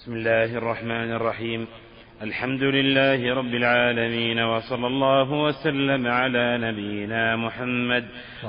بسم 0.00 0.12
الله 0.12 0.58
الرحمن 0.58 1.12
الرحيم. 1.12 1.66
الحمد 2.22 2.62
لله 2.62 3.34
رب 3.34 3.54
العالمين 3.54 4.38
وصلى 4.40 4.86
الله 4.86 5.32
وسلم 5.32 6.06
على 6.06 6.58
نبينا 6.58 7.36
محمد 7.36 8.04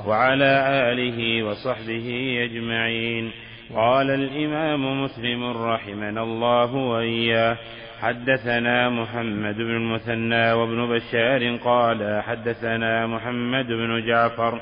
وعلى 0.06 0.52
آله 0.92 1.42
وصحبه 1.42 2.38
أجمعين. 2.44 3.30
قال 3.74 4.10
الإمام 4.10 5.02
مسلم 5.04 5.44
رحمنا 5.44 6.22
الله 6.22 6.74
وإياه 6.74 7.56
حدثنا 8.00 8.90
محمد 8.90 9.56
بن 9.56 9.76
المثنى 9.76 10.52
وابن 10.52 10.88
بشار 10.88 11.56
قال 11.56 12.22
حدثنا 12.22 13.06
محمد 13.06 13.66
بن 13.66 14.06
جعفر 14.06 14.60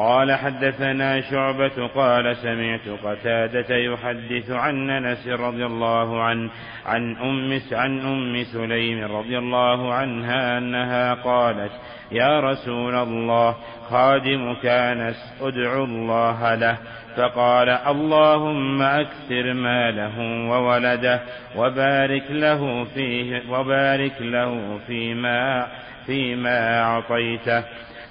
قال 0.00 0.32
حدثنا 0.32 1.20
شعبة 1.20 1.86
قال 1.86 2.36
سمعت 2.36 2.88
قتادة 3.04 3.76
يحدث 3.76 4.50
عن 4.50 4.90
أنس 4.90 5.28
رضي 5.28 5.66
الله 5.66 6.22
عنه 6.22 6.50
عن 6.86 7.16
أم 7.16 7.60
عن 7.72 8.00
أم 8.00 8.44
سليم 8.52 9.16
رضي 9.16 9.38
الله 9.38 9.94
عنها 9.94 10.58
أنها 10.58 11.14
قالت 11.14 11.72
يا 12.12 12.40
رسول 12.40 12.94
الله 12.94 13.56
خادمك 13.90 14.66
أنس 14.66 15.34
أدعو 15.40 15.84
الله 15.84 16.54
له 16.54 16.76
فقال 17.16 17.68
اللهم 17.68 18.82
أكثر 18.82 19.52
ماله 19.52 20.48
وولده 20.50 21.20
وبارك 21.56 22.30
له 22.30 22.84
فيه 22.84 23.42
وبارك 23.50 24.14
له 24.20 24.78
فيما 24.86 25.66
فيما 26.06 26.82
أعطيته. 26.82 27.64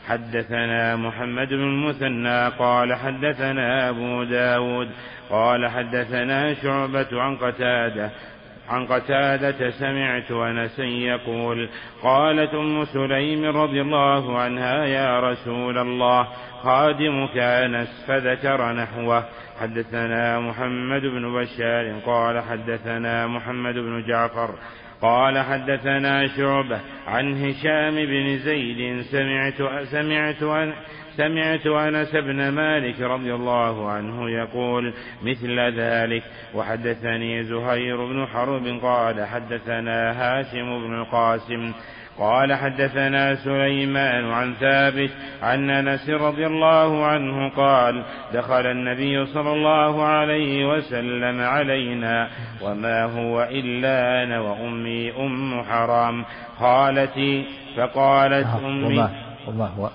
حدثنا 0.09 0.95
محمد 0.95 1.47
بن 1.47 1.63
المثنى 1.63 2.47
قال 2.47 2.93
حدثنا 2.93 3.89
أبو 3.89 4.23
داود 4.23 4.89
قال 5.29 5.67
حدثنا 5.67 6.53
شعبة 6.53 7.21
عن 7.21 7.35
قتادة 7.35 8.09
عن 8.69 8.85
قتادة 8.85 9.69
سمعت 9.69 10.31
أنسا 10.31 10.83
يقول 10.83 11.69
قالت 12.03 12.53
أم 12.53 12.85
سليم 12.85 13.45
رضي 13.45 13.81
الله 13.81 14.39
عنها 14.39 14.85
يا 14.85 15.19
رسول 15.19 15.77
الله 15.77 16.27
خادمك 16.63 17.37
أنس 17.37 18.05
فذكر 18.07 18.71
نحوه. 18.73 19.23
حدثنا 19.59 20.39
محمد 20.39 21.01
بن 21.01 21.33
بشار 21.33 21.99
قال 22.05 22.43
حدثنا 22.43 23.27
محمد 23.27 23.73
بن 23.73 24.03
جعفر 24.07 24.55
قال 25.01 25.39
حدثنا 25.39 26.27
شعبة 26.27 26.79
عن 27.07 27.45
هشام 27.45 27.95
بن 27.95 28.37
زيد 28.37 29.01
سمعت 29.01 29.85
سمعت 29.91 30.43
أن 30.43 30.73
سمعت 31.17 31.67
أنس 31.67 32.15
بن 32.15 32.49
مالك 32.49 33.01
رضي 33.01 33.33
الله 33.33 33.89
عنه 33.91 34.29
يقول 34.29 34.93
مثل 35.23 35.59
ذلك. 35.59 36.23
وحدثني 36.55 37.43
زهير 37.43 38.05
بن 38.05 38.25
حرب 38.25 38.79
قال 38.81 39.25
حدثنا 39.25 40.11
هاشم 40.11 40.87
بن 40.87 40.93
القاسم 40.93 41.73
قال 42.19 42.53
حدثنا 42.53 43.35
سليمان 43.35 44.25
عن 44.31 44.53
ثابت 44.53 45.09
عن 45.41 45.69
أنس 45.69 46.09
رضي 46.09 46.47
الله 46.47 47.05
عنه 47.05 47.49
قال 47.49 48.03
دخل 48.33 48.65
النبي 48.67 49.25
صلى 49.25 49.53
الله 49.53 50.03
عليه 50.03 50.65
وسلم 50.65 51.41
علينا 51.41 52.27
وما 52.61 53.03
هو 53.03 53.43
إلا 53.51 54.23
أنا 54.23 54.39
وأمي 54.39 55.11
أم 55.11 55.63
حرام 55.63 56.25
خالتي 56.57 57.45
فقالت 57.77 58.47
أمي 58.65 58.85
وما, 58.85 59.11
وما 59.47 59.67
هو 59.67 59.89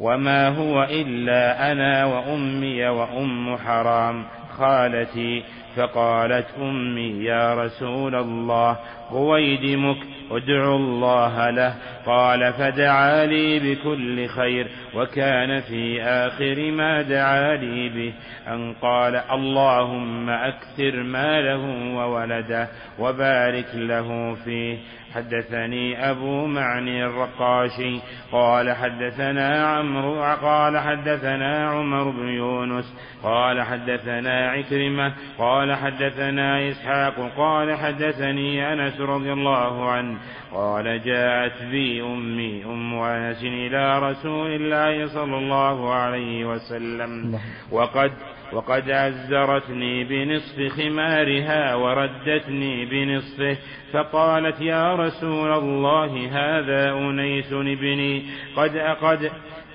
وما 0.00 0.48
هو 0.48 0.82
إلا 0.82 1.72
أنا 1.72 2.04
وأمي 2.04 2.88
وأم 2.88 3.56
حرام 3.56 4.24
خالتي 4.58 5.42
فقالت 5.76 6.46
أمي 6.60 7.24
يا 7.24 7.54
رسول 7.54 8.14
الله 8.14 8.76
رويدمك 9.12 9.96
ادعو 10.30 10.76
الله 10.76 11.50
له. 11.50 11.74
قال 12.06 12.52
فدعا 12.52 13.26
لي 13.26 13.58
بكل 13.58 14.26
خير 14.26 14.66
وكان 14.94 15.60
في 15.60 16.02
آخر 16.02 16.70
ما 16.70 17.02
دعا 17.02 17.56
لي 17.56 17.88
به. 17.88 18.12
أن 18.48 18.72
قال 18.72 19.16
اللهم 19.16 20.30
أكثر 20.30 21.02
ماله 21.02 21.94
وولده 21.96 22.68
وبارك 22.98 23.74
له 23.74 24.34
فيه. 24.34 24.78
حدثني 25.16 26.10
أبو 26.10 26.46
معني 26.46 27.06
الرقاشي 27.06 28.00
قال 28.32 28.72
حدثنا 28.72 29.66
عمرو 29.66 30.22
قال 30.22 30.78
حدثنا 30.78 31.70
عمر 31.70 32.10
بن 32.10 32.28
يونس 32.28 32.94
قال 33.22 33.62
حدثنا 33.62 34.50
عكرمة 34.50 35.12
قال 35.38 35.74
حدثنا 35.74 36.70
إسحاق 36.70 37.14
قال 37.36 37.78
حدثني 37.78 38.72
أنس 38.72 39.00
رضي 39.00 39.32
الله 39.32 39.90
عنه 39.90 40.18
قال 40.52 41.02
جاءت 41.02 41.62
بي 41.70 42.02
أمي 42.02 42.64
أم 42.64 42.94
أنس 42.94 43.42
إلى 43.44 43.98
رسول 43.98 44.50
الله 44.50 45.06
صلى 45.06 45.38
الله 45.38 45.94
عليه 45.94 46.44
وسلم. 46.44 47.38
وقد 47.72 48.12
وقد 48.52 48.90
عزرتني 48.90 50.04
بنصف 50.04 50.72
خمارها 50.72 51.74
وردتني 51.74 52.84
بنصفه 52.84 53.56
فقالت 53.92 54.60
يا 54.60 54.94
رسول 54.94 55.52
الله 55.52 56.28
هذا 56.28 56.92
أنيس 56.92 57.52
ابني 57.52 58.22
قد 58.56 58.76
قد 58.76 59.30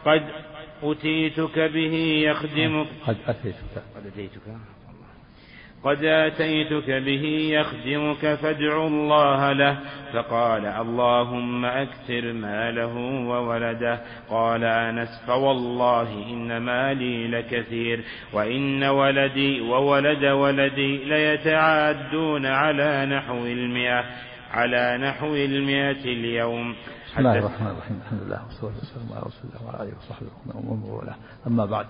قد 0.06 0.24
أتيتك 0.84 1.59
به 1.59 2.24
يخدمك. 2.26 2.88
قد 3.08 3.18
أتيتك 3.28 3.84
قد 3.96 4.06
أتيتك. 4.08 4.42
قد 5.84 6.03
آتيتك 6.03 6.90
به 6.90 7.50
يخدمك 7.52 8.36
فادع 8.36 8.88
الله 8.88 9.52
له. 9.52 9.78
فقال 10.14 10.66
اللهم 10.66 11.66
أكثر 11.66 12.34
ماله 12.34 12.96
وولده. 13.28 14.00
قال 14.30 14.64
أنس 14.64 15.09
فوالله 15.28 16.14
إن 16.14 16.58
مالي 16.58 17.28
لكثير 17.28 18.03
وإن 18.34 18.84
ولدي 18.84 19.62
وولد 19.62 20.25
ولدي 20.25 20.97
ليتعادون 20.97 22.46
على 22.46 23.06
نحو 23.06 23.46
المئة 23.46 24.03
على 24.52 24.97
نحو 24.97 25.36
المئة 25.36 26.03
اليوم. 26.06 26.75
بسم 27.08 27.20
الله 27.20 27.40
الرحمن 27.40 27.68
الرحيم. 27.68 28.00
الحمد 28.06 28.22
لله 28.22 28.46
والصلاة 28.46 28.74
والسلام 28.80 29.08
على 29.12 29.22
رسول 29.22 29.50
الله 29.50 29.66
وعلى 29.66 29.84
آله 29.84 29.97
وصحبه 29.97 30.30
ومن 30.56 31.14
أما 31.47 31.66
بعد 31.66 31.86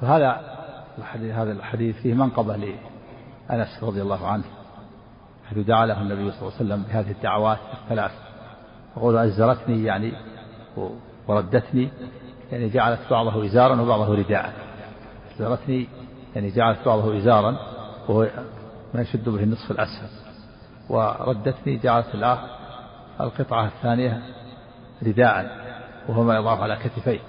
فهذا 0.00 0.63
الحديث 0.98 1.34
هذا 1.34 1.52
الحديث 1.52 1.96
فيه 1.96 2.14
منقبة 2.14 2.56
لأنس 2.56 3.82
رضي 3.82 4.02
الله 4.02 4.26
عنه 4.26 4.44
حيث 5.48 5.58
دعا 5.58 5.86
له 5.86 6.00
النبي 6.00 6.30
صلى 6.30 6.40
الله 6.42 6.52
عليه 6.60 6.64
وسلم 6.64 6.82
بهذه 6.82 7.10
الدعوات 7.10 7.58
الثلاث. 7.82 8.12
يقول 8.96 9.16
أزرتني 9.16 9.84
يعني 9.84 10.12
وردتني 11.28 11.88
يعني 12.52 12.68
جعلت 12.68 13.00
بعضه 13.10 13.46
إزارا 13.46 13.80
وبعضه 13.80 14.14
رداء. 14.14 14.52
أزرتني 15.36 15.88
يعني 16.34 16.50
جعلت 16.50 16.78
بعضه 16.86 17.18
إزارا 17.18 17.56
وهو 18.08 18.28
ما 18.94 19.00
يشد 19.00 19.28
به 19.28 19.42
النصف 19.42 19.70
الأسفل. 19.70 20.08
وردتني 20.88 21.76
جعلت 21.76 22.06
القطعة 23.20 23.66
الثانية 23.66 24.22
رداء 25.02 25.64
وهو 26.08 26.22
ما 26.22 26.36
يضاف 26.36 26.60
على 26.60 26.76
كتفيه. 26.76 27.20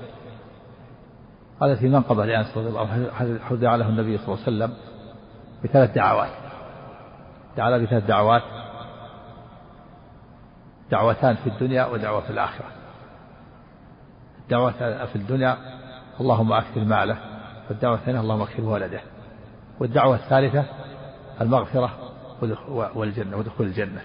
هذا 1.62 1.76
في 1.76 1.88
منقبة 1.88 2.26
لأنس 2.26 2.58
رضي 2.58 2.68
الله 2.68 2.92
عنه 2.92 3.12
حيث 3.12 3.64
له 3.64 3.90
النبي 3.90 4.18
صلى 4.18 4.28
الله 4.28 4.46
عليه 4.48 4.58
وسلم 4.58 4.74
بثلاث 5.64 5.92
دعوات. 5.92 6.32
دعا 7.58 7.78
بثلاث 7.78 8.06
دعوات 8.06 8.42
دعوتان 10.92 11.36
في 11.36 11.48
الدنيا 11.48 11.86
ودعوة 11.86 12.22
في 12.22 12.30
الآخرة. 12.30 12.68
الدعوة 14.44 14.72
في 15.06 15.16
الدنيا 15.16 15.58
اللهم 16.20 16.54
أكثر 16.54 16.84
ماله 16.84 17.18
والدعوة 17.70 17.96
الثانية 17.96 18.20
اللهم 18.20 18.42
أكثر 18.42 18.64
ولده. 18.64 19.02
والدعوة 19.80 20.16
الثالثة 20.16 20.66
المغفرة 21.42 21.94
والجنة 22.96 23.38
ودخول 23.38 23.68
الجنة. 23.68 24.02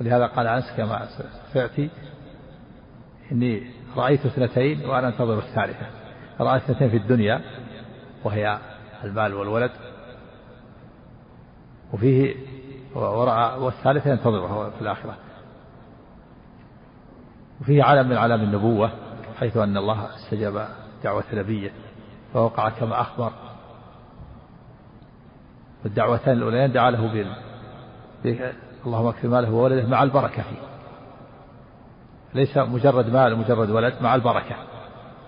ولهذا 0.00 0.26
قال 0.26 0.46
أنس 0.46 0.72
كما 0.76 1.08
سيأتي 1.52 1.90
إني 3.32 3.70
رأيت 3.96 4.26
اثنتين 4.26 4.86
وأنا 4.86 5.08
أنتظر 5.08 5.38
الثالثة. 5.38 6.01
رأى 6.42 6.56
اثنتين 6.56 6.90
في 6.90 6.96
الدنيا 6.96 7.40
وهي 8.24 8.58
المال 9.04 9.34
والولد. 9.34 9.70
وفيه 11.92 12.34
ورأى 12.94 13.58
والثالثة 13.58 14.10
ينتظره 14.10 14.70
في 14.70 14.82
الآخرة. 14.82 15.16
وفيه 17.60 17.82
علم 17.82 18.08
من 18.08 18.16
علام 18.16 18.40
النبوة 18.40 18.90
حيث 19.40 19.56
أن 19.56 19.76
الله 19.76 20.14
استجاب 20.14 20.68
دعوة 21.04 21.24
نبيه 21.32 21.72
فوقع 22.34 22.68
كما 22.68 23.00
أخبر. 23.00 23.32
والدعوتان 25.84 26.36
الأوليان 26.36 26.72
دعا 26.72 26.90
له 26.90 27.12
بال 27.12 27.36
اللهم 28.86 29.06
اكفي 29.06 29.28
ماله 29.28 29.50
وولده 29.50 29.88
مع 29.88 30.02
البركة 30.02 30.42
فيه. 30.42 30.62
ليس 32.34 32.58
مجرد 32.58 33.12
مال 33.12 33.36
مجرد 33.36 33.70
ولد 33.70 33.94
مع 34.00 34.14
البركة. 34.14 34.56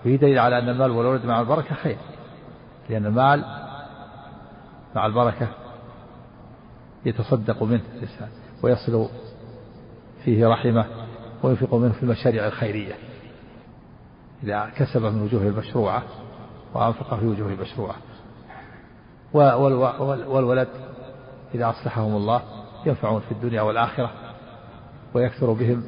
فيه 0.05 0.15
دليل 0.15 0.39
على 0.39 0.59
أن 0.59 0.69
المال 0.69 0.91
والولد 0.91 1.25
مع 1.25 1.41
البركة 1.41 1.75
خير 1.75 1.97
لأن 2.89 3.05
المال 3.05 3.45
مع 4.95 5.05
البركة 5.05 5.47
يتصدق 7.05 7.63
منه 7.63 7.81
الإنسان 7.95 8.29
ويصل 8.63 9.09
فيه 10.23 10.47
رحمة 10.47 10.85
وينفق 11.43 11.75
منه 11.75 11.93
في 11.93 12.03
المشاريع 12.03 12.47
الخيرية. 12.47 12.93
إذا 14.43 14.71
كسب 14.75 15.01
من 15.01 15.21
وجوه 15.21 15.41
المشروعة 15.41 16.03
وأنفق 16.73 17.19
في 17.19 17.25
وجوه 17.25 17.53
المشروعة. 17.53 17.95
والولد 19.33 20.67
إذا 21.55 21.69
أصلحهم 21.69 22.15
الله 22.15 22.41
ينفعون 22.85 23.21
في 23.21 23.31
الدنيا 23.31 23.61
والآخرة 23.61 24.11
ويكثر 25.13 25.53
بهم 25.53 25.83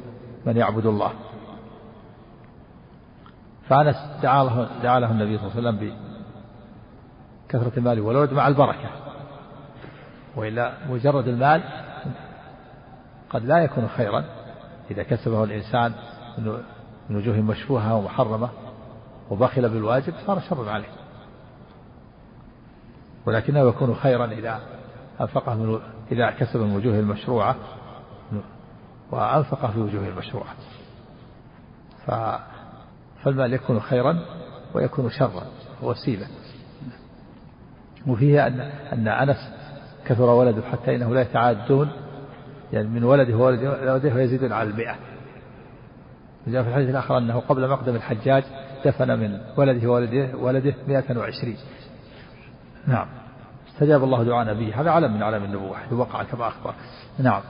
من 0.46 0.56
يعبد 0.56 0.86
الله. 0.86 1.12
فأنس 3.68 3.96
دعا 4.22 5.00
له 5.00 5.10
النبي 5.10 5.38
صلى 5.38 5.46
الله 5.46 5.56
عليه 5.56 5.78
وسلم 5.78 5.94
بكثرة 7.48 7.78
المال 7.78 8.00
والولد 8.00 8.32
مع 8.32 8.48
البركة. 8.48 8.90
وإلا 10.36 10.72
مجرد 10.90 11.28
المال 11.28 11.62
قد 13.30 13.44
لا 13.44 13.58
يكون 13.58 13.88
خيرا 13.88 14.24
إذا 14.90 15.02
كسبه 15.02 15.44
الإنسان 15.44 15.92
من 17.08 17.16
وجوه 17.16 17.36
مشفوهة 17.36 17.94
ومحرمة 17.94 18.48
وبخل 19.30 19.68
بالواجب 19.68 20.14
صار 20.26 20.40
شرا 20.40 20.70
عليه. 20.70 20.88
ولكنه 23.26 23.60
يكون 23.68 23.94
خيرا 23.94 24.26
إذا 24.26 24.60
أنفقه 25.20 25.54
من 25.54 25.80
إذا 26.12 26.30
كسب 26.30 26.60
من 26.60 26.76
وجوه 26.76 26.98
المشروعة 26.98 27.56
وأنفق 29.10 29.70
في 29.70 29.80
وجوه 29.80 30.08
المشروعة. 30.08 30.54
ف 32.06 32.10
فالمال 33.24 33.52
يكون 33.52 33.80
خيرا 33.80 34.18
ويكون 34.74 35.10
شرا 35.10 35.42
وسيلة. 35.82 36.26
وفيه 38.06 38.46
أن 38.46 38.60
أن 38.92 39.08
أنس 39.08 39.52
كثر 40.06 40.30
ولده 40.30 40.62
حتى 40.62 40.96
إنه 40.96 41.14
لا 41.14 41.20
يتعادون 41.20 41.90
يعني 42.72 42.88
من 42.88 43.04
ولده 43.04 43.36
وولده 43.36 44.14
ويزيدون 44.14 44.52
على 44.52 44.70
المئة. 44.70 44.96
جاء 46.46 46.62
في 46.62 46.68
الحديث 46.68 46.90
الآخر 46.90 47.18
أنه 47.18 47.40
قبل 47.40 47.68
مقدم 47.68 47.94
الحجاج 47.94 48.44
دفن 48.84 49.18
من 49.18 49.40
ولده 49.56 49.88
وولده 49.88 50.36
ولده 50.36 50.74
120 50.88 51.56
نعم. 52.86 53.06
استجاب 53.68 54.04
الله 54.04 54.24
دعاء 54.24 54.46
نبيه. 54.46 54.80
هذا 54.80 54.90
علم 54.90 55.14
من 55.14 55.22
علم 55.22 55.44
النبوة 55.44 55.94
وقع 55.94 56.22
كما 56.22 56.48
أخبر. 56.48 56.74
نعم. 57.18 57.42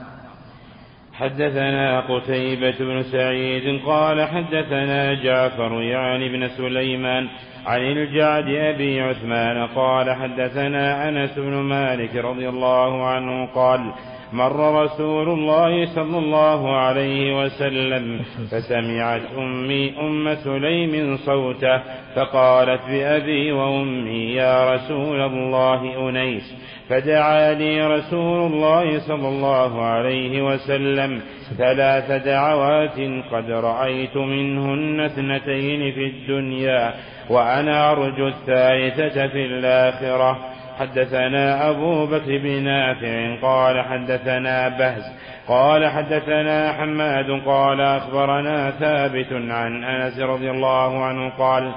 حدثنا 1.19 1.99
قتيبة 1.99 2.75
بن 2.79 3.03
سعيد 3.03 3.81
قال 3.85 4.27
حدثنا 4.27 5.23
جعفر 5.23 5.81
يعني 5.81 6.29
بن 6.29 6.47
سليمان 6.47 7.27
عن 7.65 7.81
الجعد 7.81 8.47
أبي 8.49 9.01
عثمان 9.01 9.67
قال 9.67 10.15
حدثنا 10.15 11.09
أنس 11.09 11.39
بن 11.39 11.53
مالك 11.53 12.15
رضي 12.15 12.49
الله 12.49 13.07
عنه 13.07 13.45
قال 13.45 13.93
مر 14.33 14.83
رسول 14.83 15.29
الله 15.29 15.85
صلى 15.85 16.17
الله 16.17 16.77
عليه 16.77 17.43
وسلم 17.43 18.19
فسمعت 18.51 19.21
أمي 19.37 19.99
أم 19.99 20.35
سليم 20.35 21.17
صوته 21.17 21.81
فقالت 22.15 22.81
بأبي 22.89 23.51
وأمي 23.51 24.33
يا 24.33 24.73
رسول 24.75 25.21
الله 25.21 26.09
أنيس 26.09 26.55
فدعا 26.89 27.53
لي 27.53 27.87
رسول 27.87 28.51
الله 28.51 28.99
صلى 28.99 29.27
الله 29.27 29.81
عليه 29.85 30.41
وسلم 30.41 31.21
ثلاث 31.57 32.11
دعوات 32.11 32.99
قد 33.31 33.51
رأيت 33.51 34.17
منهن 34.17 34.99
اثنتين 34.99 35.91
في 35.91 36.05
الدنيا 36.05 36.93
وأنا 37.29 37.91
أرجو 37.91 38.27
الثالثة 38.27 39.27
في 39.27 39.45
الآخرة. 39.45 40.37
حدثنا 40.79 41.69
أبو 41.69 42.05
بكر 42.05 42.37
بن 42.37 42.63
نافع 42.63 43.41
قال 43.41 43.81
حدثنا 43.81 44.69
بهز 44.69 45.03
قال 45.47 45.87
حدثنا 45.87 46.73
حماد 46.73 47.41
قال 47.45 47.81
أخبرنا 47.81 48.71
ثابت 48.71 49.33
عن 49.33 49.83
أنس 49.83 50.19
رضي 50.19 50.51
الله 50.51 51.05
عنه 51.05 51.29
قال 51.29 51.71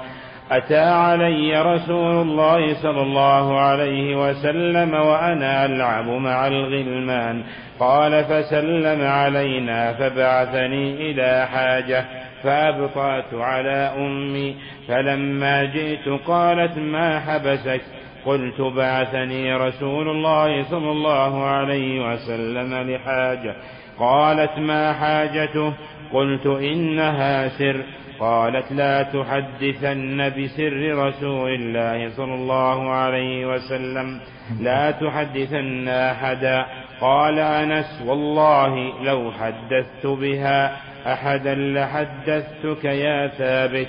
أتى 0.51 0.79
علي 0.79 1.61
رسول 1.61 2.15
الله 2.15 2.73
صلى 2.73 3.01
الله 3.01 3.59
عليه 3.59 4.29
وسلم 4.29 4.93
وأنا 4.93 5.65
ألعب 5.65 6.05
مع 6.05 6.47
الغلمان. 6.47 7.43
قال 7.79 8.23
فسلم 8.23 9.07
علينا 9.07 9.93
فبعثني 9.93 11.11
إلى 11.11 11.47
حاجة 11.47 12.05
فأبطأت 12.43 13.33
على 13.33 13.91
أمي. 13.97 14.55
فلما 14.87 15.63
جئت 15.63 16.21
قالت 16.27 16.77
ما 16.77 17.19
حبسك؟ 17.19 17.81
قلت 18.25 18.61
بعثني 18.61 19.53
رسول 19.53 20.09
الله 20.09 20.63
صلى 20.63 20.91
الله 20.91 21.43
عليه 21.45 22.13
وسلم 22.13 22.91
لحاجة. 22.91 23.55
قالت 23.99 24.59
ما 24.59 24.93
حاجته؟ 24.93 25.73
قلت 26.13 26.45
إنها 26.45 27.47
سر. 27.47 27.81
قالت 28.23 28.71
لا 28.71 29.03
تحدثن 29.03 30.29
بسر 30.29 30.73
رسول 31.07 31.49
الله 31.49 32.15
صلى 32.17 32.35
الله 32.35 32.89
عليه 32.89 33.45
وسلم. 33.45 34.19
لا 34.59 34.91
تحدثن 34.91 35.87
أحدا. 35.87 36.65
قال 37.01 37.39
أنس 37.39 38.01
والله 38.07 39.03
لو 39.03 39.31
حدثت 39.31 40.05
بها 40.05 40.77
أحدا 41.13 41.55
لحدثتك 41.55 42.85
يا 42.85 43.27
ثابت. 43.27 43.87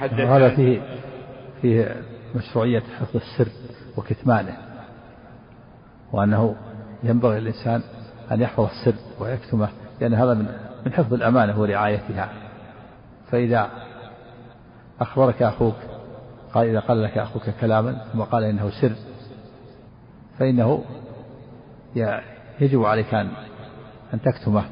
هذا 0.00 0.56
فيه 0.56 0.80
فيه 1.62 1.96
مشروعية 2.34 2.82
حفظ 3.00 3.16
السر 3.16 3.50
وكتمانه. 3.96 4.56
وأنه 6.12 6.56
ينبغي 7.02 7.38
الإنسان 7.38 7.82
أن 8.32 8.40
يحفظ 8.40 8.64
السر 8.64 8.98
ويكتمه 9.20 9.68
لأن 10.00 10.14
هذا 10.14 10.34
من 10.34 10.46
من 10.86 10.92
حفظ 10.92 11.14
الأمانة 11.14 11.60
ورعايتها. 11.60 12.28
فإذا 13.30 13.70
أخبرك 15.00 15.42
أخوك 15.42 15.74
قال 16.54 16.68
إذا 16.68 16.80
قال 16.80 17.02
لك 17.02 17.18
أخوك 17.18 17.50
كلاما 17.60 18.04
ثم 18.12 18.22
قال 18.22 18.44
إنه 18.44 18.70
سر 18.80 18.92
فإنه 20.38 20.84
يجب 22.60 22.84
عليك 22.84 23.14
أن 23.14 23.30
أن 24.14 24.20
تكتمه 24.20 24.64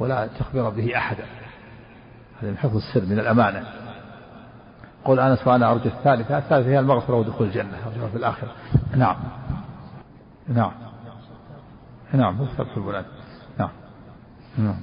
ولا 0.00 0.26
تخبر 0.26 0.70
به 0.70 0.96
أحدا. 0.96 1.24
هذا 2.40 2.50
من 2.50 2.56
حفظ 2.56 2.76
السر 2.76 3.06
من 3.06 3.18
الأمانة. 3.18 3.64
قول 5.04 5.20
أنس 5.20 5.46
وأنا 5.46 5.70
أرجو 5.72 5.84
الثالثة 5.84 6.38
الثالثة 6.38 6.70
هي 6.70 6.78
المغفرة 6.78 7.14
ودخول 7.14 7.46
الجنة 7.46 7.86
أرجوها 7.86 8.08
في 8.08 8.16
الآخرة. 8.16 8.52
نعم. 8.96 9.16
نعم. 10.48 10.72
نعم. 12.12 12.46
البلاد 12.76 13.04
نعم. 13.58 13.70
نعم. 14.58 14.80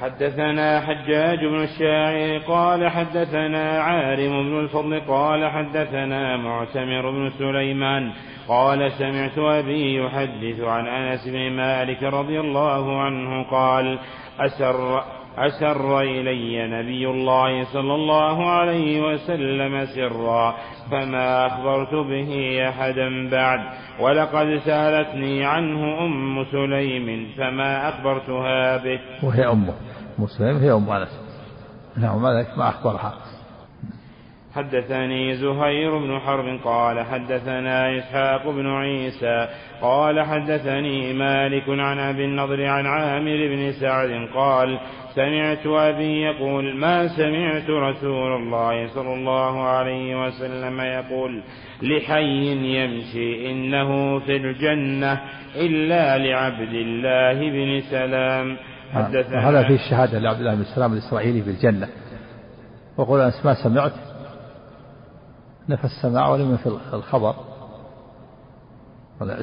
حدثنا 0.00 0.80
حجاج 0.80 1.38
بن 1.38 1.62
الشاعر 1.62 2.38
قال 2.38 2.90
حدثنا 2.90 3.82
عارم 3.82 4.42
بن 4.42 4.60
الفضل 4.60 5.00
قال 5.00 5.50
حدثنا 5.50 6.36
معتمر 6.36 7.10
بن 7.10 7.30
سليمان 7.38 8.12
قال 8.48 8.92
سمعت 8.92 9.38
أبي 9.38 9.94
يحدث 9.96 10.60
عن 10.60 10.86
أنس 10.86 11.28
بن 11.28 11.50
مالك 11.50 12.02
رضي 12.02 12.40
الله 12.40 13.00
عنه 13.02 13.42
قال 13.42 13.98
أسر 14.40 15.04
أسر 15.38 16.00
إلي 16.00 16.66
نبي 16.66 17.10
الله 17.10 17.64
صلى 17.64 17.94
الله 17.94 18.50
عليه 18.50 19.02
وسلم 19.02 19.84
سرا 19.84 20.54
فما 20.90 21.46
أخبرت 21.46 21.94
به 21.94 22.58
أحدا 22.68 23.30
بعد. 23.30 23.60
ولقد 24.00 24.60
سألتني 24.64 25.44
عنه 25.44 26.04
أم 26.04 26.44
سليم 26.44 27.28
فما 27.38 27.88
أخبرتها 27.88 28.76
به؟ 28.76 29.00
وهي 29.22 29.46
أمه 29.46 29.74
أم 30.18 30.26
سليم 30.26 30.56
هي 30.56 30.72
أم 30.72 30.90
أنس. 30.90 31.20
نعم 31.96 32.22
ما 32.22 32.68
أخبرها. 32.68 33.14
حدثني 34.54 35.34
زهير 35.34 35.98
بن 35.98 36.18
حرب 36.20 36.60
قال 36.64 37.06
حدثنا 37.06 37.98
إسحاق 37.98 38.50
بن 38.50 38.66
عيسى 38.66 39.48
قال 39.82 40.20
حدثني 40.22 41.12
مالك 41.12 41.64
عن 41.68 41.98
أبي 41.98 42.24
النضر 42.24 42.66
عن 42.66 42.86
عامر 42.86 43.36
بن 43.36 43.72
سعد 43.72 44.28
قال 44.34 44.78
سمعت 45.14 45.66
أبي 45.66 46.22
يقول 46.22 46.76
ما 46.76 47.08
سمعت 47.08 47.70
رسول 47.70 48.32
الله 48.36 48.88
صلى 48.88 49.14
الله 49.14 49.62
عليه 49.62 50.26
وسلم 50.26 50.80
يقول 50.80 51.42
لحي 51.82 52.46
يمشي 52.76 53.50
إنه 53.50 54.18
في 54.18 54.36
الجنة 54.36 55.20
إلا 55.56 56.18
لعبد 56.18 56.74
الله 56.74 57.50
بن 57.50 57.80
سلام. 57.90 58.56
هذا 59.48 59.62
في 59.62 59.74
الشهادة 59.74 60.18
لعبد 60.18 60.38
الله 60.38 60.54
بن 60.54 60.64
سلام 60.64 60.92
الإسرائيلي 60.92 61.40
بالجنة 61.40 61.88
وقول 62.96 63.20
أنس 63.20 63.46
ما 63.46 63.54
سمعت؟ 63.54 63.92
نفى 65.68 65.84
السماع 65.84 66.28
ولم 66.28 66.50
ينفي 66.50 66.66
الخبر. 66.92 67.34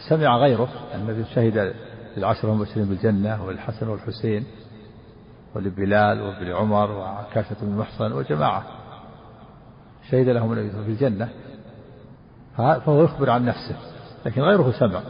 سمع 0.09 0.37
غيره 0.37 0.69
الذي 0.95 1.25
شهد 1.35 1.73
للعشرة 2.17 2.51
المبشرين 2.51 2.85
بالجنة 2.85 3.45
والحسن 3.45 3.87
والحسين 3.87 4.45
ولبلال 5.55 6.21
وابن 6.21 6.51
عمر 6.51 6.91
وعكاشة 6.91 7.55
بن 7.61 7.77
محصن 7.77 8.11
وجماعة. 8.11 8.63
شهد 10.09 10.27
لهم 10.29 10.53
النبي 10.53 10.69
في 10.69 10.91
الجنة. 10.91 11.29
فهو 12.57 13.03
يخبر 13.03 13.29
عن 13.29 13.45
نفسه 13.45 13.75
لكن 14.25 14.41
غيره 14.41 14.71
سمع. 14.71 15.01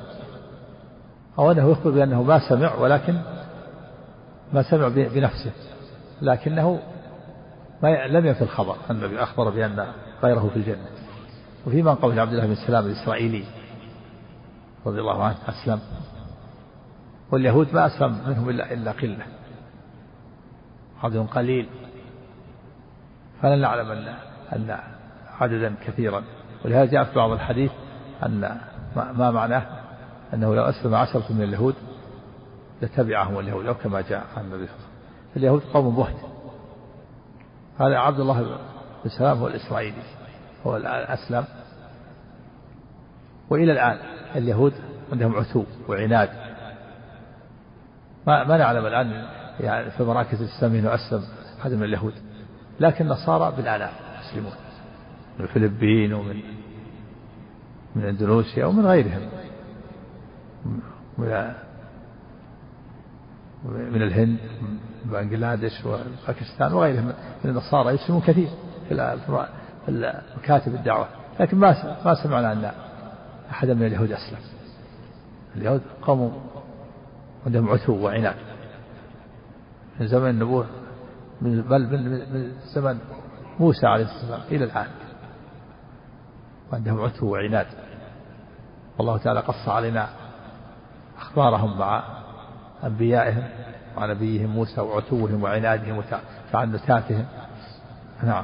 أو 1.39 1.51
أنه 1.51 1.71
يخبر 1.71 1.91
بأنه 1.91 2.23
ما 2.23 2.49
سمع 2.49 2.75
ولكن 2.75 3.21
ما 4.53 4.63
سمع 4.63 4.87
بنفسه 4.87 5.51
لكنه 6.21 6.79
ما 7.83 8.07
لم 8.07 8.25
ينفي 8.25 8.41
الخبر 8.41 8.75
النبي 8.89 9.23
أخبر 9.23 9.49
بأن 9.49 9.87
غيره 10.23 10.49
في 10.53 10.55
الجنة. 10.55 10.85
وفي 11.67 11.81
من 11.81 11.95
قول 11.95 12.19
عبد 12.19 12.33
الله 12.33 12.45
بن 12.45 12.55
سلام 12.55 12.85
الإسرائيلي 12.85 13.43
رضي 14.85 14.99
الله 14.99 15.23
عنه 15.23 15.37
أسلم. 15.47 15.79
واليهود 17.31 17.73
ما 17.73 17.87
أسلم 17.87 18.17
منهم 18.27 18.49
إلا 18.49 18.73
إلا 18.73 18.91
قلة. 18.91 19.25
عدد 21.03 21.17
قليل. 21.17 21.69
فلا 23.41 23.55
نعلم 23.55 23.91
أن 23.91 24.15
أن 24.53 24.77
عددا 25.39 25.75
كثيرا. 25.85 26.23
ولهذا 26.65 26.91
جاء 26.91 27.03
في 27.03 27.15
بعض 27.15 27.31
الحديث 27.31 27.71
أن 28.25 28.57
ما 28.95 29.31
معناه 29.31 29.65
أنه 30.33 30.55
لو 30.55 30.63
أسلم 30.63 30.95
عشرة 30.95 31.33
من 31.33 31.43
اليهود 31.43 31.75
لتبعهم 32.81 33.39
اليهود 33.39 33.65
أو 33.65 33.73
كما 33.73 34.01
جاء 34.01 34.25
عن 34.37 34.43
النبي 34.43 34.67
صلى 34.67 34.75
الله 34.75 34.85
عليه 34.85 34.91
وسلم. 35.31 35.37
اليهود 35.37 35.61
قوم 35.73 35.95
بهت. 35.95 36.30
هذا 37.79 37.97
عبد 37.97 38.19
الله 38.19 38.41
بن 39.03 39.09
سلام 39.17 39.37
هو 39.37 39.47
الإسرائيلي 39.47 40.03
هو 40.65 40.77
أسلم 40.85 41.45
وإلى 43.49 43.71
الآن 43.71 43.97
اليهود 44.35 44.73
عندهم 45.11 45.35
عتو 45.35 45.63
وعناد. 45.87 46.29
ما, 48.27 48.43
ما 48.43 48.57
نعلم 48.57 48.85
الآن 48.85 49.25
يعني 49.59 49.91
في 49.91 50.03
مراكز 50.03 50.41
الإسلام 50.41 50.87
أسلم 50.87 51.23
أحد 51.61 51.71
من 51.71 51.83
اليهود 51.83 52.13
لكن 52.79 53.05
النصارى 53.05 53.55
بالآلاف 53.55 53.91
يسلمون. 54.21 54.53
من 55.39 55.45
الفلبين 55.45 56.13
ومن 56.13 56.41
من 57.95 58.05
إندونيسيا 58.05 58.65
ومن 58.65 58.85
غيرهم. 58.85 59.29
من 63.67 64.01
الهند. 64.01 64.37
بنغلاديش 65.05 65.85
وباكستان 65.85 66.73
وغيرهم 66.73 67.05
من 67.43 67.51
النصارى 67.51 67.93
يسلمون 67.93 68.21
كثير 68.21 68.49
في 68.89 69.13
مكاتب 70.37 70.75
الدعوة. 70.75 71.07
لكن 71.39 71.57
ما 71.57 71.97
ما 72.05 72.23
سمعنا 72.23 72.51
أن 72.51 72.71
أحدا 73.51 73.73
من 73.73 73.85
اليهود 73.85 74.11
أسلم. 74.11 74.39
اليهود 75.55 75.81
قوم 76.01 76.41
عندهم 77.45 77.69
عتو 77.69 77.93
وعناد. 77.93 78.35
من 79.99 80.07
زمن 80.07 80.29
النبوة 80.29 80.65
من 81.41 81.61
بل 81.61 81.81
من 81.81 82.51
زمن 82.75 82.99
موسى 83.59 83.87
عليه 83.87 84.05
السلام 84.05 84.41
إلى 84.51 84.63
الآن. 84.65 84.87
وعندهم 86.71 87.01
عتو 87.01 87.25
وعناد. 87.25 87.67
والله 88.97 89.17
تعالى 89.17 89.39
قص 89.39 89.69
علينا 89.69 90.09
أخبارهم 91.17 91.77
مع 91.79 92.03
أنبيائهم. 92.83 93.43
مع 93.97 94.05
نبيهم 94.05 94.49
موسى 94.49 94.81
وعتوهم 94.81 95.43
وعنادهم 95.43 96.01
وتعنتاتهم. 96.53 97.25
نعم. 98.23 98.43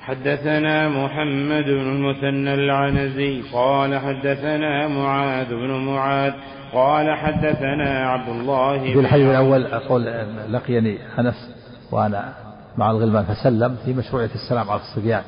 حدثنا 0.00 0.88
محمد 0.88 1.64
بن 1.64 1.92
المثنى 1.92 2.54
العنزي 2.54 3.42
قال 3.52 3.98
حدثنا 3.98 4.88
معاذ 4.88 5.48
بن 5.48 5.70
معاذ 5.70 6.32
قال 6.72 7.16
حدثنا 7.16 8.10
عبد 8.10 8.28
الله 8.28 8.78
في 8.92 9.00
الحديث 9.00 9.26
الأول 9.26 9.66
أقول 9.66 10.04
لقيني 10.52 10.98
أنس 11.18 11.50
وأنا 11.90 12.32
مع 12.78 12.90
الغلمان 12.90 13.24
فسلم 13.24 13.76
في 13.84 13.92
مشروعية 13.92 14.30
السلام 14.34 14.70
على 14.70 14.80
الصبيان. 14.80 15.22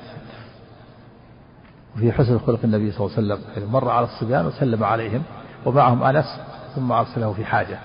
وفي 1.97 2.13
حسن 2.13 2.39
خلق 2.39 2.61
النبي 2.65 2.93
صلى 2.93 3.07
الله 3.07 3.17
عليه 3.17 3.43
وسلم 3.53 3.73
مر 3.73 3.91
على 3.91 4.07
الصبيان 4.07 4.47
وسلم 4.47 4.85
عليهم 4.85 5.23
ومعهم 5.67 6.03
أنس 6.03 6.41
ثم 6.75 6.93
أرسله 6.93 7.33
في 7.33 7.45
حاجة. 7.45 7.79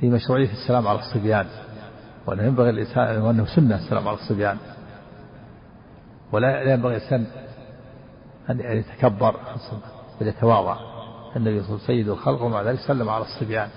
في 0.00 0.10
مشروعية 0.10 0.52
السلام 0.52 0.88
على 0.88 0.98
الصبيان 0.98 1.46
وأنه 2.26 2.42
ينبغي 2.42 2.70
الإنسان 2.70 3.22
وأنه 3.22 3.46
سنة 3.46 3.76
السلام 3.76 4.08
على 4.08 4.16
الصبيان. 4.16 4.56
ولا 6.32 6.72
ينبغي 6.72 6.96
الإنسان 6.96 7.26
أن 8.50 8.60
يتكبر 8.60 9.36
بل 10.20 10.26
يتواضع. 10.26 10.76
النبي 11.36 11.62
صلى 11.62 11.68
الله 11.68 11.78
عليه 11.78 11.84
وسلم 11.84 11.86
سيد 11.86 12.08
الخلق 12.08 12.42
ومع 12.42 12.62
ذلك 12.62 12.78
سلم 12.78 13.08
على 13.08 13.24
الصبيان. 13.24 13.68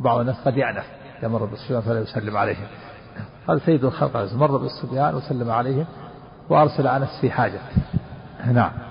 بعض 0.00 0.20
الناس 0.20 0.36
قد 0.44 0.56
يعنف 0.56 0.86
إذا 1.18 1.28
مر 1.28 1.44
بالصبيان 1.44 1.82
فلا 1.82 2.00
يسلم 2.00 2.36
عليهم. 2.36 2.66
هذا 3.48 3.58
سيد 3.58 3.84
الخلق 3.84 4.16
مر 4.34 4.56
بالصبيان 4.56 5.14
وسلم 5.14 5.50
عليهم 5.50 5.86
وأرسل 6.48 6.86
أنس 6.86 7.20
في 7.20 7.30
حاجة. 7.30 7.60
نعم. 8.46 8.85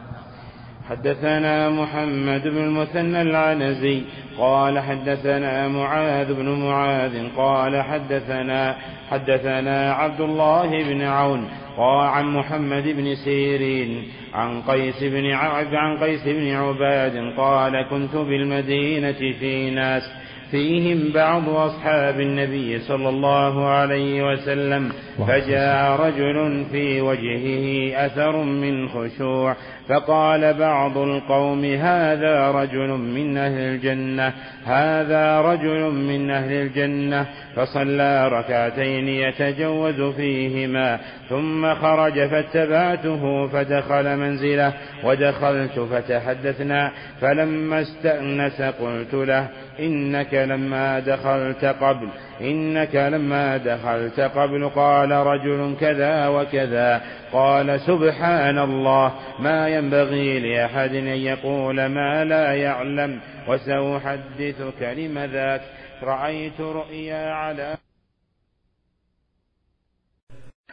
حدثنا 0.89 1.69
محمد 1.69 2.47
بن 2.47 2.57
المثنى 2.57 3.21
العنزي 3.21 4.01
قال 4.37 4.79
حدثنا 4.79 5.67
معاذ 5.67 6.33
بن 6.33 6.49
معاذ 6.49 7.27
قال 7.37 7.81
حدثنا 7.81 8.75
حدثنا 9.09 9.93
عبد 9.93 10.21
الله 10.21 10.83
بن 10.83 11.01
عون 11.01 11.49
قال 11.77 12.07
عن 12.07 12.25
محمد 12.25 12.83
بن 12.83 13.15
سيرين 13.15 14.03
عن 14.33 14.61
قيس 14.61 15.03
بن 15.03 15.31
عن 15.31 15.97
قيس 15.97 16.23
بن 16.27 16.51
عباد 16.51 17.33
قال 17.37 17.89
كنت 17.89 18.15
بالمدينة 18.15 19.33
في 19.39 19.69
ناس 19.71 20.03
فيهم 20.51 21.11
بعض 21.13 21.49
أصحاب 21.49 22.19
النبي 22.19 22.79
صلى 22.79 23.09
الله 23.09 23.67
عليه 23.67 24.31
وسلم 24.31 24.91
فجاء 25.27 26.01
رجل 26.01 26.65
في 26.71 27.01
وجهه 27.01 28.05
أثر 28.05 28.43
من 28.43 28.89
خشوع 28.89 29.55
فقال 29.89 30.53
بعض 30.53 30.97
القوم 30.97 31.65
هذا 31.65 32.51
رجل 32.51 32.87
من 32.87 33.37
أهل 33.37 33.59
الجنة 33.59 34.33
هذا 34.65 35.41
رجل 35.41 35.91
من 35.91 36.31
أهل 36.31 36.51
الجنة. 36.51 37.25
فصلى 37.55 38.27
ركعتين 38.27 39.07
يتجوز 39.07 40.01
فيهما 40.01 40.99
ثم 41.29 41.75
خرج 41.75 42.27
فاتبعته 42.27 43.47
فدخل 43.47 44.17
منزله 44.17 44.73
ودخلت 45.03 45.79
فتحدثنا 45.79 46.91
فلما 47.21 47.81
استأنس 47.81 48.61
قلت 48.61 49.13
له 49.13 49.47
إنك 49.79 50.33
لما 50.33 50.99
دخلت 50.99 51.65
قبل 51.65 52.07
إنك 52.41 52.95
لما 52.95 53.57
دخلت 53.57 54.19
قبل 54.19 54.69
قال 54.69 55.11
رجل 55.11 55.75
كذا 55.79 56.27
وكذا 56.27 57.01
قال 57.31 57.79
سبحان 57.79 58.59
الله 58.59 59.13
ما 59.39 59.69
ينبغي 59.69 60.39
لأحد 60.39 60.95
أن 60.95 61.07
يقول 61.07 61.85
ما 61.85 62.23
لا 62.23 62.53
يعلم 62.53 63.19
وسأحدثك 63.47 64.81
لم 64.81 65.19
ذاك 65.19 65.61
رأيت 66.03 66.61
رؤيا 66.61 67.31
على 67.31 67.77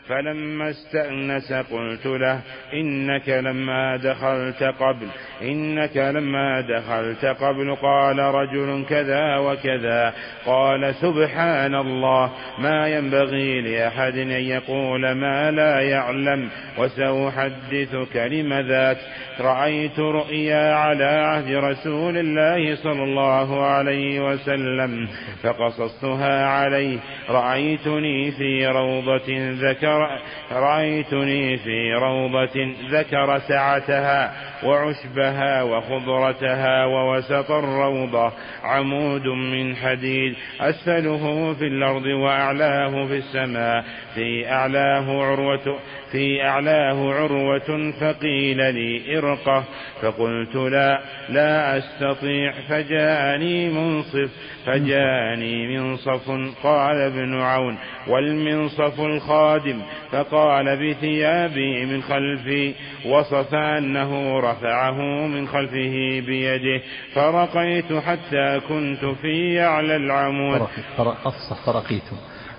فلما 0.08 0.70
استأنس 0.70 1.52
قلت 1.52 2.06
له 2.06 2.40
إنك 2.72 3.28
لما 3.28 3.96
دخلت 3.96 4.62
قبل 4.62 5.08
إنك 5.42 5.96
لما 5.96 6.60
دخلت 6.60 7.24
قبل 7.24 7.74
قال 7.74 8.18
رجل 8.18 8.84
كذا 8.88 9.36
وكذا 9.36 10.14
قال 10.46 10.94
سبحان 10.94 11.74
الله 11.74 12.30
ما 12.58 12.88
ينبغي 12.88 13.60
لأحد 13.60 14.16
أن 14.18 14.30
يقول 14.30 15.12
ما 15.12 15.50
لا 15.50 15.80
يعلم 15.80 16.48
وسأحدثك 16.78 18.16
لم 18.16 18.52
ذاك 18.52 18.98
رأيت 19.40 19.98
رؤيا 19.98 20.74
على 20.74 21.04
عهد 21.04 21.54
رسول 21.54 22.16
الله 22.18 22.76
صلى 22.76 23.02
الله 23.02 23.66
عليه 23.66 24.20
وسلم 24.20 25.08
فقصصتها 25.42 26.46
عليه 26.46 26.98
رأيتني 27.28 28.30
في 28.30 28.66
روضة 28.66 29.24
ذكر 29.50 30.18
رأيتني 30.52 31.56
في 31.56 31.94
روضة 31.94 32.74
ذكر 32.90 33.38
سعتها 33.38 34.32
وعشبها 34.64 35.31
وخضرتها 35.62 36.84
ووسط 36.84 37.50
الروضة 37.50 38.32
عمود 38.62 39.26
من 39.26 39.76
حديد 39.76 40.34
أسفله 40.60 41.54
في 41.54 41.66
الأرض 41.66 42.04
وأعلاه 42.06 43.06
في 43.06 43.16
السماء. 43.16 43.84
في 44.14 44.48
أعلاه 44.48 45.22
عروة 45.22 45.78
في 46.12 46.44
أعلاه 46.44 47.12
عروة 47.14 47.92
فقيل 48.00 48.74
لي 48.74 49.18
ارقه. 49.18 49.64
فقلت 50.02 50.56
لا 50.56 51.00
لا 51.28 51.78
أستطيع 51.78 52.52
فجاءني 52.68 53.68
منصف. 53.68 54.30
فجاءني 54.66 55.78
منصف 55.78 56.30
قال 56.62 56.96
ابن 56.96 57.40
عون 57.40 57.78
والمنصف 58.08 59.00
الخادم 59.00 59.82
فقال 60.12 60.76
بثيابي 60.76 61.86
من 61.86 62.02
خلفي 62.02 62.74
وصف 63.06 63.54
أنه 63.54 64.40
رفعه 64.40 65.26
من 65.26 65.48
خلفه 65.48 66.20
بيده 66.26 66.82
فرقيت 67.14 67.92
حتى 67.92 68.60
كنت 68.68 69.04
في 69.04 69.60
أعلى 69.60 69.96
العمود. 69.96 70.58
فرقيت 70.58 72.02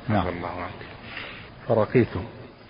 نعم. 0.10 0.26
فرقيت. 1.68 2.08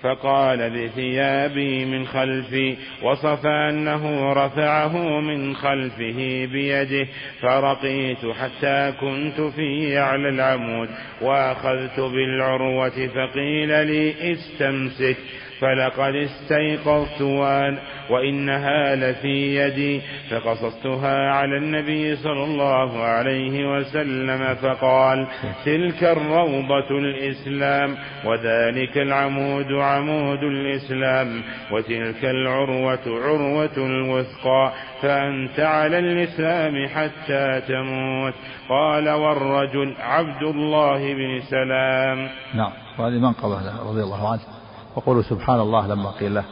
فقال 0.03 0.69
بثيابي 0.69 1.85
من 1.85 2.05
خلفي 2.07 2.77
وصف 3.03 3.45
أنه 3.45 4.33
رفعه 4.33 5.19
من 5.21 5.55
خلفه 5.55 6.45
بيده 6.51 7.07
فرقيت 7.41 8.25
حتى 8.25 8.93
كنت 8.99 9.41
في 9.41 9.97
أعلى 9.97 10.29
العمود 10.29 10.89
وأخذت 11.21 11.99
بالعروة 11.99 13.07
فقيل 13.07 13.87
لي 13.87 14.13
استمسك. 14.31 15.17
فلقد 15.59 16.15
استيقظت 16.15 17.21
وأن 17.21 17.77
وإنها 18.09 18.95
لفي 18.95 19.55
يدي 19.55 20.01
فقصصتها 20.29 21.31
على 21.31 21.57
النبي 21.57 22.15
صلى 22.15 22.43
الله 22.43 23.03
عليه 23.03 23.77
وسلم 23.77 24.55
فقال 24.55 25.27
تلك 25.65 26.03
الروضة 26.03 26.89
الإسلام 26.91 27.97
وذلك 28.25 28.97
العمود 28.97 29.71
عمود 29.71 30.43
الإسلام 30.43 31.43
وتلك 31.71 32.25
العروة 32.25 32.99
عروة 33.07 33.77
الوثقى 33.77 34.71
فأنت 35.01 35.59
على 35.59 35.99
الإسلام 35.99 36.87
حتى 36.87 37.61
تموت. 37.67 38.33
قال 38.69 39.09
والرجل 39.09 39.95
عبد 39.99 40.43
الله 40.43 41.13
بن 41.13 41.41
سلام. 41.49 42.29
نعم 42.55 42.71
وهذه 42.99 43.19
منقبة 43.19 43.89
رضي 43.89 44.03
الله 44.03 44.31
عنه. 44.31 44.62
وقولوا 44.95 45.23
سبحان 45.23 45.59
الله 45.59 45.87
لما 45.87 46.09
قيل 46.09 46.35
له. 46.35 46.43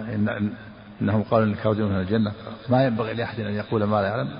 إن 0.00 0.54
إنهم 1.00 1.22
قالوا 1.22 1.46
إنك 1.46 1.66
من 1.66 2.00
الجنة. 2.00 2.32
ما 2.68 2.84
ينبغي 2.84 3.14
لأحد 3.14 3.40
أن 3.40 3.54
يقول 3.54 3.84
ما 3.84 4.02
لا 4.02 4.08
يعلم. 4.08 4.38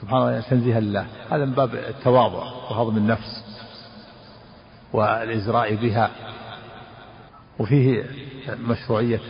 سبحان 0.00 0.22
الله 0.22 0.40
تنزيها 0.40 0.80
لله. 0.80 1.06
هذا 1.30 1.44
من 1.44 1.52
باب 1.52 1.74
التواضع 1.74 2.42
وهضم 2.42 2.96
النفس 2.96 3.44
والإزراء 4.92 5.74
بها. 5.74 6.10
وفيه 7.58 8.04
مشروعية 8.48 9.20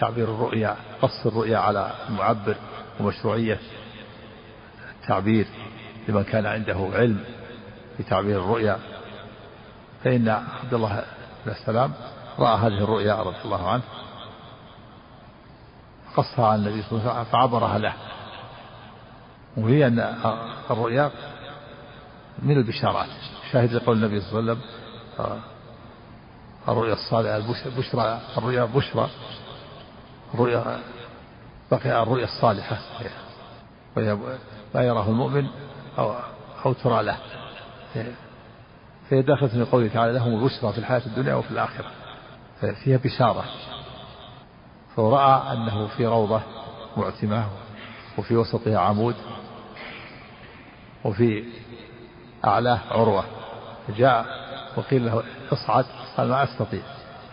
تعبير 0.00 0.24
الرؤيا 0.24 0.76
قص 1.02 1.26
الرؤيا 1.26 1.58
على 1.58 1.90
المعبر 2.08 2.56
ومشروعية 3.00 3.58
التعبير 5.02 5.46
لمن 6.08 6.22
كان 6.24 6.46
عنده 6.46 6.90
علم 6.92 7.24
في 7.96 8.02
تعبير 8.02 8.40
الرؤيا. 8.40 8.78
فإن 10.04 10.28
عبد 10.28 10.74
الله 10.74 11.04
عليه 11.46 11.56
السلام 11.60 11.92
رأى 12.38 12.56
هذه 12.58 12.84
الرؤيا 12.84 13.14
رضي 13.14 13.36
الله 13.44 13.68
عنه 13.68 13.82
قصها 16.16 16.46
على 16.46 16.60
النبي 16.60 16.82
صلى 16.82 16.92
الله 16.92 17.10
عليه 17.10 17.20
وسلم 17.20 17.32
فعبرها 17.32 17.78
له. 17.78 17.92
وهي 19.56 19.86
أن 19.86 20.14
الرؤيا 20.70 21.10
من 22.42 22.56
البشارات. 22.56 23.08
شاهد 23.52 23.72
لقول 23.72 23.96
النبي 23.96 24.20
صلى 24.20 24.38
الله 24.40 24.52
عليه 24.52 24.60
وسلم 25.20 25.40
الرؤيا 26.68 26.92
الصالحة 26.92 27.36
البشرى 27.36 28.20
الرؤيا 28.38 28.64
بشرى 28.64 29.10
الرؤيا 30.34 30.78
بقي 31.70 32.02
الرؤيا 32.02 32.24
الصالحة 32.24 32.78
وهي 33.96 34.18
لا 34.74 34.82
يراه 34.82 35.08
المؤمن 35.08 35.46
أو 35.98 36.14
أو 36.66 36.72
ترى 36.72 37.02
له. 37.02 37.16
فهي 39.10 39.22
داخلة 39.22 39.48
في 39.48 39.62
قوله 39.62 39.88
تعالى 39.88 40.12
لهم 40.12 40.34
البشرى 40.34 40.72
في 40.72 40.78
الحياة 40.78 41.02
الدنيا 41.06 41.34
وفي 41.34 41.50
الآخرة. 41.50 41.90
فيها 42.84 42.96
بشارة. 42.96 43.44
فرأى 44.96 45.52
أنه 45.52 45.86
في 45.86 46.06
روضة 46.06 46.40
معتمة 46.96 47.46
وفي 48.18 48.36
وسطها 48.36 48.78
عمود 48.78 49.14
وفي 51.04 51.44
أعلاه 52.44 52.80
عروة. 52.90 53.24
فجاء 53.88 54.26
وقيل 54.76 55.06
له 55.06 55.22
اصعد. 55.52 55.84
قال 56.16 56.28
ما 56.28 56.42
أستطيع. 56.42 56.82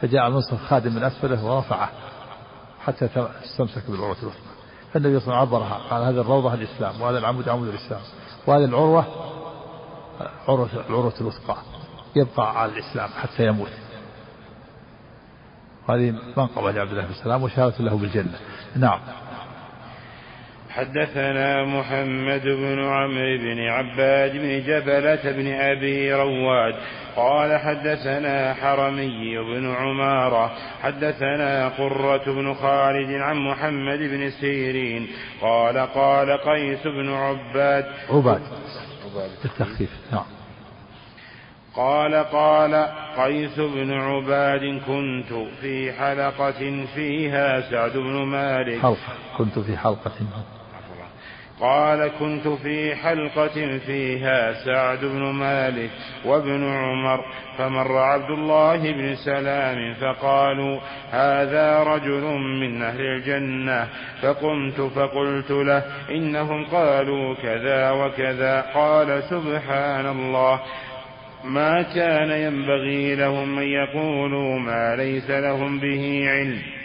فجاء 0.02 0.30
منصف 0.30 0.64
خادم 0.66 0.96
من 0.96 1.04
أسفله 1.04 1.46
ورفعه 1.46 1.90
حتى 2.86 3.10
استمسك 3.44 3.92
بالعروة 3.92 4.18
الوثقى 4.24 4.50
فالنبي 4.94 5.20
صلى 5.20 5.28
الله 5.28 5.38
عليه 5.38 5.48
وسلم 5.48 5.56
عبرها. 5.58 5.90
قال 5.90 6.04
هذه 6.04 6.22
الروضة 6.22 6.54
الإسلام 6.54 7.02
وهذا 7.02 7.18
العمود 7.18 7.50
عمود 7.50 7.68
الإسلام. 7.68 8.02
وهذه 8.48 8.66
العروة 8.66 9.29
عروة 10.48 10.70
العروة 10.90 11.14
الوثقى 11.22 11.58
يبقى 12.16 12.62
على 12.62 12.72
الإسلام 12.72 13.10
حتى 13.10 13.46
يموت. 13.48 13.72
هذه 15.90 16.12
منقبة 16.38 16.72
لعبد 16.72 16.92
الله 16.92 17.06
بن 17.06 17.14
سلام 17.24 17.44
وشهادة 17.44 17.76
له 17.80 17.98
بالجنة. 17.98 18.40
نعم. 18.76 19.00
حدثنا 20.70 21.66
محمد 21.66 22.42
بن 22.42 22.80
عمرو 22.80 23.38
بن 23.38 23.60
عباد 23.60 24.32
بن 24.32 24.64
جبلة 24.64 25.32
بن 25.32 25.48
أبي 25.48 26.14
رواد 26.14 26.76
قال 27.16 27.60
حدثنا 27.60 28.54
حرمي 28.54 29.38
بن 29.38 29.76
عمارة 29.76 30.52
حدثنا 30.82 31.70
قرة 31.70 32.24
بن 32.26 32.54
خالد 32.54 33.12
عن 33.12 33.38
محمد 33.38 34.00
بن 34.00 34.30
سيرين 34.30 35.08
قال 35.42 35.78
قال 35.78 36.38
قيس 36.38 36.88
بن 36.88 37.14
عباد. 37.14 37.86
عباد. 38.10 38.42
بالتخفيف 39.44 39.90
نعم. 40.12 40.26
قال 41.76 42.16
قال 42.16 42.76
قيس 43.18 43.60
بن 43.60 43.92
عباد 43.92 44.82
كنت 44.88 45.48
في 45.62 45.94
حلقة 45.94 46.86
فيها 46.96 47.72
سعد 47.72 47.92
بن 47.98 48.24
مالك. 48.26 48.82
حلقة. 48.82 48.98
كنت 49.38 49.60
في 49.60 49.78
حلقة. 49.78 50.12
قال 51.62 52.12
كنت 52.20 52.48
في 52.48 52.96
حلقة 52.96 53.78
فيها 53.78 54.54
سعد 54.66 55.00
بن 55.00 55.24
مالك 55.24 55.90
وابن 56.26 56.64
عمر 56.64 57.26
فمر 57.58 57.98
عبد 57.98 58.30
الله 58.30 58.92
بن 58.92 59.16
سلام 59.16 59.94
فقالوا 59.94 60.80
هذا 61.12 61.84
رجل 61.84 62.24
من 62.62 62.82
أهل 62.82 63.02
الجنة 63.02 63.88
فقمت 64.22 64.82
فقلت 64.82 65.52
له 65.52 65.84
إنهم 66.10 66.66
قالوا 66.66 67.36
كذا 67.36 67.92
وكذا 67.92 68.62
قال 68.62 69.24
سبحان 69.24 70.06
الله 70.06 70.60
ما 71.44 71.82
كان 71.82 72.32
ينبغي 72.32 73.16
لهم 73.16 73.60
أن 73.60 73.68
يقولوا 73.68 74.60
ما 74.60 74.96
ليس 74.96 75.30
لهم 75.30 75.80
به 75.80 76.26
علم. 76.30 76.79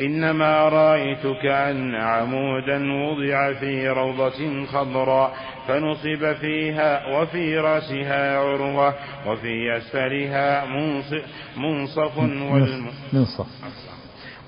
إنما 0.00 0.68
رأيت 0.68 1.26
كأن 1.42 1.94
عمودا 1.94 2.92
وضع 2.92 3.52
في 3.52 3.88
روضة 3.88 4.66
خضراء 4.66 5.34
فنصب 5.68 6.32
فيها 6.32 7.06
وفي 7.06 7.58
رأسها 7.58 8.38
عروة 8.38 8.94
وفي 9.26 9.76
أسفلها 9.76 10.64
منصف, 10.66 11.24
منصف. 11.56 12.18
والمنصف 12.18 13.46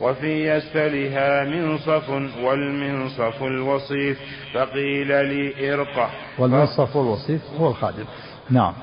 وفي 0.00 0.56
أسفلها 0.56 1.44
منصف 1.44 2.10
والمنصف 2.42 3.42
الوصيف 3.42 4.18
فقيل 4.54 5.08
لي 5.08 5.74
ارقه 5.74 6.10
والمنصف 6.38 6.96
والوصيف 6.96 7.40
هو 7.60 7.68
الخادم. 7.68 8.04
نعم. 8.50 8.74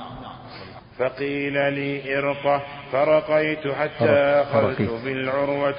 فقيل 1.01 1.73
لي 1.73 2.19
إرقة 2.19 2.63
فرقيت 2.91 3.67
حتى 3.67 4.09
أخذت 4.09 4.81
بالعروة 5.03 5.75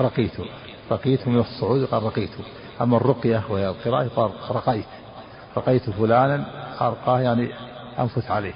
رقيت 0.00 0.32
رقيت 0.90 1.28
من 1.28 1.38
الصعود 1.38 1.84
قال 1.84 2.02
رقيت. 2.02 2.30
أما 2.80 2.96
الرقية 2.96 3.42
وهي 3.48 3.68
القراءة 3.68 4.08
قال 4.08 4.30
رقيت. 4.50 4.86
رقيت 5.56 5.90
فلانا 5.90 6.46
أرقاه 6.80 7.20
يعني 7.20 7.48
أنفث 7.98 8.30
عليه. 8.30 8.54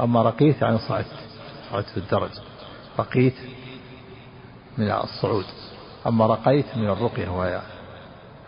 أما 0.00 0.22
رقيت 0.22 0.62
يعني 0.62 0.78
صعدت. 0.78 1.06
صعدت 1.70 1.88
في 1.88 1.96
الدرج. 1.96 2.30
رقيت 2.98 3.34
من 4.78 4.90
الصعود. 4.90 5.44
أما 6.06 6.26
رقيت 6.26 6.76
من 6.76 6.88
الرقية 6.90 7.28
وهي 7.28 7.60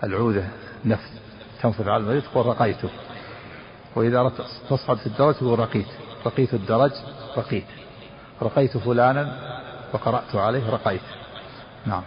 العودة 0.05 0.45
نفس 0.85 1.21
تنفذ 1.63 1.89
على 1.89 2.03
المريض 2.03 2.23
تقول 2.23 2.47
رقيته. 2.47 2.89
وإذا 3.97 4.33
تصعد 4.71 4.97
في 4.97 5.07
الدرج 5.07 5.35
تقول 5.35 5.59
رقيت. 5.59 5.87
رقيت 6.27 6.55
الدرج 6.55 6.93
رقيت. 7.39 7.65
رقيت 8.43 8.77
فلانا 8.77 9.37
وقرأت 9.93 10.35
عليه 10.35 10.71
رقيت. 10.71 11.01
نعم. 11.87 12.03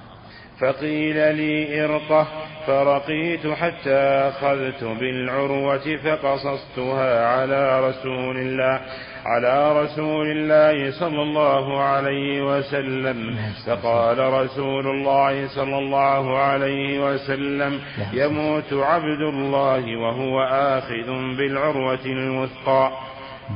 فقيل 0.61 1.35
لي 1.35 1.85
إرقه 1.85 2.27
فرقيت 2.67 3.47
حتى 3.47 3.99
أخذت 4.29 4.83
بالعروة 4.83 5.97
فقصصتها 6.03 7.27
على 7.27 7.89
رسول 7.89 8.37
الله 8.37 8.81
على 9.25 9.83
رسول 9.83 10.27
الله 10.31 10.99
صلى 10.99 11.21
الله 11.21 11.81
عليه 11.81 12.57
وسلم. 12.57 13.37
فقال 13.67 14.19
رسول 14.19 14.87
الله 14.87 15.47
صلى 15.47 15.77
الله 15.77 16.37
عليه 16.37 17.13
وسلم 17.13 17.81
يموت 18.13 18.73
عبد 18.73 19.21
الله 19.21 19.97
وهو 19.97 20.41
آخذ 20.43 21.07
بالعروة 21.37 22.05
الوثقى. 22.05 23.06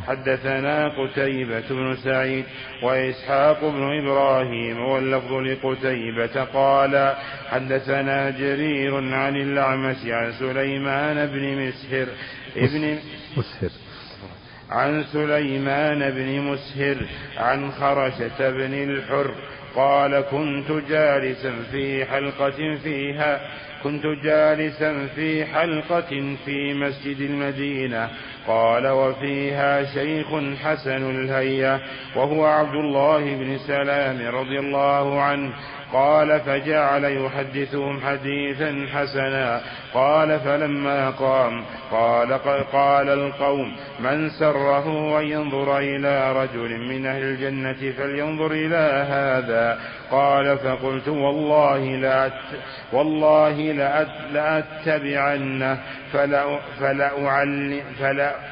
حدثنا 0.07 0.87
قتيبة 0.87 1.69
بن 1.69 1.95
سعيد 2.03 2.45
وإسحاق 2.83 3.61
بن 3.61 3.99
إبراهيم 3.99 4.79
واللفظ 4.79 5.33
لقتيبة 5.33 6.43
قال 6.43 7.15
حدثنا 7.49 8.29
جرير 8.29 8.95
عن 9.13 9.35
الأعمش 9.35 9.97
عن 10.05 10.31
سليمان 10.31 11.25
بن 11.27 11.67
مسهر 11.67 12.07
ابن 12.57 12.97
مسهر. 13.37 13.69
عن 14.69 15.03
سليمان 15.03 16.09
بن 16.09 16.41
مسهر 16.41 16.97
عن 17.37 17.71
خرشة 17.71 18.49
بن 18.49 18.73
الحر 18.73 19.35
قال 19.75 20.21
كنت 20.21 20.71
جالسا 20.89 21.53
في 21.71 22.05
حلقة 22.05 22.77
فيها 22.83 23.41
كنت 23.83 24.05
جالسا 24.23 25.07
في 25.15 25.45
حلقة 25.45 26.35
في 26.45 26.73
مسجد 26.73 27.21
المدينة. 27.21 28.09
قال 28.47 28.87
وفيها 28.87 29.83
شيخ 29.83 30.27
حسن 30.63 31.09
الهيئة 31.09 31.81
وهو 32.15 32.45
عبد 32.45 32.75
الله 32.75 33.35
بن 33.35 33.57
سلام 33.57 34.35
رضي 34.35 34.59
الله 34.59 35.21
عنه. 35.21 35.53
قال 35.93 36.39
فجعل 36.39 37.03
يحدثهم 37.03 38.01
حديثا 38.01 38.87
حسنا. 38.93 39.61
قال 39.93 40.39
فلما 40.39 41.09
قام 41.09 41.63
قال 41.91 42.33
قال 42.73 43.09
القوم 43.09 43.75
من 43.99 44.29
سره 44.29 45.19
أن 45.19 45.25
ينظر 45.25 45.77
إلى 45.77 46.31
رجل 46.31 46.79
من 46.79 47.05
أهل 47.05 47.23
الجنة 47.23 47.91
فلينظر 47.91 48.51
إلى 48.51 49.05
هذا 49.09 49.79
قال 50.11 50.57
فقلت 50.57 51.07
والله 51.07 51.95
لأت 51.95 52.31
والله 52.93 53.71
لأت 53.71 54.07
لأتبعنه 54.33 55.77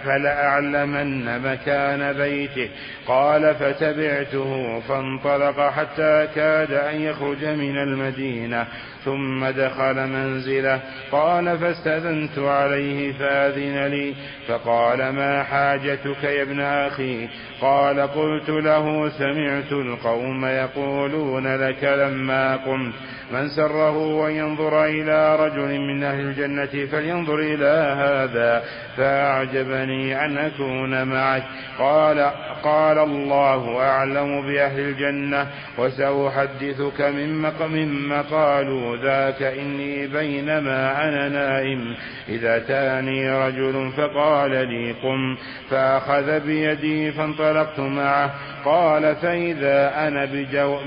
فلأعلمن 0.06 1.42
مكان 1.42 2.14
بيته 2.14 2.70
قال 3.08 3.56
فتبعته 3.56 4.80
فانطلق 4.80 5.70
حتى 5.70 6.28
كاد 6.36 6.72
أن 6.72 7.02
يخرج 7.02 7.46
من 7.46 7.78
المدينة 7.78 8.68
ثم 9.10 9.46
دخل 9.46 10.08
منزله. 10.08 10.80
قال 11.12 11.58
فاستذنت 11.58 12.40
عليه 12.40 13.14
فأذن 13.14 13.86
لي. 13.88 14.16
فقال 14.48 15.10
ما 15.10 15.44
حاجتك 15.44 16.24
يا 16.24 16.42
ابن 16.42 16.60
أخي؟ 16.60 17.28
قال 17.62 18.00
قلت 18.00 18.50
له 18.50 19.10
سمعت 19.10 19.72
القوم 19.72 20.46
يقولون 20.46 21.56
لك 21.56 21.84
لما 21.84 22.56
قمت. 22.56 22.94
من 23.32 23.50
سره 23.50 24.28
أن 24.28 24.32
ينظر 24.32 24.86
إلى 24.86 25.36
رجل 25.36 25.80
من 25.80 26.04
أهل 26.04 26.20
الجنة 26.20 26.86
فلينظر 26.86 27.40
إلى 27.40 27.96
هذا 27.98 28.64
فأعجبني 28.98 30.26
أن 30.26 30.38
أكون 30.38 31.04
معك. 31.04 31.44
قال 31.80 32.32
قال 32.64 32.98
الله 32.98 33.82
أعلم 33.82 34.42
بأهل 34.42 34.80
الجنة 34.80 35.48
وسأحدثك 35.78 37.02
مما 37.02 38.22
قالوا 38.22 38.98
ذاك 39.04 39.42
إني 39.42 40.08
بينما 40.08 41.04
أنا 41.04 41.30
نائم. 41.30 41.96
إذا 42.30 42.58
أتاني 42.58 43.32
رجل 43.32 43.92
فقال 43.98 44.52
لي 44.52 44.92
قم 44.92 45.38
فأخذ 45.70 46.40
بيدي 46.40 47.12
فانطلقت 47.12 47.80
معه. 47.80 48.32
قال 48.66 49.16
فإذا 49.16 50.08
أنا 50.08 50.26
بجو 50.26 50.78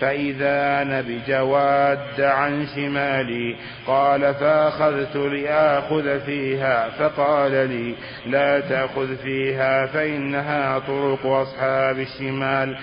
فإذا 0.00 0.82
أنا 0.82 1.00
بجواد 1.00 2.20
عن 2.20 2.66
شمالي. 2.76 3.56
قال 3.86 4.34
فأخذت 4.34 5.16
لآخذ 5.16 6.20
فيها 6.20 6.88
فقال 6.88 7.52
لي 7.52 7.94
لا 8.26 8.60
تأخذ 8.60 9.16
فيها 9.16 9.86
فإنها 9.86 10.78
طرق 10.78 11.26
أصحاب 11.26 11.98
الشمال. 11.98 12.76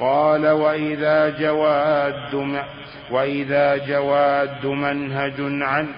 قال 0.00 0.48
وإذا 0.48 1.38
جواد 1.38 2.58
وإذا 3.10 3.76
جواد 3.76 4.66
منهج 4.66 5.34
عن 5.40 5.88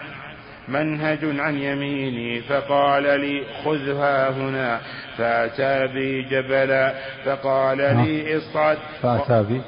منهج 0.69 1.41
عن 1.41 1.59
يميني 1.59 2.41
فقال 2.41 3.21
لي 3.21 3.45
خذها 3.65 4.31
هنا 4.31 4.81
فأتى 5.17 5.93
بي 5.95 6.23
جبلا 6.23 6.95
فقال 7.25 7.79
لي 7.79 8.37
اصعد. 8.37 8.79
فأتى 9.03 9.43
بي 9.43 9.63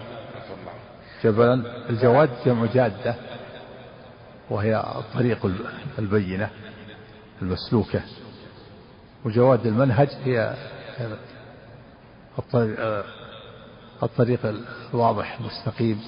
جبلا. 1.24 1.62
الجواد 1.90 2.30
جمع 2.46 2.66
جادة 2.74 3.14
وهي 4.50 4.76
الطريق 4.76 5.50
البينة 5.98 6.50
المسلوكة 7.42 8.00
وجواد 9.24 9.66
المنهج 9.66 10.08
هي 10.24 10.54
الطريق, 12.38 12.78
الطريق 14.02 14.40
الواضح 14.94 15.38
المستقيم 15.40 16.00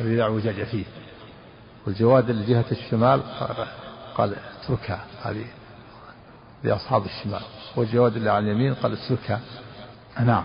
الذي 0.00 0.16
لا 0.16 0.22
اعوجاج 0.22 0.62
فيه. 0.62 0.84
والجواد 1.86 2.30
اللي 2.30 2.46
جهة 2.46 2.64
الشمال 2.72 3.22
قال 4.14 4.34
اتركها 4.62 5.04
هذه 5.22 5.44
لأصحاب 6.64 7.04
الشمال. 7.04 7.42
والجواد 7.76 8.16
اللي 8.16 8.30
على 8.30 8.44
اليمين 8.44 8.74
قال 8.74 8.92
اتركها. 8.92 9.40
نعم. 10.20 10.44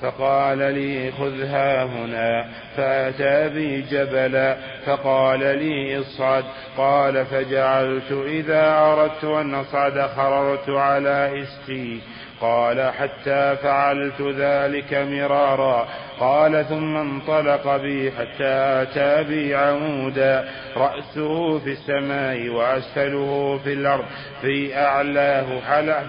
فقال 0.00 0.58
لي 0.58 1.12
خذها 1.12 1.84
هنا 1.84 2.48
فأتى 2.76 3.48
بي 3.54 3.82
جبلا. 3.82 4.56
فقال 4.86 5.40
لي 5.40 6.00
اصعد. 6.00 6.44
قال 6.76 7.26
فجعلت 7.26 8.12
إذا 8.12 8.78
أردت 8.78 9.24
أن 9.24 9.54
أصعد 9.54 10.10
خررت 10.16 10.68
على 10.68 11.42
إستي. 11.42 12.00
قال 12.42 12.90
حتى 12.92 13.56
فعلت 13.56 14.20
ذلك 14.20 14.94
مرارا. 14.94 15.88
قال 16.20 16.64
ثم 16.68 16.96
انطلق 16.96 17.76
بي 17.76 18.12
حتى 18.12 18.82
أتى 18.82 19.22
بي 19.28 19.54
عمودا. 19.54 20.48
رأسه 20.76 21.58
في 21.58 21.72
السماء 21.72 22.48
وأسفله 22.48 23.60
في 23.64 23.72
الأرض. 23.72 24.04
في 24.40 24.76
أعلاه 24.76 25.60
حلق 25.60 26.02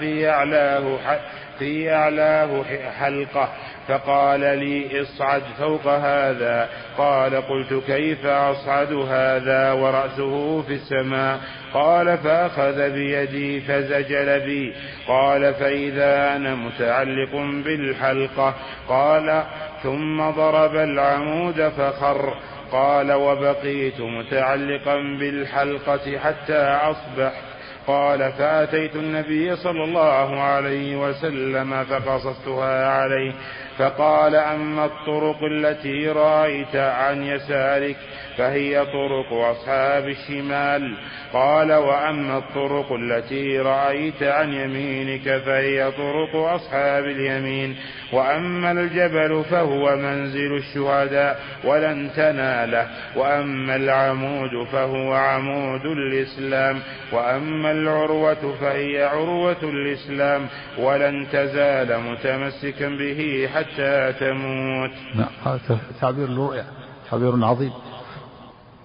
في 1.59 1.89
أعلاه 1.89 2.63
حلقة. 2.99 3.49
فقال 3.87 4.39
لي 4.39 5.01
اصعد 5.01 5.41
فوق 5.59 5.87
هذا. 5.87 6.69
قال 6.97 7.35
قلت 7.35 7.83
كيف 7.87 8.25
أصعد 8.25 8.93
هذا 8.93 9.71
ورأسه 9.71 10.61
في 10.61 10.73
السماء؟ 10.73 11.39
قال 11.73 12.17
فأخذ 12.17 12.89
بيدي 12.89 13.61
فزجل 13.61 14.39
بي. 14.39 14.73
قال 15.07 15.53
فإذا 15.53 16.35
أنا 16.35 16.55
متعلق 16.55 17.35
بالحلقة. 17.65 18.53
قال 18.89 19.43
ثم 19.83 20.29
ضرب 20.29 20.75
العمود 20.75 21.69
فخر. 21.69 22.33
قال 22.71 23.11
وبقيت 23.11 24.01
متعلقا 24.01 24.95
بالحلقة 24.95 26.17
حتى 26.17 26.57
أصبحت. 26.57 27.43
قال 27.87 28.31
فأتيت 28.31 28.95
النبي 28.95 29.55
صلى 29.55 29.83
الله 29.83 30.41
عليه 30.41 30.95
وسلم 30.95 31.83
فقصصتها 31.83 32.89
عليه. 32.89 33.33
فقال 33.77 34.35
أما 34.35 34.85
الطرق 34.85 35.43
التي 35.43 36.07
رأيت 36.07 36.75
عن 36.75 37.23
يسارك 37.23 37.95
فهي 38.37 38.85
طرق 38.85 39.33
أصحاب 39.33 40.07
الشمال. 40.07 40.97
قال 41.33 41.73
وأما 41.73 42.37
الطرق 42.37 42.91
التي 42.91 43.59
رأيت 43.59 44.23
عن 44.23 44.53
يمينك 44.53 45.37
فهي 45.37 45.91
طرق 45.91 46.35
أصحاب 46.35 47.05
اليمين. 47.05 47.75
وأما 48.13 48.71
الجبل 48.71 49.43
فهو 49.49 49.95
منزل 49.95 50.57
الشهداء 50.57 51.39
ولن 51.63 52.09
تناله. 52.15 52.87
وأما 53.15 53.75
العمود 53.75 54.67
فهو 54.71 55.13
عمود 55.13 55.85
الإسلام. 55.85 56.79
وأما 57.11 57.71
العروة 57.71 58.55
فهي 58.61 59.03
عروة 59.03 59.63
الإسلام. 59.63 60.47
ولن 60.79 61.27
تزال 61.31 61.99
متمسكا 61.99 62.89
به 62.89 63.49
حتى 63.53 64.13
تموت. 64.19 64.91
نعم 65.15 65.29
هذا 65.45 65.79
تعبير 66.01 66.25
الرؤيا 66.25 66.65
تعبير 67.11 67.45
عظيم. 67.45 67.73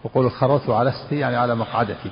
وقول 0.05 0.31
خرجت 0.31 0.71
على 0.71 0.91
استي 0.91 1.19
يعني 1.19 1.37
على 1.37 1.55
مقعدتي. 1.55 2.11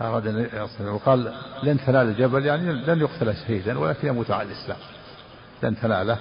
أراد 0.00 0.48
وقال 0.80 1.32
لن 1.62 1.78
تنال 1.86 2.08
الجبل 2.08 2.46
يعني 2.46 2.72
لن 2.72 3.00
يقتل 3.00 3.34
شهيدا 3.34 3.78
ولكن 3.78 4.08
يموت 4.08 4.30
على 4.30 4.48
الإسلام. 4.48 4.78
لن 5.62 5.80
تناله 5.80 6.18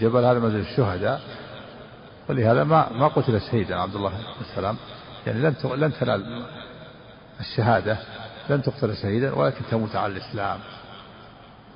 جبل 0.00 0.24
هذا 0.24 0.38
منزل 0.38 0.60
الشهداء. 0.60 1.20
ولهذا 2.28 2.64
ما 2.64 2.92
ما 2.92 3.08
قتل 3.08 3.40
شهيدا 3.40 3.76
عبد 3.76 3.94
الله 3.94 4.12
السلام. 4.40 4.76
يعني 5.26 5.38
لن 5.40 5.54
لن 5.64 5.92
تنال 5.92 6.44
الشهادة 7.40 7.98
لن 8.48 8.62
تقتل 8.62 8.96
شهيدا 8.96 9.34
ولكن 9.34 9.64
تموت 9.70 9.96
على 9.96 10.12
الإسلام. 10.12 10.58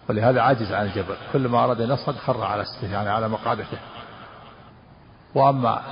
ولهذا 0.08 0.40
عاجز 0.40 0.72
عن 0.72 0.86
الجبل. 0.86 1.16
كل 1.32 1.48
ما 1.48 1.64
أراد 1.64 1.80
أن 1.80 1.90
يصعد 1.90 2.14
خر 2.14 2.44
على 2.44 2.64
يعني 2.82 3.08
على 3.08 3.28
مقعدته. 3.28 3.78
وأما 5.34 5.82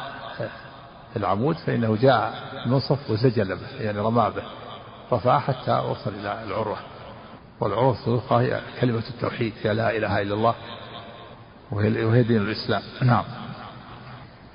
العمود 1.16 1.56
فإنه 1.56 1.96
جاء 1.96 2.34
نصف 2.66 3.10
وزجل 3.10 3.56
به 3.56 3.80
يعني 3.80 3.98
رمى 3.98 4.32
به. 4.36 4.42
رفع 5.12 5.38
حتى 5.38 5.72
وصل 5.72 6.10
إلى 6.10 6.44
العروة. 6.44 6.78
والعروة 7.60 7.98
الوثقى 8.06 8.40
هي 8.40 8.60
كلمة 8.80 9.02
التوحيد 9.08 9.52
هي 9.62 9.74
لا 9.74 9.96
إله 9.96 10.22
إلا 10.22 10.34
الله. 10.34 10.54
وهي, 11.72 12.04
وهي 12.04 12.22
دين 12.22 12.36
الإسلام. 12.36 12.82
نعم. 13.02 13.24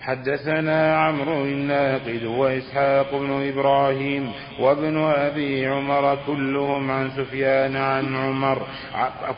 حدثنا 0.02 0.98
عمرو 0.98 1.44
الناقد 1.44 2.24
وإسحاق 2.24 3.16
بن 3.16 3.50
إبراهيم 3.50 4.32
وابن 4.60 4.98
أبي 4.98 5.68
عمر 5.68 6.18
كلهم 6.28 6.92
عن 6.92 7.10
سفيان 7.18 7.76
عن 7.76 8.16
عمر. 8.16 8.68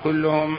كلهم 0.04 0.58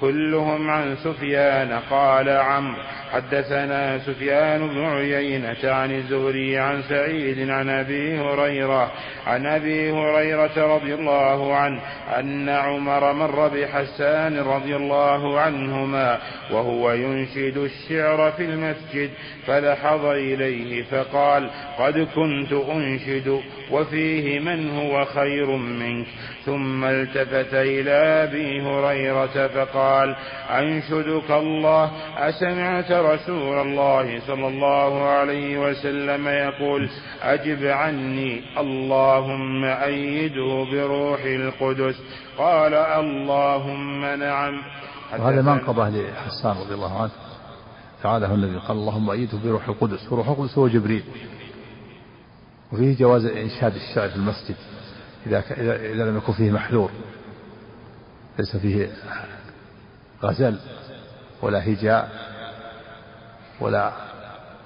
كلهم 0.00 0.70
عن 0.70 0.96
سفيان 0.96 1.72
قال 1.90 2.28
عمرو. 2.28 2.82
حدثنا 3.12 3.98
سفيان 3.98 4.68
بن 4.68 4.84
عيينة 4.84 5.56
عن 5.64 5.90
الزهري 5.90 6.58
عن 6.58 6.82
سعيد 6.82 7.50
عن 7.50 7.68
أبي 7.68 8.18
هريرة 8.20 8.92
عن 9.26 9.46
أبي 9.46 9.92
هريرة 9.92 10.76
رضي 10.76 10.94
الله 10.94 11.56
عنه 11.56 11.80
أن 12.18 12.48
عمر 12.48 13.12
مر 13.12 13.48
بحسان 13.48 14.38
رضي 14.38 14.76
الله 14.76 15.40
عنهما 15.40 16.18
وهو 16.50 16.92
ينشد 16.92 17.56
الشعر 17.56 18.32
في 18.32 18.44
المسجد 18.44 19.10
فلحظ 19.46 20.04
إليه 20.04 20.82
فقال 20.82 21.50
قد 21.78 22.08
كنت 22.14 22.52
أنشد 22.52 23.40
وفيه 23.72 24.40
من 24.40 24.70
هو 24.70 25.04
خير 25.04 25.56
منك. 25.56 26.06
ثم 26.46 26.84
التفت 26.84 27.54
إلى 27.54 27.90
أبي 27.90 28.62
هريرة 28.62 29.46
فقال 29.46 30.16
أنشدك 30.50 31.30
الله؟ 31.30 31.90
أسمعت 32.16 32.92
رسول 32.92 33.58
الله 33.58 34.20
صلى 34.26 34.48
الله 34.48 35.02
عليه 35.02 35.58
وسلم 35.58 36.28
يقول 36.28 36.88
أجب 37.22 37.66
عني 37.66 38.42
اللهم 38.58 39.64
أيده 39.64 40.66
بروح 40.72 41.20
القدس. 41.24 41.94
قال 42.38 42.74
اللهم 42.74 44.04
نعم. 44.04 44.62
وهذا 45.18 45.42
منقبة 45.42 45.88
لحسان 45.88 46.56
رضي 46.64 46.74
الله 46.74 47.02
عنه. 47.02 47.10
تعالى 48.02 48.26
هو 48.26 48.34
الذي 48.34 48.58
قال 48.58 48.76
اللهم 48.76 49.10
أيده 49.10 49.38
بروح 49.44 49.68
القدس. 49.68 50.12
وروح 50.12 50.28
القدس 50.28 50.58
هو 50.58 50.68
جبريل. 50.68 51.02
وفيه 52.72 52.96
جواز 52.96 53.24
إنشاد 53.24 53.74
الشعر 53.74 54.08
في 54.08 54.16
المسجد 54.16 54.56
إذا 55.26 55.44
إذا 55.92 56.10
لم 56.10 56.16
يكن 56.16 56.32
فيه 56.32 56.50
محذور. 56.50 56.90
ليس 58.38 58.56
فيه 58.56 58.90
غزل 60.22 60.58
ولا 61.42 61.72
هجاء 61.72 62.10
ولا 63.60 63.92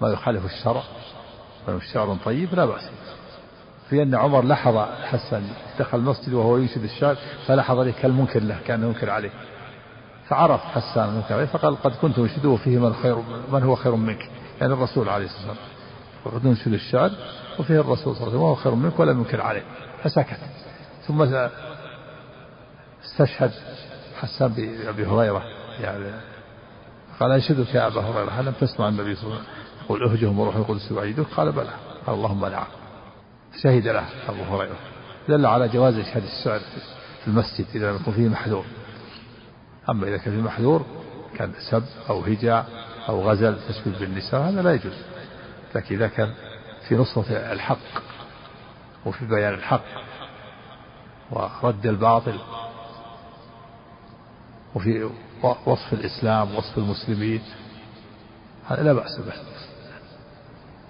ما 0.00 0.08
يخالف 0.08 0.44
الشرع. 0.44 0.82
ولو 1.68 1.78
شعر 1.80 2.16
طيب 2.24 2.54
لا 2.54 2.64
بأس. 2.64 2.90
في 3.90 4.02
أن 4.02 4.14
عمر 4.14 4.44
لحظ 4.44 4.76
حسن 5.04 5.42
دخل 5.78 5.98
المسجد 5.98 6.32
وهو 6.32 6.56
ينشد 6.56 6.84
الشعر 6.84 7.16
فلحظ 7.46 7.80
ذلك 7.80 7.94
كالمنكر 7.94 8.40
له 8.42 8.58
كان 8.66 8.82
ينكر 8.82 9.10
عليه. 9.10 9.30
فعرف 10.28 10.60
حسان 10.60 11.08
المنكر 11.08 11.34
عليه 11.34 11.44
فقال 11.44 11.82
قد 11.82 11.92
كنت 12.02 12.18
أنشده 12.18 12.56
فيه 12.56 12.78
من 12.78 12.94
خير 12.94 13.16
من 13.52 13.62
هو 13.62 13.74
خير 13.74 13.94
منك. 13.94 14.30
يعني 14.60 14.72
الرسول 14.72 15.08
عليه 15.08 15.24
الصلاة 15.24 15.48
والسلام 15.48 15.66
وقد 16.24 16.46
ننشد 16.46 16.72
الشعر 16.72 17.10
وفيه 17.58 17.80
الرسول 17.80 18.16
صلى 18.16 18.26
الله 18.26 18.28
عليه 18.28 18.28
وسلم 18.28 18.42
وهو 18.42 18.54
خير 18.54 18.74
منك 18.74 18.98
ولم 19.00 19.18
ينكر 19.18 19.40
عليه 19.40 19.62
فسكت. 20.02 20.38
ثم 21.06 21.22
استشهد 23.04 23.52
حسان 24.20 24.48
بأبي 24.48 25.06
هريرة. 25.06 25.42
يعني 25.80 26.04
قال 27.20 27.32
أنشدك 27.32 27.74
يا 27.74 27.86
أبا 27.86 28.00
هريرة؟ 28.00 28.30
هل 28.30 28.46
لم 28.46 28.52
تسمع 28.60 28.88
النبي 28.88 29.14
صلى 29.14 29.24
الله 29.24 29.36
عليه 29.36 29.44
وسلم 29.44 29.62
يقول 29.84 30.10
اهجهم 30.10 30.38
وروح 30.38 30.56
القدس 30.56 30.90
يعيدك 30.90 31.26
قال 31.36 31.52
بلى. 31.52 31.70
قال 32.06 32.14
اللهم 32.14 32.46
نعم 32.46 32.66
شهد 33.62 33.88
له 33.88 34.04
أبو 34.28 34.56
هريرة. 34.56 34.76
دل 35.28 35.46
على 35.46 35.68
جواز 35.68 35.98
إشهاد 35.98 36.22
الشعر 36.22 36.60
في 37.20 37.28
المسجد 37.28 37.66
إذا 37.74 37.90
لم 37.90 37.96
يكن 37.96 38.12
فيه 38.12 38.28
محذور. 38.28 38.64
أما 39.90 40.08
إذا 40.08 40.16
كان 40.16 40.34
فيه 40.34 40.42
محذور 40.42 40.86
كان 41.36 41.52
سب 41.70 41.84
أو 42.10 42.20
هجاء 42.20 42.66
أو 43.08 43.30
غزل 43.30 43.56
تشبيه 43.68 43.98
بالنساء 43.98 44.40
هذا 44.40 44.62
لا 44.62 44.74
يجوز. 44.74 44.96
لكن 45.74 45.94
إذا 45.94 46.08
كان 46.08 46.32
في 46.92 46.98
نصرة 46.98 47.52
الحق 47.52 48.02
وفي 49.06 49.26
بيان 49.26 49.54
الحق 49.54 49.84
ورد 51.30 51.86
الباطل 51.86 52.38
وفي 54.74 55.10
وصف 55.42 55.92
الإسلام 55.92 56.54
وصف 56.54 56.78
المسلمين. 56.78 57.42
هذا 58.66 58.82
لا 58.82 58.92
بأس 58.92 59.18
به. 59.18 59.32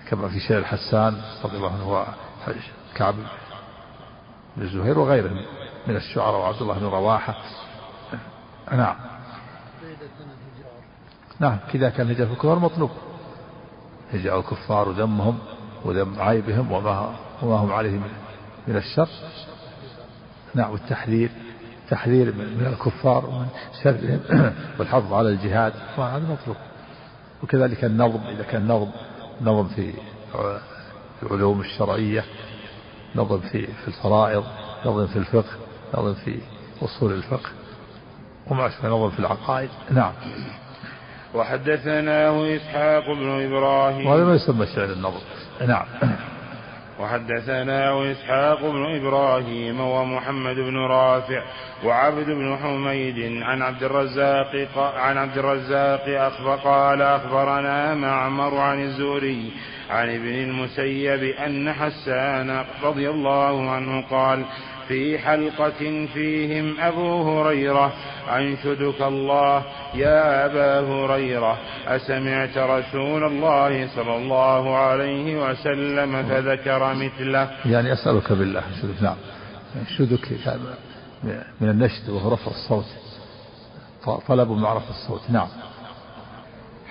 كما 0.08 0.28
في 0.28 0.40
شعر 0.40 0.64
حسان 0.64 1.22
رضي 1.44 1.56
الله 1.56 1.72
عنه 1.72 2.06
كعب 2.94 3.14
بن 4.56 4.62
الزهير 4.62 4.98
وغيره 4.98 5.30
من 5.86 5.96
الشعراء 5.96 6.40
وعبد 6.40 6.62
الله 6.62 6.78
بن 6.78 6.86
رواحة. 6.86 7.34
نعم. 8.72 8.96
نعم 11.40 11.58
كذا 11.72 11.90
كان 11.90 12.10
هجاء 12.10 12.32
الكفار 12.32 12.58
مطلوب. 12.58 12.90
هجاء 14.12 14.38
الكفار 14.38 14.88
ودمهم 14.88 15.38
ودم 15.84 16.20
عيبهم 16.20 16.72
وما 16.72 17.14
وما 17.42 17.56
هم 17.56 17.72
عليه 17.72 17.90
من, 17.90 18.10
من 18.68 18.76
الشر. 18.76 19.08
نعم 20.54 20.70
والتحذير. 20.70 21.30
تحذير 21.90 22.26
من 22.34 22.66
الكفار 22.66 23.26
ومن 23.26 23.46
شرهم 23.82 24.20
والحظ 24.78 25.12
على 25.12 25.28
الجهاد. 25.28 25.72
هذا 25.96 26.18
مطلوب. 26.18 26.56
وكذلك 27.42 27.84
النظم 27.84 28.20
إذا 28.28 28.42
كان 28.42 28.68
نظم 28.68 28.90
نظم 29.40 29.68
في 29.68 29.92
العلوم 31.22 31.60
الشرعية 31.60 32.24
نظم 33.16 33.40
في 33.40 33.66
في 33.66 33.88
الفرائض 33.88 34.44
نظم 34.86 35.06
في 35.06 35.16
الفقه 35.16 35.56
نظم 35.94 36.14
في 36.14 36.38
أصول 36.82 37.12
الفقه 37.12 37.50
وما 38.50 38.66
أشبه 38.66 38.88
نظم 38.88 39.10
في 39.10 39.18
العقائد. 39.18 39.70
نعم. 39.90 40.12
وحدثناه 41.34 42.56
إسحاق 42.56 43.06
بن 43.06 43.46
إبراهيم. 43.46 44.06
وهذا 44.06 44.24
ما 44.24 44.34
يسمى 44.34 44.66
شعر 44.66 44.92
النظم. 44.92 45.20
نعم. 45.60 45.86
وحدثنا 47.00 48.12
إسحاق 48.12 48.60
بن 48.60 48.96
إبراهيم 48.96 49.80
ومحمد 49.80 50.56
بن 50.56 50.76
رافع 50.76 51.42
وعبد 51.84 52.26
بن 52.26 52.56
حميد 52.62 53.42
عن 53.42 53.62
عبد 53.62 53.82
الرزاق 53.82 54.68
عن 54.96 55.18
عبد 55.18 55.38
الرزاق 55.38 56.04
أخبر 56.08 56.54
قال 56.56 57.02
أخبرنا 57.02 57.94
معمر 57.94 58.56
عن 58.58 58.82
الزهري 58.82 59.52
عن 59.90 60.08
ابن 60.08 60.34
المسيب 60.34 61.22
أن 61.22 61.72
حسان 61.72 62.64
رضي 62.82 63.10
الله 63.10 63.70
عنه 63.70 64.04
قال 64.10 64.44
في 64.88 65.18
حلقة 65.18 66.06
فيهم 66.14 66.80
أبو 66.80 67.40
هريرة 67.40 67.92
أنشدك 68.28 69.02
الله 69.02 69.64
يا 69.94 70.46
أبا 70.46 70.80
هريرة 70.80 71.58
أسمعت 71.86 72.58
رسول 72.58 73.24
الله 73.24 73.88
صلى 73.96 74.16
الله 74.16 74.76
عليه 74.76 75.50
وسلم 75.50 76.22
فذكر 76.22 76.94
مثله. 76.94 77.50
يعني 77.66 77.92
أسألك 77.92 78.32
بالله 78.32 78.62
أنشدك 78.68 79.02
نعم. 79.02 79.16
أنشدك 79.80 80.32
من 81.60 81.68
النشد 81.68 82.08
وهو 82.10 82.32
رفع 82.32 82.50
الصوت 82.50 82.84
طلب 84.28 84.50
معرفة 84.50 84.90
الصوت 84.90 85.20
نعم. 85.30 85.48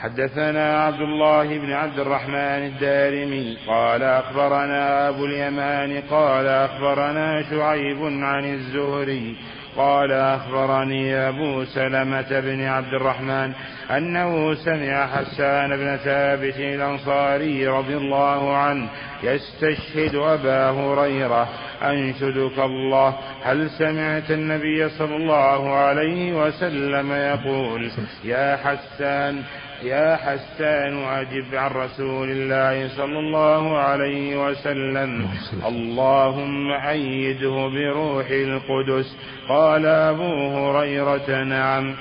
حدثنا 0.01 0.83
عبد 0.83 1.01
الله 1.01 1.57
بن 1.57 1.71
عبد 1.71 1.99
الرحمن 1.99 2.65
الدارمي 2.65 3.57
قال 3.67 4.03
أخبرنا 4.03 5.09
أبو 5.09 5.25
اليمان 5.25 6.01
قال 6.09 6.47
أخبرنا 6.47 7.43
شعيب 7.49 8.03
عن 8.03 8.53
الزهري 8.53 9.35
قال 9.77 10.11
أخبرني 10.11 11.15
أبو 11.15 11.63
سلمة 11.63 12.39
بن 12.39 12.63
عبد 12.63 12.93
الرحمن 12.93 13.53
أنه 13.91 14.53
سمع 14.53 15.07
حسان 15.07 15.77
بن 15.77 15.97
ثابت 15.97 16.55
الأنصاري 16.57 17.67
رضي 17.67 17.97
الله 17.97 18.57
عنه 18.57 18.89
يستشهد 19.23 20.15
أبا 20.15 20.69
هريرة 20.69 21.49
أنشدك 21.83 22.59
الله 22.59 23.15
هل 23.43 23.69
سمعت 23.69 24.31
النبي 24.31 24.89
صلى 24.89 25.15
الله 25.15 25.75
عليه 25.75 26.33
وسلم 26.33 27.11
يقول 27.11 27.91
يا 28.23 28.59
حسان 28.63 29.43
يا 29.83 30.15
حسان 30.15 31.03
أجب 31.03 31.55
عن 31.55 31.71
رسول 31.71 32.29
الله 32.31 32.97
صلى 32.97 33.19
الله 33.19 33.77
عليه 33.77 34.47
وسلم. 34.47 35.27
اللهم 35.65 36.71
أيده 36.71 37.49
بروح 37.49 38.25
القدس. 38.29 39.15
قال 39.49 39.85
أبو 39.85 40.47
هريرة 40.57 41.43
نعم. 41.43 41.95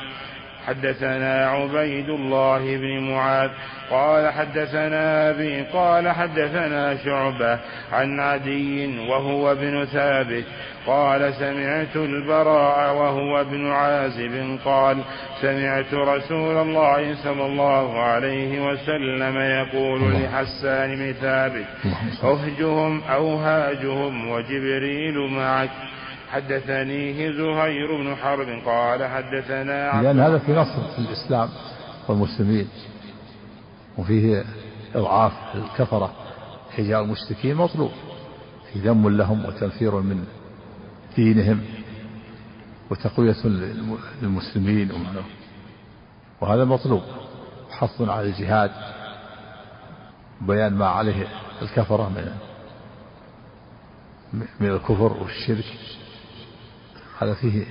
حدثنا 0.66 1.46
عبيد 1.46 2.08
الله 2.08 2.76
بن 2.76 3.00
معاذ 3.00 3.50
قال 3.90 4.32
حدثنا 4.32 5.30
أبي 5.30 5.62
قال 5.62 6.08
حدثنا 6.08 6.96
شعبة 7.04 7.58
عن 7.92 8.20
عدي 8.20 8.98
وهو 9.08 9.52
ابن 9.52 9.84
ثابت 9.84 10.44
قال 10.86 11.34
سمعت 11.34 11.96
البراء 11.96 12.94
وهو 12.94 13.40
ابن 13.40 13.70
عازب 13.70 14.58
قال 14.64 14.98
سمعت 15.40 15.94
رسول 15.94 16.56
الله 16.56 17.14
صلى 17.24 17.46
الله 17.46 18.00
عليه 18.02 18.60
وسلم 18.66 19.36
يقول 19.36 20.00
لحسان 20.14 20.96
بن 20.96 21.12
ثابت 21.12 21.66
أهجهم 22.24 23.02
أو 23.02 23.36
هاجهم 23.36 24.30
وجبريل 24.30 25.18
معك. 25.18 25.70
حدثنيه 26.30 27.30
زهير 27.30 27.96
بن 27.96 28.16
حرب 28.16 28.48
قال 28.66 29.04
حدثنا 29.04 30.02
لأن 30.02 30.20
هذا 30.20 30.38
في 30.38 30.52
نصر 30.52 30.82
في 30.96 30.98
الإسلام 30.98 31.48
والمسلمين 32.08 32.68
وفيه 33.98 34.44
إضعاف 34.94 35.32
الكفرة 35.54 36.12
حجاب 36.76 37.04
المشركين 37.04 37.56
مطلوب 37.56 37.90
في 38.72 38.78
ذم 38.78 39.08
لهم 39.08 39.44
وتنفير 39.44 39.94
من 40.00 40.24
دينهم 41.16 41.60
وتقوية 42.90 43.46
للمسلمين 44.22 44.90
وهذا 46.40 46.64
مطلوب 46.64 47.02
حث 47.70 48.00
على 48.00 48.26
الجهاد 48.28 48.70
بيان 50.40 50.74
ما 50.74 50.86
عليه 50.86 51.26
الكفرة 51.62 52.08
من 52.08 52.32
من 54.60 54.70
الكفر 54.70 55.12
والشرك. 55.12 55.64
هذا 57.22 57.34
فيه 57.34 57.64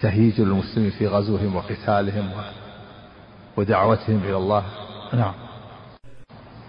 تهييج 0.00 0.40
للمسلمين 0.40 0.90
في 0.90 1.06
غزوهم 1.06 1.56
وقتالهم 1.56 2.30
ودعوتهم 3.56 4.20
إلى 4.24 4.36
الله. 4.36 4.64
نعم. 5.12 5.34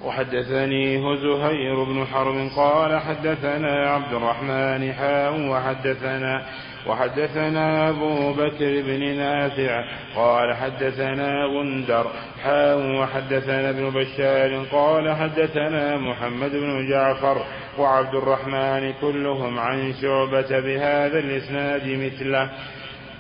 وحدثني 0.06 1.18
زهير 1.18 1.84
بن 1.84 2.06
حرب 2.06 2.50
قال 2.56 3.00
حدثنا 3.00 3.90
عبد 3.90 4.14
الرحمن 4.14 4.94
حاء 4.94 5.50
وحدثنا 5.50 6.46
وحدثنا 6.88 7.90
أبو 7.90 8.34
بكر 8.34 8.82
بن 8.82 9.18
نافع 9.18 9.84
قال 10.16 10.54
حدثنا 10.54 11.46
غندر 11.46 12.08
حاء 12.44 13.00
وحدثنا 13.00 13.70
ابن 13.70 13.90
بشار 13.90 14.66
قال 14.72 15.16
حدثنا 15.16 15.98
محمد 15.98 16.52
بن 16.52 16.90
جعفر 16.90 17.46
وعبد 17.80 18.16
الرحمن 18.16 18.94
كلهم 19.02 19.60
عن 19.60 19.94
شعبة 20.02 20.60
بهذا 20.60 21.20
الإسناد 21.20 21.88
مثله. 21.88 22.50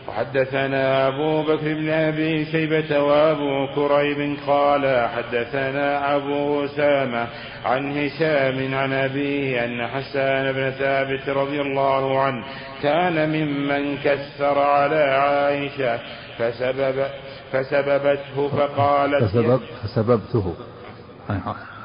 وحدثنا 0.07 1.07
أبو 1.07 1.43
بكر 1.43 1.73
بن 1.73 1.89
أبي 1.89 2.45
شيبة 2.45 2.99
وأبو 2.99 3.67
كريب 3.75 4.37
قال 4.47 5.09
حدثنا 5.09 6.15
أبو 6.15 6.65
أسامة 6.65 7.27
عن 7.65 7.97
هشام 7.97 8.73
عن 8.75 8.93
أبيه 8.93 9.65
أن 9.65 9.87
حسان 9.87 10.51
بن 10.51 10.71
ثابت 10.71 11.29
رضي 11.29 11.61
الله 11.61 12.19
عنه 12.19 12.43
كان 12.83 13.29
ممن 13.29 13.97
كسر 13.97 14.59
على 14.59 15.03
عائشة 15.03 15.99
فسبب 16.37 17.05
فسببته 17.51 18.47
فقالت 18.47 19.23
فسبب 19.23 19.59
فسببته. 19.83 20.53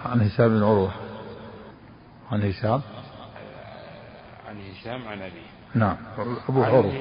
عن 0.04 0.20
هشام 0.20 0.48
بن 0.48 0.62
عروة. 0.62 1.10
عن 2.33 2.43
هشام؟ 2.43 2.83
عن 4.49 4.57
هشام 4.71 5.09
عن 5.09 5.23
أبيه. 5.23 5.47
نعم. 5.75 5.97
أبوه 6.49 6.66
عروة. 6.66 6.95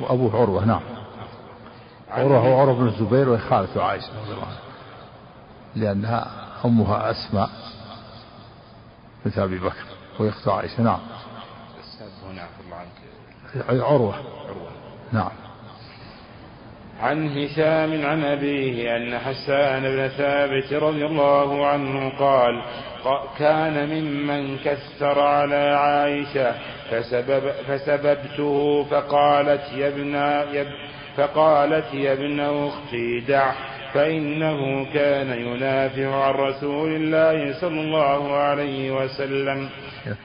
وأبوه 0.00 0.40
عروة 0.40 0.64
نعم. 0.64 0.80
عروة 2.10 2.38
هو 2.38 2.60
عروة 2.60 2.74
بن 2.74 2.88
الزبير 2.88 3.38
خالة 3.38 3.82
عائشة 3.84 4.20
رضي 4.22 4.32
الله 4.32 4.46
عنها. 4.46 4.58
لأنها 5.76 6.30
أمها 6.64 7.10
أسماء 7.10 7.50
بنت 9.24 9.38
أبي 9.38 9.58
بكر 9.58 9.84
وهي 10.20 10.28
أخت 10.28 10.48
عائشة 10.48 10.82
نعم. 10.82 11.00
هنا 12.30 12.46
الله 12.66 12.76
عنك. 12.76 13.82
عروة. 13.82 14.14
عروة. 14.14 14.70
نعم. 15.12 15.30
عن 17.00 17.38
هشام 17.38 18.06
عن 18.06 18.24
أبيه 18.24 18.96
أن 18.96 19.18
حسان 19.18 19.82
بن 19.82 20.08
ثابت 20.08 20.72
رضي 20.72 21.06
الله 21.06 21.66
عنه 21.66 22.12
قال 22.18 22.62
كان 23.38 23.88
ممن 23.88 24.58
كسر 24.58 25.20
على 25.20 25.54
عائشة 25.54 26.54
فسبب 26.90 27.50
فسببته 27.68 28.84
فقالت 28.84 29.72
يا 29.72 29.88
ابن 29.88 30.16
فقالت 31.16 31.94
يا 31.94 32.12
ابن 32.12 32.40
أختي 32.40 33.20
دع 33.20 33.52
فإنه 33.94 34.92
كان 34.92 35.30
ينافع 35.30 36.24
عن 36.24 36.34
رسول 36.34 36.96
الله 36.96 37.60
صلى 37.60 37.80
الله 37.80 38.36
عليه 38.36 38.90
وسلم. 38.90 39.68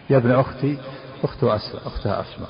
يا 0.09 0.17
ابن 0.17 0.31
أختي 0.31 0.77
أخت 1.23 1.43
أسماء 1.43 1.88
أختها 1.88 2.21
أسماء. 2.21 2.49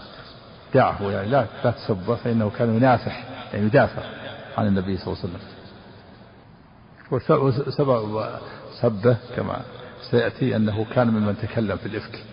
دعه 0.73 1.11
يعني 1.11 1.29
لا 1.29 1.45
لا 1.63 1.71
تسبه 1.71 2.15
فإنه 2.15 2.51
كان 2.57 2.77
ينافح 2.77 3.23
يعني 3.53 3.65
يدافع 3.65 4.01
عن 4.57 4.67
النبي 4.67 4.97
صلى 4.97 5.07
الله 5.07 5.17
عليه 5.23 5.33
وسلم. 5.33 5.41
وسبب 7.67 8.25
سبه 8.81 9.17
كما 9.35 9.61
سيأتي 10.11 10.55
أنه 10.55 10.85
كان 10.95 11.07
ممن 11.07 11.37
تكلم 11.41 11.77
في 11.77 11.85
الإفك. 11.85 12.23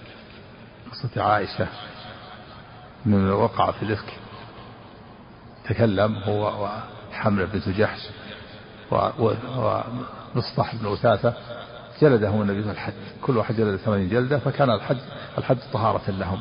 قصة 0.90 1.22
عائشة 1.22 1.68
من 3.06 3.30
وقع 3.30 3.70
في 3.70 3.83
الإفك. 3.83 4.12
تكلم 5.68 6.16
هو 6.16 6.68
وحملة 7.12 7.44
بنت 7.44 7.68
جحش 7.68 8.09
ومصطح 8.90 10.74
بن 10.74 10.92
أثاثة. 10.92 11.35
جلدهم 12.00 12.42
النبي 12.42 12.62
في 12.62 12.70
الحد 12.70 12.92
كل 13.22 13.37
واحد 13.37 13.56
جلد 13.56 13.76
ثمانين 13.76 14.09
جلدة 14.09 14.38
فكان 14.38 14.70
الحد 14.70 14.96
الحد 15.38 15.59
طهارة 15.72 16.11
لهم. 16.11 16.40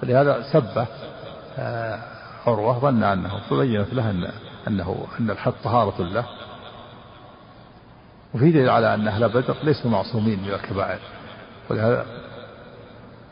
فلهذا 0.00 0.42
سب 0.52 0.86
آه، 1.58 2.00
عروة 2.46 2.78
ظن 2.78 3.02
أنه 3.02 3.40
فبينت 3.50 3.94
له 3.94 4.10
أن 4.10 4.32
أنه 4.68 5.06
أن 5.20 5.30
الحد 5.30 5.52
طهارة 5.64 6.02
له. 6.02 6.24
وفي 8.34 8.50
دليل 8.50 8.70
على 8.70 8.94
أن 8.94 9.08
أهل 9.08 9.28
بدر 9.28 9.56
ليسوا 9.62 9.90
معصومين 9.90 10.42
من 10.42 10.48
الكبائر. 10.48 11.00
ولهذا 11.70 12.06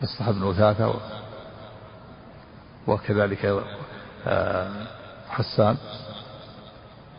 مصطفى 0.03 0.33
بن 0.33 0.43
وثاثة 0.43 0.95
وكذلك 2.87 3.63
آه، 4.27 4.71
حسان 5.31 5.77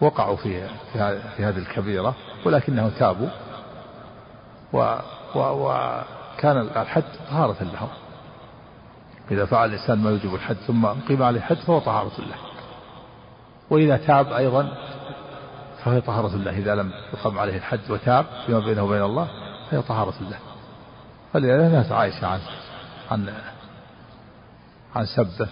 وقعوا 0.02 0.36
في 0.36 0.67
في 1.38 1.43
هذه 1.43 1.58
الكبيرة 1.58 2.15
ولكنهم 2.45 2.89
تابوا. 2.89 3.30
وكان 5.36 6.58
الحد 6.58 7.04
طهارة 7.30 7.63
لهم. 7.63 7.89
إذا 9.31 9.45
فعل 9.45 9.69
الإنسان 9.69 9.97
ما 9.99 10.09
يوجب 10.09 10.35
الحد 10.35 10.55
ثم 10.55 10.85
قيم 10.85 11.23
عليه 11.23 11.39
الحد 11.39 11.55
فهو 11.55 11.79
طهارة 11.79 12.21
له 12.21 12.35
وإذا 13.69 13.97
تاب 13.97 14.33
أيضا 14.33 14.77
فهي 15.83 16.01
طهارة 16.01 16.35
الله. 16.35 16.57
إذا 16.57 16.75
لم 16.75 16.91
يقم 17.13 17.39
عليه 17.39 17.57
الحد 17.57 17.91
وتاب 17.91 18.25
فيما 18.45 18.59
بينه 18.59 18.83
وبين 18.83 19.01
الله 19.01 19.27
فهي 19.71 19.81
طهارة 19.81 20.13
الله. 20.21 20.37
فلذلك 21.33 21.71
نهت 21.73 21.91
عائشة 21.91 22.27
عن 22.27 22.39
عن 23.11 23.33
عن 24.95 25.05
سبه 25.05 25.47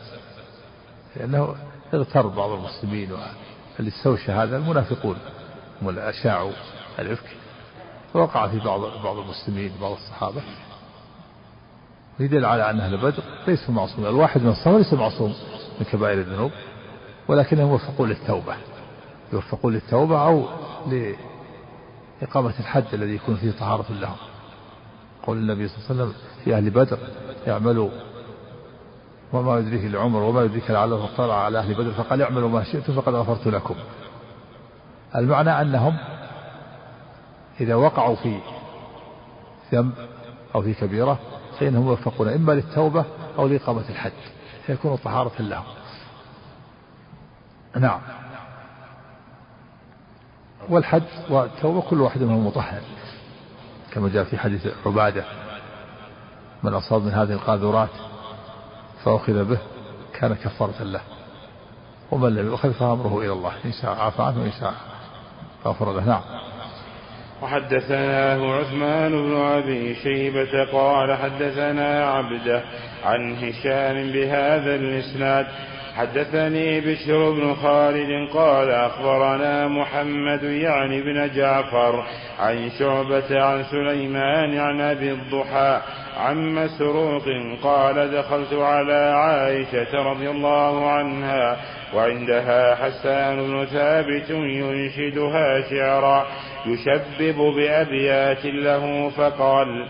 لأنه 1.15 1.55
اغتر 1.93 2.27
بعض 2.27 2.49
المسلمين 2.49 3.11
واللي 3.11 3.91
استوشى 3.91 4.31
هذا 4.31 4.57
المنافقون 4.57 5.17
هم 5.81 5.89
اللي 5.89 6.09
أشاعوا 6.09 6.51
الإفك 6.99 7.29
ووقع 8.13 8.47
في 8.47 8.59
بعض 8.59 8.81
بعض 9.03 9.17
المسلمين 9.17 9.71
بعض 9.81 9.91
الصحابة. 9.91 10.41
يدل 12.19 12.45
على 12.45 12.69
أن 12.69 12.79
أهل 12.79 12.97
بدر 12.97 13.23
ليسوا 13.47 13.73
معصومين. 13.73 14.09
الواحد 14.09 14.41
من 14.41 14.49
الصحابة 14.49 14.77
ليس 14.77 14.93
معصوم 14.93 15.33
من 15.79 15.85
كبائر 15.91 16.19
الذنوب 16.19 16.51
ولكنهم 17.27 17.71
يوفقون 17.71 18.09
للتوبة. 18.09 18.55
يوفقون 19.33 19.73
للتوبة 19.73 20.25
أو 20.27 20.45
لإقامة 22.21 22.53
الحد 22.59 22.85
الذي 22.93 23.15
يكون 23.15 23.35
فيه 23.35 23.51
طهارة 23.51 23.85
لهم. 24.01 24.15
قول 25.23 25.37
النبي 25.37 25.67
صلى 25.67 25.77
الله 25.77 25.89
عليه 25.89 26.01
وسلم 26.01 26.13
في 26.43 26.55
أهل 26.55 26.69
بدر 26.69 26.97
يعملوا 27.47 27.89
وما 29.33 29.59
يدريك 29.59 29.93
لعمر 29.93 30.21
وما 30.21 30.43
يدريك 30.43 30.71
لعله 30.71 31.05
اطلع 31.05 31.43
على 31.45 31.59
أهل 31.59 31.73
بدر. 31.73 31.91
فقال 31.91 32.21
اعملوا 32.21 32.49
ما 32.49 32.63
شئتم 32.63 32.93
فقد 32.93 33.13
غفرت 33.13 33.47
لكم. 33.47 33.75
المعنى 35.15 35.61
أنهم 35.61 35.97
إذا 37.61 37.75
وقعوا 37.75 38.15
في 38.15 38.39
ذنب 39.73 39.91
أو 40.55 40.61
في 40.61 40.73
كبيرة 40.73 41.19
فإنهم 41.59 41.87
يوفقون 41.87 42.27
إما 42.27 42.51
للتوبة 42.51 43.05
أو 43.37 43.47
لإقامة 43.47 43.83
الحد 43.89 44.11
فيكون 44.65 44.95
طهارة 44.95 45.41
لهم. 45.41 45.63
نعم. 47.75 47.99
والحج 50.69 51.03
والتوبة 51.29 51.81
كل 51.81 52.01
واحد 52.01 52.21
منهم 52.21 52.47
مطهر 52.47 52.81
كما 53.91 54.09
جاء 54.09 54.23
في 54.23 54.37
حديث 54.37 54.67
عبادة 54.85 55.23
من 56.63 56.73
أصاب 56.73 57.01
من 57.01 57.11
هذه 57.11 57.33
القاذورات 57.33 57.89
فأخذ 59.03 59.43
به 59.43 59.59
كان 60.13 60.33
كفارة 60.35 60.83
له 60.83 61.01
ومن 62.11 62.35
لم 62.35 62.45
يؤخذ 62.47 62.73
فأمره 62.73 63.19
إلى 63.19 63.33
الله 63.33 63.53
إن 63.65 63.71
شاء 63.71 63.91
عفى 63.91 64.21
عنه 64.21 64.41
وإن 64.41 64.51
شاء 64.51 64.73
غفر 65.65 65.93
له. 65.93 66.05
نعم. 66.05 66.21
وحدثناه 67.41 68.59
عثمان 68.59 69.11
بن 69.11 69.35
أبي 69.35 69.95
شيبة 69.95 70.63
قال 70.63 71.17
حدثنا 71.17 72.11
عبده 72.11 72.61
عن 73.05 73.35
هشام 73.35 74.11
بهذا 74.11 74.75
الإسناد. 74.75 75.47
حدثني 75.97 76.81
بشر 76.81 77.31
بن 77.31 77.55
خالد 77.55 78.29
قال 78.33 78.69
أخبرنا 78.69 79.67
محمد 79.67 80.43
يعني 80.43 81.01
بن 81.01 81.29
جعفر 81.35 82.03
عن 82.39 82.69
شعبة 82.79 83.43
عن 83.43 83.63
سليمان 83.63 84.57
عن 84.57 84.81
أبي 84.81 85.11
الضحى 85.11 85.81
عن 86.17 86.55
مسروق 86.55 87.23
قال 87.63 88.11
دخلت 88.11 88.53
على 88.53 89.13
عائشة 89.15 90.11
رضي 90.11 90.29
الله 90.29 90.91
عنها 90.91 91.57
وعندها 91.93 92.75
حسان 92.75 93.35
بن 93.37 93.65
ثابت 93.65 94.29
ينشدها 94.29 95.69
شعرا. 95.69 96.27
يشبب 96.73 97.37
بأبيات 97.55 98.45
له 98.45 99.09
فقال 99.09 99.87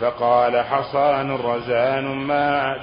فقال 0.00 0.64
حصان 0.64 1.30
رزان 1.30 2.04
ما 2.04 2.76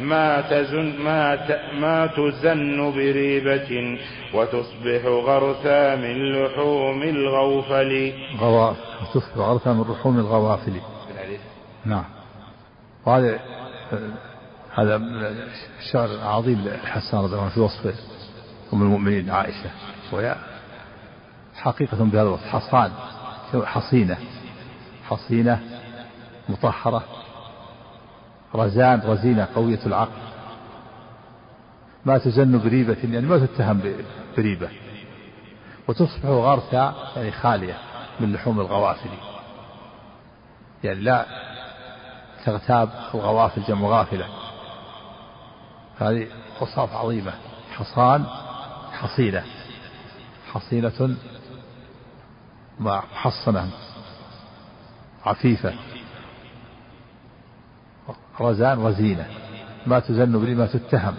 ما 0.00 0.40
تزن 0.40 0.96
ما 0.98 1.38
ما 1.80 2.06
تزن 2.06 2.92
بريبة 2.92 3.98
وتصبح 4.34 5.04
غرثا 5.04 5.96
من 5.96 6.32
لحوم 6.32 7.02
الغوفل. 7.02 8.12
غواف 8.40 8.76
وتصبح 9.02 9.36
غرثا 9.36 9.72
من 9.72 9.84
لحوم 9.92 10.18
الغوافل. 10.18 10.80
نعم. 11.84 12.04
وهذا 13.06 13.40
هذا 14.74 14.96
الشعر 15.78 16.04
العظيم 16.04 16.64
لحسان 16.64 17.20
رضي 17.20 17.32
الله 17.32 17.42
عنه 17.42 17.54
في 17.54 17.60
وصف 17.60 17.94
أم 18.72 18.82
المؤمنين 18.82 19.30
عائشة. 19.30 19.70
وهي 20.12 20.36
حقيقة 21.56 21.96
بهذا 21.96 22.22
الوصف. 22.22 22.46
حصان. 22.46 22.92
حصينة. 23.64 24.16
حصينة 25.08 25.60
مطهرة. 26.48 27.04
رزان 28.54 29.00
رزينة 29.04 29.48
قوية 29.54 29.80
العقل. 29.86 30.24
ما 32.04 32.18
تزن 32.18 32.58
بريبة 32.58 32.96
يعني 33.04 33.26
ما 33.26 33.46
تتهم 33.46 33.80
بريبة. 34.36 34.68
وتصبح 35.88 36.24
غرثا 36.24 36.94
يعني 37.16 37.30
خالية 37.32 37.78
من 38.20 38.32
لحوم 38.32 38.60
الغوافل. 38.60 39.10
يعني 40.84 41.00
لا 41.00 41.26
تغتاب 42.44 42.90
الغوافل 43.14 43.62
جمع 43.62 43.88
غافلة. 43.88 44.26
هذه 45.98 46.26
أوصاف 46.60 46.92
عظيمة. 46.92 47.32
حصان 47.72 48.26
حصينة. 48.92 49.44
حصينة 50.52 51.16
محصنة 52.78 53.70
عفيفة 55.24 55.74
رزان 58.40 58.86
رزينة 58.86 59.26
ما 59.86 60.00
تزن 60.00 60.40
بريبة 60.40 60.60
ما 60.60 60.66
تتهم 60.66 61.14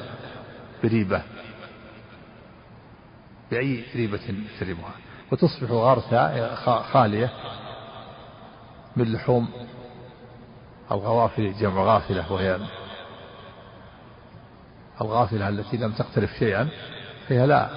بريبة 0.84 1.22
بأي 3.52 3.84
ريبة 3.96 4.20
تريبها 4.60 4.92
وتصبح 5.32 5.72
غارثة 5.72 6.82
خالية 6.82 7.32
من 8.96 9.14
لحوم 9.14 9.50
الغوافل 10.92 11.54
جمع 11.54 11.84
غافلة 11.84 12.32
وهي 12.32 12.60
الغافلة 15.02 15.50
التي 15.50 15.78
لم 15.78 15.92
تقترف 15.92 16.30
شيئا 16.40 16.70
فهي 17.28 17.48
لا 17.48 17.70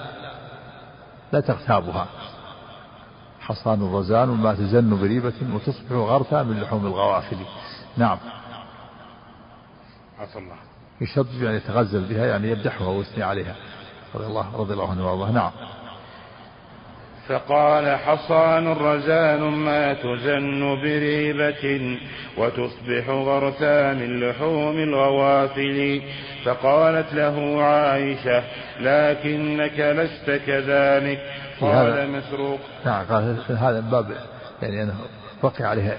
لا 1.31 1.39
تغتابها. 1.39 2.07
حصان 3.49 3.93
رزان 3.93 4.27
ما 4.27 4.53
تزن 4.53 5.01
بريبة 5.01 5.33
وتصبح 5.53 5.91
غرثا 5.91 6.43
من 6.43 6.61
لحوم 6.61 6.85
الغوافل. 6.85 7.37
نعم. 7.97 8.17
عفى 10.19 10.39
الله. 10.39 10.55
يشطب 11.01 11.43
يعني 11.43 11.57
يتغزل 11.57 12.03
بها 12.03 12.25
يعني 12.25 12.51
يمدحها 12.51 12.87
ويثني 12.87 13.23
عليها. 13.23 13.55
رضي 14.15 14.25
الله 14.25 14.55
رضي 14.55 14.73
الله 14.73 14.91
عنه 14.91 15.07
وأرضاه. 15.07 15.31
نعم. 15.31 15.51
فقال 17.27 17.97
حصان 17.97 18.67
رزان 18.67 19.39
ما 19.39 19.93
تزن 19.93 20.81
بريبة 20.81 21.97
وتصبح 22.37 23.09
غرثا 23.09 23.93
من 23.93 24.19
لحوم 24.19 24.75
الغوافل. 24.75 26.01
فقالت 26.45 27.13
له 27.13 27.63
عائشة 27.63 28.43
لكنك 28.79 29.79
لست 29.79 30.41
كذلك. 30.47 31.48
قال 31.61 32.11
مسروق. 32.11 32.59
نعم 32.85 33.05
قال 33.05 33.37
هذا 33.49 33.79
باب 33.79 34.17
يعني 34.61 34.83
أنه 34.83 34.95
وقع 35.41 35.67
عليه 35.67 35.97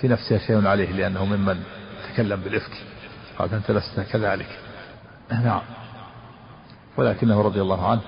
في 0.00 0.08
نفسها 0.08 0.38
شيء 0.38 0.66
عليه 0.66 0.92
لأنه 0.92 1.24
ممن 1.24 1.62
تكلم 2.12 2.40
بالإفك. 2.40 2.72
قال 3.38 3.54
أنت 3.54 3.70
لست 3.70 4.00
كذلك. 4.00 4.58
نعم. 5.30 5.62
ولكنه 6.96 7.42
رضي 7.42 7.60
الله 7.60 7.90
عنه 7.90 8.00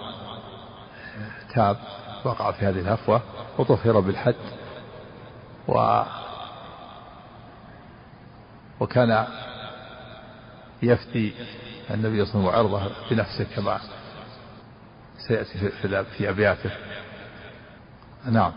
تاب 1.55 1.77
وقع 2.25 2.51
في 2.51 2.67
هذه 2.67 2.81
الهفوة 2.81 3.23
وطهر 3.59 4.01
بالحد 4.01 4.35
و 5.69 6.03
وكان 8.81 9.27
يفتي 10.83 11.33
النبي 11.91 12.25
صلى 12.27 12.41
الله 12.41 12.53
عليه 12.53 12.69
وسلم 12.69 12.75
عرضه 12.77 12.91
بنفسه 13.11 13.47
كما 13.57 13.81
سيأتي 15.19 15.59
في, 15.59 16.03
في 16.19 16.29
أبياته. 16.29 16.71
نعم. 18.33 18.53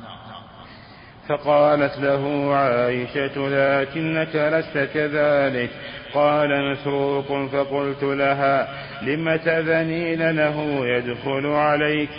فقالت 1.30 1.98
له 2.00 2.56
عائشة 2.56 3.38
لكنك 3.38 4.36
لست 4.36 4.90
كذلك. 4.94 5.70
قال 6.14 6.72
مسروق 6.72 7.46
فقلت 7.48 8.04
لها 8.04 8.68
لم 9.02 9.36
تذنين 9.36 10.32
له 10.32 10.88
يدخل 10.88 11.46
عليك؟ 11.46 12.10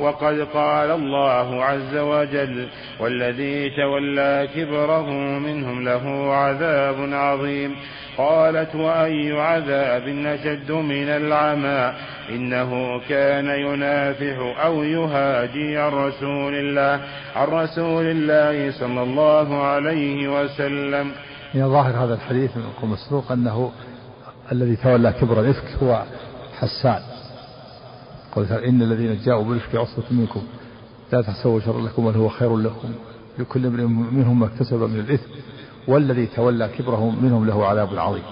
وقد 0.00 0.40
قال 0.40 0.90
الله 0.90 1.64
عز 1.64 1.96
وجل 1.96 2.68
والذي 3.00 3.70
تولى 3.70 4.48
كبره 4.54 5.10
منهم 5.38 5.84
له 5.84 6.34
عذاب 6.34 7.12
عظيم. 7.12 7.76
قالت 8.18 8.74
وأي 8.74 9.32
عذاب 9.32 10.08
أشد 10.08 10.72
من 10.72 11.08
العمى 11.08 11.92
إنه 12.30 13.00
كان 13.08 13.46
ينافح 13.46 14.64
أو 14.64 14.82
يهاجي 14.82 15.78
عن 15.78 15.92
رسول 15.92 16.54
الله 16.54 17.00
عن 17.36 17.48
رسول 17.48 18.04
الله 18.04 18.72
صلى 18.80 19.02
الله 19.02 19.62
عليه 19.62 20.42
وسلم. 20.42 21.12
من 21.54 21.68
ظاهر 21.68 22.04
هذا 22.04 22.14
الحديث 22.14 22.56
من 22.56 22.62
أم 22.82 22.90
مسروق 22.90 23.32
أنه 23.32 23.72
الذي 24.52 24.76
تولى 24.76 25.12
كبر 25.20 25.40
الإفك 25.40 25.82
هو 25.82 26.02
حسان. 26.58 27.02
قلت 28.36 28.52
إن 28.52 28.82
الذين 28.82 29.20
جاءوا 29.24 29.44
بالإفك 29.44 29.76
عصبة 29.76 30.04
منكم 30.10 30.42
لا 31.12 31.22
تحسبوا 31.22 31.60
شر 31.60 31.80
لكم 31.80 32.10
بل 32.10 32.18
هو 32.18 32.28
خير 32.28 32.56
لكم. 32.56 32.94
لكل 33.38 33.66
امرئ 33.66 33.84
منهم 33.86 34.40
ما 34.40 34.46
اكتسب 34.46 34.82
من 34.82 35.00
الإثم. 35.00 35.30
والذي 35.88 36.26
تولى 36.26 36.68
كبره 36.68 37.10
منهم 37.10 37.46
له 37.46 37.66
عذاب 37.66 37.98
عظيم. 37.98 38.24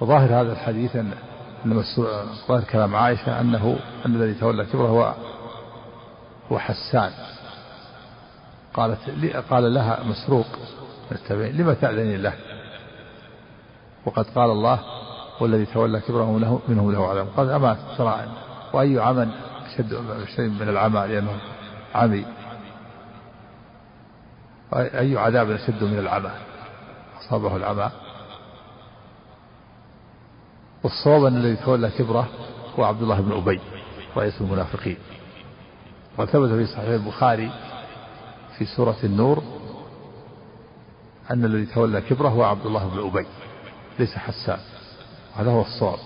وظاهر 0.00 0.40
هذا 0.40 0.52
الحديث 0.52 0.96
أن 0.96 1.14
ظاهر 2.48 2.64
كلام 2.64 2.96
عائشة 2.96 3.40
أنه 3.40 3.78
أن 4.06 4.14
الذي 4.14 4.34
تولى 4.34 4.64
كبره 4.64 4.88
هو 4.88 5.14
هو 6.52 6.58
حسان. 6.58 7.10
قالت 8.74 8.98
قال 9.50 9.74
لها 9.74 10.04
مسروق 10.04 10.46
التابعين 11.12 11.56
لما 11.56 11.74
تأذنين 11.74 12.22
له؟ 12.22 12.32
وقد 14.06 14.26
قال 14.34 14.50
الله 14.50 14.80
والذي 15.40 15.66
تولى 15.66 16.00
كبره 16.00 16.38
له 16.38 16.60
منهم 16.68 16.92
له 16.92 17.10
عذاب. 17.10 17.26
قال 17.36 17.50
أما 17.50 17.76
ترى 17.98 18.24
وأي 18.72 18.98
عمل 18.98 19.28
أشد 20.22 20.52
من 20.60 20.68
العمى 20.68 21.06
لأنه 21.06 21.38
عمي. 21.94 22.24
أي 24.74 25.16
عذاب 25.16 25.50
أشد 25.50 25.84
من 25.84 25.98
العمى 25.98 26.30
أصابه 27.28 27.56
العمى 27.56 27.90
والصواب 30.82 31.24
أن 31.24 31.36
الذي 31.36 31.56
تولى 31.56 31.90
كبره 31.90 32.28
هو 32.78 32.84
عبد 32.84 33.02
الله 33.02 33.20
بن 33.20 33.32
أبي 33.32 33.60
رئيس 34.16 34.40
المنافقين. 34.40 34.96
وثبت 36.18 36.48
في 36.48 36.66
صحيح 36.66 36.88
البخاري 36.88 37.50
في 38.58 38.64
سورة 38.64 38.96
النور 39.04 39.42
أن 41.30 41.44
الذي 41.44 41.66
تولى 41.66 42.00
كبره 42.00 42.28
هو 42.28 42.42
عبد 42.42 42.66
الله 42.66 42.88
بن 42.88 43.06
أبي 43.06 43.26
ليس 43.98 44.14
حسان. 44.14 44.58
هذا 45.36 45.50
هو 45.50 45.60
الصواب. 45.60 45.98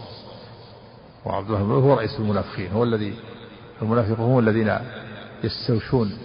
وعبد 1.24 1.50
الله 1.50 1.62
بن 1.62 1.72
أبي 1.72 1.82
هو 1.82 1.94
رئيس 1.94 2.20
المنافقين 2.20 2.72
هو 2.72 2.84
الذي 2.84 3.14
المنافقون 3.82 4.32
هم 4.32 4.38
الذين 4.38 4.78
يستوشون 5.44 6.18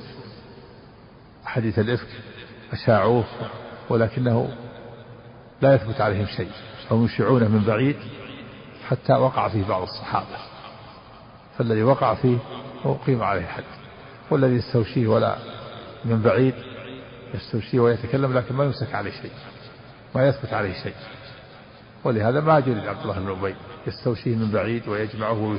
حديث 1.45 1.79
الإفك 1.79 2.07
أشاعوه 2.71 3.23
ولكنه 3.89 4.49
لا 5.61 5.75
يثبت 5.75 6.01
عليهم 6.01 6.25
شيء. 6.25 6.51
هم 6.91 7.05
يشيعونه 7.05 7.47
من 7.47 7.63
بعيد 7.67 7.95
حتى 8.87 9.13
وقع 9.13 9.47
فيه 9.47 9.67
بعض 9.67 9.81
الصحابة. 9.81 10.37
فالذي 11.57 11.83
وقع 11.83 12.13
فيه 12.13 12.37
أقيم 12.85 13.23
عليه 13.23 13.41
الحد 13.41 13.63
والذي 14.31 14.55
يستوشيه 14.55 15.07
ولا 15.07 15.35
من 16.05 16.21
بعيد 16.21 16.53
يستوشيه 17.33 17.79
ويتكلم 17.79 18.37
لكن 18.37 18.55
ما 18.55 18.63
يمسك 18.63 18.95
عليه 18.95 19.11
شيء. 19.11 19.31
ما 20.15 20.27
يثبت 20.27 20.53
عليه 20.53 20.73
شيء. 20.83 20.95
ولهذا 22.03 22.41
ما 22.41 22.59
جلد 22.59 22.87
عبد 22.87 23.01
الله 23.01 23.19
بن 23.19 23.29
أبي 23.29 23.55
يستوشيه 23.87 24.35
من 24.35 24.51
بعيد 24.51 24.87
ويجمعه 24.87 25.57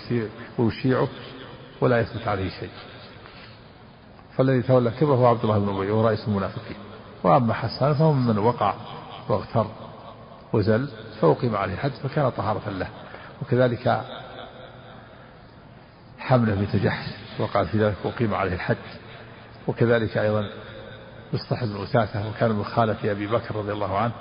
ويشيعه 0.58 1.08
ولا 1.80 2.00
يثبت 2.00 2.28
عليه 2.28 2.50
شيء. 2.50 2.70
فالذي 4.36 4.62
تولى 4.62 4.90
كبره 4.90 5.14
هو 5.14 5.26
عبد 5.26 5.42
الله 5.44 5.58
بن 5.58 5.68
أبي 5.76 5.90
وهو 5.90 6.06
رئيس 6.06 6.28
المنافقين. 6.28 6.76
وأما 7.24 7.54
حسان 7.54 7.94
فهو 7.94 8.12
من 8.12 8.38
وقع 8.38 8.74
واغتر. 9.28 9.66
وزل 10.52 10.88
فأقيم 11.20 11.56
عليه 11.56 11.74
الحد 11.74 11.90
فكان 11.90 12.30
طهارة 12.30 12.70
له. 12.70 12.88
وكذلك 13.42 14.02
حملة 16.18 16.54
بنت 16.54 16.76
جحش 16.76 17.06
وقع 17.38 17.64
في 17.64 17.78
ذلك 17.78 17.96
وقيم 18.04 18.34
عليه 18.34 18.54
الحد. 18.54 18.76
وكذلك 19.66 20.18
أيضا 20.18 20.50
مصطح 21.32 21.64
بن 21.64 21.82
أساسة 21.82 22.28
وكان 22.28 22.52
من 22.52 22.64
خالة 22.64 23.12
أبي 23.12 23.26
بكر 23.26 23.56
رضي 23.56 23.72
الله 23.72 23.98
عنه 23.98 24.12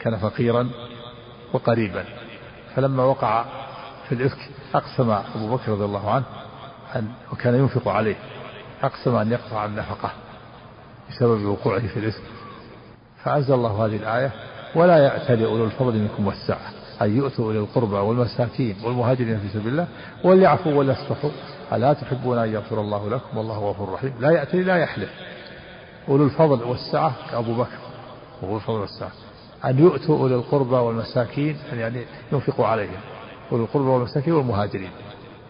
كان 0.00 0.16
فقيرا 0.16 0.70
وقريبا. 1.52 2.04
فلما 2.74 3.04
وقع 3.04 3.44
في 4.08 4.14
الإفك 4.14 4.38
أقسم 4.74 5.10
أبو 5.10 5.56
بكر 5.56 5.72
رضي 5.72 5.84
الله 5.84 6.10
عنه 6.10 6.24
أن 6.96 7.08
وكان 7.32 7.54
ينفق 7.54 7.88
عليه 7.88 8.16
أقسم 8.82 9.16
أن 9.16 9.32
يقطع 9.32 9.64
النفقة 9.64 10.10
بسبب 11.10 11.44
وقوعه 11.44 11.86
في 11.86 11.98
الإفك. 11.98 12.22
فأنزل 13.24 13.54
الله 13.54 13.86
هذه 13.86 13.96
الآية 13.96 14.32
ولا 14.76 14.98
يأتل 14.98 15.44
أولو 15.44 15.64
الفضل 15.64 15.94
منكم 15.94 16.26
والسعة 16.26 16.70
أن 17.02 17.16
يؤتوا 17.16 17.44
أولي 17.44 17.58
القربى 17.58 17.96
والمساكين 17.96 18.76
والمهاجرين 18.84 19.38
في 19.38 19.48
سبيل 19.48 19.68
الله 19.68 19.86
وليعفوا 20.24 20.74
وليصفحوا 20.74 21.30
ألا 21.72 21.92
تحبون 21.92 22.38
أن 22.38 22.52
يغفر 22.52 22.80
الله 22.80 23.10
لكم؟ 23.10 23.38
والله 23.38 23.58
غفور 23.58 23.92
رحيم. 23.92 24.14
لا 24.20 24.30
يأتي 24.30 24.62
لا 24.62 24.76
يحلف. 24.76 25.10
أولو 26.08 26.24
الفضل 26.24 26.62
والسعة 26.62 27.12
كأبو 27.30 27.54
بكر 27.54 27.78
أولو 28.42 28.56
الفضل 28.56 28.80
والسعة. 28.80 29.10
أن 29.64 29.78
يؤتوا 29.78 30.18
أولي 30.18 30.34
القربى 30.34 30.76
والمساكين 30.76 31.56
يعني 31.72 32.02
ينفقوا 32.32 32.66
عليهم. 32.66 33.00
أولي 33.52 33.62
القربى 33.62 33.88
والمساكين 33.88 34.32
والمهاجرين. 34.32 34.90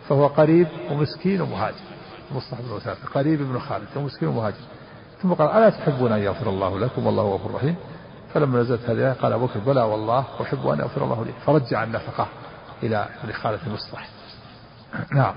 فهو 0.08 0.26
قريب 0.26 0.66
ومسكين 0.90 1.40
ومهاجر. 1.40 1.76
مصطفى 2.34 2.62
بن 2.62 3.10
قريب 3.14 3.40
ابن 3.40 3.58
خالد 3.58 3.86
ومسكين 3.96 4.28
ومهاجر. 4.28 4.56
ثم 5.22 5.32
قال 5.32 5.50
ألا 5.50 5.70
تحبون 5.70 6.12
أن 6.12 6.22
يغفر 6.22 6.50
الله 6.50 6.78
لكم؟ 6.78 7.06
والله 7.06 7.22
غفور 7.22 7.54
رحيم. 7.54 7.76
فلما 8.36 8.60
نزلت 8.60 8.80
هذه 8.80 8.92
الآية 8.92 9.12
قال 9.12 9.32
أبو 9.32 9.46
بكر 9.46 9.58
بلى 9.60 9.82
والله 9.82 10.24
أحب 10.42 10.66
أن 10.66 10.78
يغفر 10.78 11.04
الله 11.04 11.24
لي. 11.24 11.32
فرجع 11.46 11.84
النفقة 11.84 12.28
إلى 12.82 13.08
ابن 13.24 13.32
خالد 13.32 13.60
المصطح 13.66 14.08
نعم. 15.12 15.34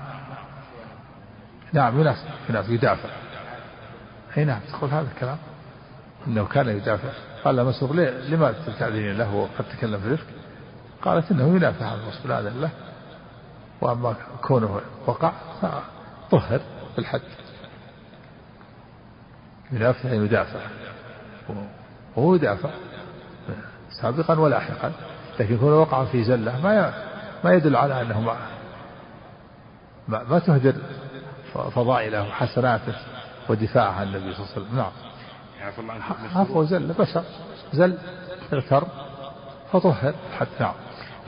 نعم 1.72 2.00
ينافق 2.00 2.28
ينافق 2.50 2.70
يدافع. 2.70 3.08
أي 4.36 4.44
نعم 4.44 4.60
تقول 4.72 4.90
هذا 4.90 5.08
الكلام؟ 5.14 5.38
إنه 6.26 6.46
كان 6.46 6.68
يدافع. 6.68 7.08
قال 7.44 7.56
له 7.56 7.64
مسروق 7.64 7.92
ليه؟ 7.92 8.10
لما 8.10 8.54
تعذرين 8.78 9.18
له 9.18 9.34
وقد 9.34 9.64
تكلم 9.76 10.00
في 10.00 10.06
الرفق 10.06 10.26
قالت 11.02 11.30
إنه 11.30 11.56
يدافع 11.56 11.86
عن 11.86 11.98
الرسول 11.98 12.32
هذا 12.32 12.48
الله 12.48 12.70
وأما 13.80 14.14
كونه 14.42 14.80
وقع 15.06 15.32
فطهر 15.62 16.60
بالحد 16.96 17.22
يدافع 19.72 20.12
يدافع. 20.12 20.60
وهو 22.16 22.34
يدافع. 22.34 22.70
سابقا 23.90 24.40
ولاحقا 24.40 24.92
لكن 25.40 25.58
كونه 25.58 25.80
وقع 25.80 26.04
في 26.04 26.24
زلة 26.24 26.60
ما 26.60 26.92
ما 27.44 27.52
يدل 27.52 27.76
على 27.76 28.02
أنه 28.02 28.20
ما 28.20 28.36
ما, 30.08 30.24
ما 30.24 30.38
تهدر 30.38 30.74
فضائله 31.54 32.28
وحسناته 32.28 32.94
ودفاعه 33.48 33.92
عن 33.92 34.06
النبي 34.06 34.34
صلى 34.34 34.46
الله 34.46 34.52
عليه 34.52 34.62
وسلم. 34.62 34.76
نعم. 34.76 34.92
عفوا 36.36 36.64
زل 36.64 36.92
بشر. 36.92 37.24
زل 37.72 37.98
اغتر 38.52 38.84
فطهر 39.72 40.14
حتى. 40.38 40.60
نعم. 40.60 40.74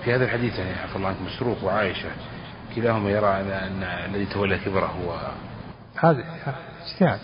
في 0.05 0.15
هذا 0.15 0.25
الحديث 0.25 0.59
يعني 0.59 0.81
عفوا 0.81 0.97
الله 0.97 1.09
عنك 1.09 1.21
مسروق 1.21 1.65
وعائشة 1.65 2.09
كلاهما 2.75 3.11
يرى 3.11 3.41
أن 3.41 3.83
الذي 3.83 4.27
تولى 4.27 4.59
كبره 4.59 4.87
هو 4.87 5.17
هذا 5.97 6.25
اجتهاد. 6.87 7.21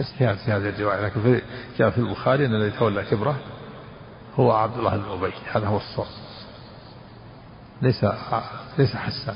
اجتهاد 0.00 0.36
في 0.36 0.52
هذه 0.52 0.68
الرواية. 0.68 1.00
لكن 1.00 1.22
في 1.22 1.42
جاء 1.78 1.90
في 1.90 1.98
البخاري 1.98 2.46
أن 2.46 2.54
الذي 2.54 2.70
تولى 2.70 3.04
كبره 3.04 3.36
هو 4.38 4.52
عبد 4.52 4.78
الله 4.78 4.96
بن 4.96 5.10
أبي 5.10 5.32
هذا 5.52 5.66
هو 5.66 5.76
الصوت 5.76 6.06
ليس 7.82 8.04
ليس 8.78 8.96
حسان. 8.96 9.34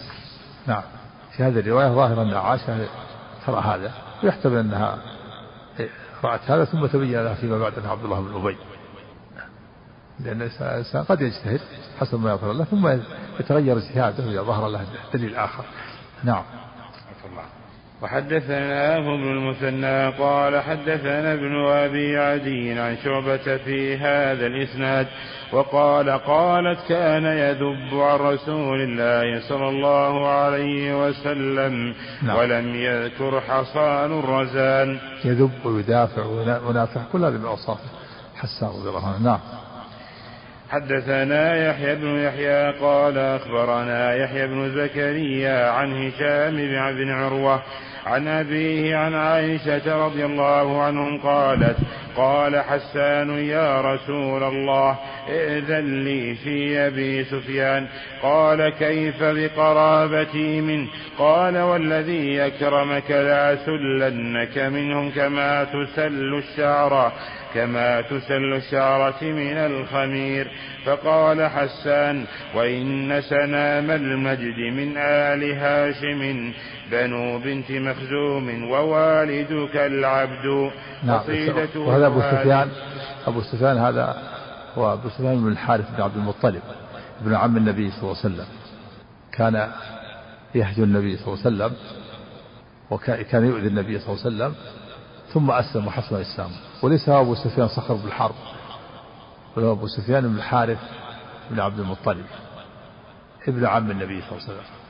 نعم. 0.66 0.82
في 1.36 1.42
هذه 1.42 1.58
الرواية 1.58 1.88
ظاهر 1.88 2.22
أن 2.22 2.34
عائشة 2.34 2.88
ترى 3.46 3.60
هذا 3.60 3.92
ويحتمل 4.24 4.56
أنها 4.58 4.98
رأت 6.24 6.50
هذا 6.50 6.64
ثم 6.64 6.86
تبين 6.86 7.24
لها 7.24 7.34
فيما 7.34 7.58
بعد 7.58 7.78
أنه 7.78 7.90
عبد 7.90 8.04
الله 8.04 8.20
بن 8.20 8.34
أبي. 8.34 8.56
لأن 10.20 10.42
الإنسان 10.42 11.04
قد 11.04 11.20
يجتهد 11.20 11.60
حسب 12.00 12.20
ما 12.20 12.32
يظهر 12.32 12.52
له 12.52 12.64
ثم 12.64 12.98
يتغير 13.40 13.78
اجتهاده 13.78 14.24
إذا 14.30 14.42
ظهر 14.42 14.68
له 14.68 14.86
دليل 15.12 15.36
آخر. 15.36 15.64
نعم. 16.24 16.44
وحدثنا 18.04 18.96
ابن 18.96 19.22
المثنى 19.22 20.08
قال 20.08 20.60
حدثنا 20.60 21.32
ابن 21.32 21.66
أبي 21.66 22.18
عدي 22.18 22.72
عن 22.80 22.96
شعبة 23.04 23.56
في 23.56 23.96
هذا 23.96 24.46
الإسناد 24.46 25.06
وقال 25.52 26.10
قالت 26.10 26.78
كان 26.88 27.24
يذب 27.24 28.00
عن 28.00 28.18
رسول 28.18 28.80
الله 28.80 29.48
صلى 29.48 29.68
الله 29.68 30.28
عليه 30.28 31.06
وسلم 31.06 31.94
نعم. 32.22 32.36
ولم 32.36 32.74
يذكر 32.74 33.40
حصان 33.40 34.18
الرزان. 34.18 34.98
يذب 35.24 35.66
ويدافع 35.66 36.24
وينافع 36.26 37.00
كل 37.12 37.24
هذه 37.24 37.32
من 37.32 37.56
حسان 38.36 38.68
رضي 38.68 38.88
الله 38.88 39.06
عنه. 39.06 39.24
نعم. 39.24 39.40
حدثنا 40.70 41.70
يحيى 41.70 41.94
بن 41.94 42.18
يحيى 42.18 42.72
قال 42.80 43.18
أخبرنا 43.18 44.14
يحيى 44.14 44.46
بن 44.46 44.74
زكريا 44.74 45.70
عن 45.70 45.92
هشام 45.92 46.56
بن 46.96 47.10
عروة 47.10 47.62
عن 48.06 48.28
أبيه 48.28 48.96
عن 48.96 49.14
عائشة 49.14 50.06
رضي 50.06 50.24
الله 50.24 50.82
عنهم 50.82 51.18
قالت 51.18 51.76
قال 52.16 52.60
حسان 52.60 53.30
يا 53.30 53.80
رسول 53.80 54.42
الله 54.42 54.98
ائذن 55.28 56.04
لي 56.04 56.34
في 56.34 56.78
أبي 56.78 57.24
سفيان. 57.24 57.86
قال 58.22 58.68
كيف 58.68 59.22
بقرابتي 59.22 60.60
منه 60.60 60.88
قال 61.18 61.58
والذي 61.58 62.34
يكرمك 62.34 63.10
لأسلنك 63.10 64.58
منهم 64.58 65.10
كما 65.10 65.64
تسل 65.64 66.34
الشعر 66.34 67.12
كما 67.54 68.00
تسل 68.00 68.52
الشعرة 68.54 69.22
من 69.22 69.56
الخمير. 69.56 70.46
فقال 70.84 71.50
حسان 71.50 72.24
وإن 72.54 73.20
سنام 73.20 73.90
المجد 73.90 74.58
من 74.58 74.96
آل 74.96 75.52
هاشم. 75.52 76.52
بنو 76.90 77.38
بنت 77.38 77.70
مخزوم 77.70 78.70
ووالدك 78.70 79.76
العبد 79.76 80.70
نعم 81.04 81.20
وهذا 81.76 82.06
أبو 82.06 82.20
سفيان 82.20 82.68
أبو 83.26 83.40
سفيان 83.42 83.78
هذا 83.78 84.22
هو 84.74 84.92
أبو 84.92 85.08
سفيان 85.08 85.44
بن 85.44 85.48
الحارث 85.52 85.90
بن 85.96 86.02
عبد 86.02 86.16
المطلب 86.16 86.62
ابن 87.22 87.34
عم 87.34 87.56
النبي 87.56 87.90
صلى 87.90 88.02
الله 88.02 88.16
عليه 88.24 88.34
وسلم. 88.34 88.46
كان 89.32 89.70
يهجو 90.54 90.84
النبي 90.84 91.16
صلى 91.16 91.34
الله 91.34 91.44
عليه 91.44 91.56
وسلم 91.56 91.76
وكان 92.90 93.44
يؤذي 93.44 93.68
النبي 93.68 93.98
صلى 93.98 94.08
الله 94.12 94.24
عليه 94.24 94.34
وسلم 94.36 94.54
ثم 95.32 95.50
أسلم 95.50 95.86
وحسن 95.86 96.16
الإسلام. 96.16 96.50
وليس 96.82 97.08
هو 97.08 97.20
أبو 97.20 97.34
سفيان 97.34 97.68
صخر 97.68 97.94
بن 97.94 98.06
الحرب 98.06 98.34
بل 99.56 99.62
هو 99.62 99.72
أبو 99.72 99.86
سفيان 99.86 100.28
بن 100.28 100.36
الحارث 100.36 100.78
بن 101.50 101.60
عبد 101.60 101.78
المطلب 101.78 102.24
ابن 103.48 103.66
عم 103.66 103.90
النبي 103.90 104.20
صلى 104.20 104.30
الله 104.32 104.42
عليه 104.42 104.52
وسلم. 104.52 104.83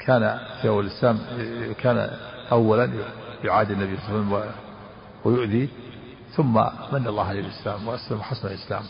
كان 0.00 0.38
في 0.62 0.68
أول 0.68 0.86
الإسلام 0.86 1.18
كان 1.80 2.10
أولا 2.52 2.90
يعادي 3.44 3.72
النبي 3.72 3.96
صلى 3.96 4.16
الله 4.16 4.36
عليه 4.36 4.48
وسلم 4.48 4.54
ويؤذي 5.24 5.68
ثم 6.36 6.54
من 6.92 7.06
الله 7.06 7.28
عليه 7.28 7.40
الإسلام 7.40 7.88
وأسلم 7.88 8.18
وحسن 8.18 8.48
الإسلام. 8.48 8.82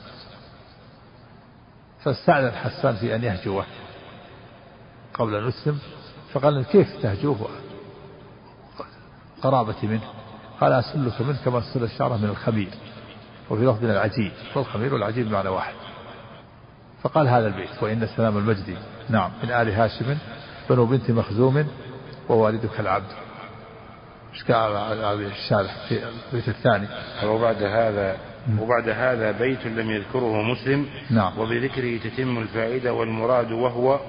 فاستعذن 2.04 2.50
حسان 2.50 2.94
في 2.94 3.14
أن 3.14 3.24
يهجوه 3.24 3.64
قبل 5.14 5.34
أن 5.34 5.48
يسلم 5.48 5.78
فقال 6.32 6.64
كيف 6.64 7.02
تهجوه؟ 7.02 7.48
قرابتي 9.42 9.86
منه. 9.86 10.04
قال 10.60 10.72
أسلك 10.72 11.20
منه 11.20 11.38
كما 11.44 11.58
أسل 11.58 11.84
الشعرة 11.84 12.16
من 12.16 12.28
الخمير 12.28 12.70
وفي 13.50 13.62
لفظ 13.66 13.84
من 13.84 13.90
العجيب 13.90 14.32
والخمير 14.54 14.94
والعجيب 14.94 15.28
بمعنى 15.28 15.48
واحد. 15.48 15.74
فقال 17.02 17.28
هذا 17.28 17.46
البيت 17.46 17.82
وإن 17.82 18.06
سلام 18.16 18.38
المجد 18.38 18.78
نعم 19.08 19.30
من 19.42 19.50
آل 19.50 19.70
هاشم 19.70 20.18
بنو 20.70 20.86
بنت 20.86 21.10
مخزوم 21.10 21.66
ووالدك 22.28 22.80
العبد. 22.80 23.12
إيش 24.34 24.44
قال 24.44 24.72
الشارح 25.22 25.88
في 25.88 25.94
البيت 25.94 26.48
الثاني؟ 26.48 26.86
وبعد 27.24 27.62
هذا 27.62 28.16
وبعد 28.60 28.88
هذا 28.88 29.32
بيت 29.32 29.66
لم 29.66 29.90
يذكره 29.90 30.42
مسلم. 30.42 30.86
نعم. 31.10 31.38
وبذكره 31.38 31.98
تتم 31.98 32.38
الفائدة 32.38 32.92
والمراد 32.92 33.52
وهو 33.52 34.00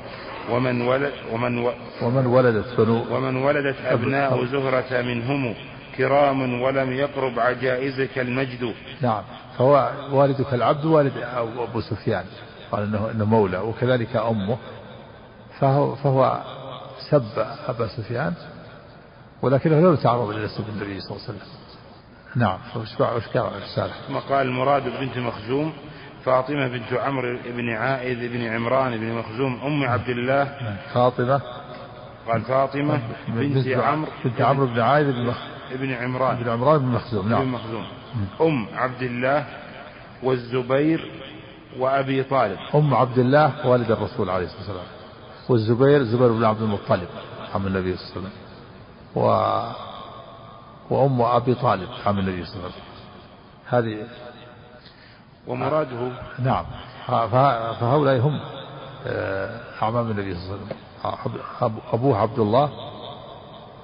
ومن 0.51 0.82
ولد 0.82 1.12
ومن 1.32 1.57
و 1.57 1.72
ومن 2.01 2.26
ولدت 2.26 2.78
بنو 2.78 3.16
ومن 3.16 3.36
ولدت 3.36 3.76
أبناء 3.86 4.45
زهرة 4.45 5.01
منهم 5.01 5.55
كرام 5.97 6.62
ولم 6.62 6.91
يقرب 6.91 7.39
عجائزك 7.39 8.20
المجد. 8.20 8.74
نعم. 9.01 9.24
فهو 9.57 9.91
والدك 10.12 10.53
العبد 10.53 10.86
والد 10.86 11.14
أبو 11.57 11.82
سفيان. 11.82 12.26
قال 12.72 12.84
إنه, 12.84 13.12
إنه 13.12 13.26
مولى 13.26 13.57
وكذلك 13.57 14.16
أمه. 14.16 14.57
فهو, 15.62 15.95
فهو 15.95 16.41
سب 17.09 17.24
أبا 17.68 17.88
سفيان 17.88 18.34
ولكنه 19.41 19.76
لم 19.76 19.93
يتعرض 19.93 20.30
إلى 20.30 20.47
سب 20.47 20.70
النبي 20.70 20.99
صلى 20.99 21.18
الله 21.18 21.28
عليه 21.28 21.38
وسلم. 21.38 21.47
نعم 22.36 22.59
وش 22.76 22.95
قال 22.97 23.45
الرسالة؟ 23.55 23.93
ثم 24.07 24.18
قال 24.18 24.47
المراد 24.47 24.84
بنت 24.84 25.18
مخزوم 25.18 25.74
فاطمة 26.26 26.68
بنت 26.68 26.93
عمرو 26.93 27.38
بن 27.45 27.70
عائذ 27.70 28.30
بن 28.30 28.41
عمران 28.41 28.97
بن 28.97 29.14
مخزوم 29.14 29.59
أم 29.66 29.84
عبد 29.84 30.09
الله. 30.09 30.78
فاطمة. 30.93 31.41
قال 32.28 32.41
فاطمة 32.41 33.01
بنت 33.28 33.68
عمرو 33.68 34.12
بنت 34.26 34.41
عمرو 34.41 34.66
بن 34.66 34.80
عائذ 34.80 35.12
بن 35.12 35.34
بن 35.72 35.93
عمران. 35.93 36.43
بن 36.43 36.49
عمران 36.49 36.80
بن 36.80 36.86
مخزوم 36.86 37.30
نعم. 37.30 37.41
بن 37.41 37.47
مخزوم. 37.47 37.86
أم 38.41 38.68
عبد 38.76 39.01
الله 39.01 39.45
والزبير 40.24 41.12
وأبي 41.80 42.24
طالب. 42.24 42.57
أم 42.76 42.93
عبد 42.93 43.18
الله 43.18 43.68
والد 43.68 43.91
الرسول 43.91 44.30
عليه 44.30 44.45
الصلاة 44.45 44.59
والسلام. 44.59 45.00
والزبير 45.49 46.03
زبير 46.03 46.31
بن 46.31 46.43
عبد 46.43 46.61
المطلب 46.61 47.07
عم 47.53 47.67
النبي 47.67 47.97
صلى 47.97 48.05
الله 48.05 48.11
عليه 48.15 48.21
وسلم. 48.21 48.31
و 49.15 49.25
وأم 50.89 51.21
أبي 51.21 51.55
طالب 51.55 51.89
عم 52.05 52.19
النبي 52.19 52.45
صلى 52.45 52.55
الله 52.55 52.65
عليه 52.65 52.75
وسلم. 52.75 52.91
هذه. 53.67 54.07
ومراده. 55.47 56.11
نعم. 56.39 56.65
فهؤلاء 57.07 58.19
هم 58.19 58.39
آه، 59.07 59.59
أعمام 59.81 60.11
النبي 60.11 60.35
صلى 60.35 60.43
الله 60.43 60.57
عليه 61.03 61.21
وسلم. 61.25 61.81
أبوه 61.93 62.17
عبد 62.17 62.39
الله 62.39 62.69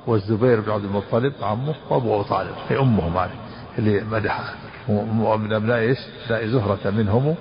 والزبير 0.07 0.61
بن 0.61 0.71
عبد 0.71 0.83
المطلب 0.83 1.33
عمه 1.41 1.75
وأبو 1.89 2.13
أبو 2.15 2.23
طالب 2.23 2.55
هي 2.69 2.79
أمهم 2.79 3.17
هذه 3.17 3.31
اللي 3.77 4.03
مدحها 4.03 4.53
ومن 4.89 5.53
أبناء 5.53 5.77
إيش؟ 5.77 5.97
أبناء 6.27 6.47
زهرة 6.47 6.89
منهم 6.89 7.35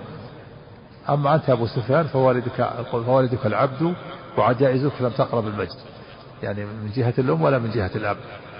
أما 1.08 1.34
أنت 1.34 1.50
أبو 1.50 1.66
سفيان 1.66 2.06
فوالدك 2.06 2.70
فوالدك 2.92 3.46
العبد 3.46 3.94
وعجائزك 4.38 4.92
لم 5.00 5.10
تقرب 5.10 5.46
المجد 5.46 5.76
يعني 6.42 6.64
من 6.64 6.90
جهة 6.96 7.14
الأم 7.18 7.42
ولا 7.42 7.58
من 7.58 7.70
جهة 7.70 7.90
الأب؟ 7.94 8.16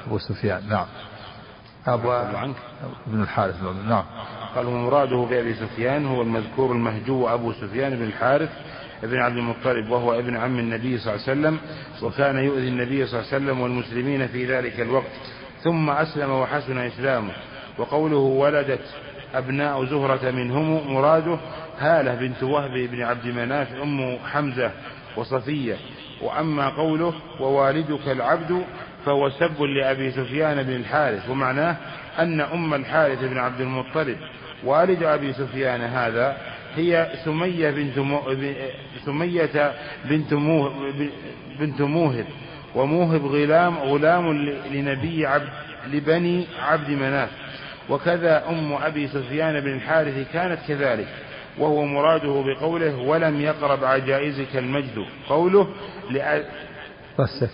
أبو 0.06 0.18
سفيان 0.18 0.68
نعم. 0.68 0.86
أبو 1.86 2.10
عنك؟ 2.10 2.56
ابن 3.06 3.22
الحارث 3.22 3.62
نعم. 3.88 4.04
قال 4.54 4.66
ومراده 4.66 5.16
بأبي 5.30 5.54
سفيان 5.54 6.06
هو 6.06 6.22
المذكور 6.22 6.72
المهجو 6.72 7.28
أبو 7.28 7.52
سفيان 7.52 7.96
بن 7.96 8.04
الحارث 8.04 8.50
ابن 9.02 9.18
عبد 9.18 9.36
المطلب 9.36 9.90
وهو 9.90 10.18
ابن 10.18 10.36
عم 10.36 10.58
النبي 10.58 10.98
صلى 10.98 11.14
الله 11.14 11.28
عليه 11.28 11.40
وسلم 11.40 11.58
وكان 12.02 12.36
يؤذي 12.36 12.68
النبي 12.68 13.06
صلى 13.06 13.20
الله 13.20 13.32
عليه 13.32 13.44
وسلم 13.44 13.60
والمسلمين 13.60 14.26
في 14.26 14.46
ذلك 14.46 14.80
الوقت. 14.80 15.10
ثم 15.64 15.90
أسلم 15.90 16.30
وحسن 16.30 16.78
إسلامه 16.78 17.32
وقوله 17.78 18.16
ولدت 18.16 18.84
أبناء 19.34 19.84
زهرة 19.84 20.30
منهم 20.30 20.94
مراده 20.94 21.38
هالة 21.78 22.14
بنت 22.14 22.42
وهب 22.42 22.72
بن 22.72 23.02
عبد 23.02 23.26
مناف 23.26 23.68
أم 23.82 24.18
حمزة 24.32 24.70
وصفية. 25.16 25.76
وأما 26.22 26.68
قوله 26.68 27.14
ووالدك 27.40 28.08
العبد 28.08 28.64
فهو 29.06 29.30
سب 29.30 29.62
لأبي 29.62 30.10
سفيان 30.10 30.62
بن 30.62 30.72
الحارث 30.72 31.30
ومعناه 31.30 31.76
أن 32.18 32.40
أم 32.40 32.74
الحارث 32.74 33.24
بن 33.24 33.38
عبد 33.38 33.60
المطلب. 33.60 34.16
والد 34.64 35.02
أبي 35.02 35.32
سفيان 35.32 35.80
هذا 35.80 36.36
هي 36.76 37.10
سمية 37.24 37.70
بنت 37.70 37.98
مو... 37.98 38.20
سمية 39.04 39.74
بنت 40.04 40.34
موهب 40.34 41.10
بنت 41.60 41.82
موهب. 41.82 42.26
وموهب 42.74 43.26
غلام 43.26 43.78
غلام 43.78 44.32
لنبي 44.72 45.26
عبد 45.26 45.48
لبني 45.92 46.46
عبد 46.62 46.90
مناف. 46.90 47.30
وكذا 47.90 48.48
أم 48.48 48.72
أبي 48.72 49.08
سفيان 49.08 49.60
بن 49.60 49.74
الحارث 49.74 50.32
كانت 50.32 50.60
كذلك 50.68 51.08
وهو 51.58 51.84
مراده 51.84 52.44
بقوله 52.46 52.96
ولم 52.96 53.40
يقرب 53.40 53.84
عجائزك 53.84 54.56
المجد. 54.56 55.06
قوله 55.28 55.68
لأ... 56.10 56.44
بس 57.18 57.44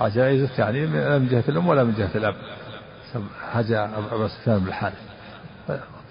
عجائزك 0.00 0.58
يعني 0.58 0.86
لا 0.86 1.18
من 1.18 1.28
جهة 1.28 1.44
الأم 1.48 1.68
ولا 1.68 1.84
من 1.84 1.94
جهة 1.94 2.10
الأب؟ 2.14 2.34
حاجة 3.52 3.84
أبو 3.84 4.28
سفيان 4.28 4.58
بن 4.58 4.68
الحارث. 4.68 5.02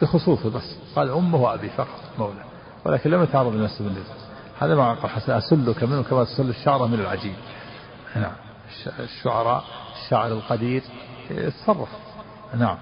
بخصوصه 0.02 0.50
بس 0.50 0.78
قال 0.96 1.10
أمه 1.10 1.38
وأبي 1.38 1.70
فقط 1.70 2.04
مولى. 2.20 2.44
ولكن 2.86 3.12
لم 3.12 3.24
يتعرض 3.24 3.56
لنفسه 3.56 3.84
بالنسبة 3.84 4.14
هذا 4.60 4.76
ما 4.76 4.94
قال 4.94 5.10
حسن 5.10 5.32
أسلك 5.32 5.84
منه 5.84 6.04
كما 6.04 6.24
تسل 6.24 6.50
الشعرة 6.50 6.88
من 6.88 7.00
العجين. 7.00 7.36
نعم 8.16 8.32
الشعراء 9.00 9.64
الشاعر 10.04 10.28
القدير 10.28 10.82
يتصرف. 11.30 11.90
نعم. 12.58 12.78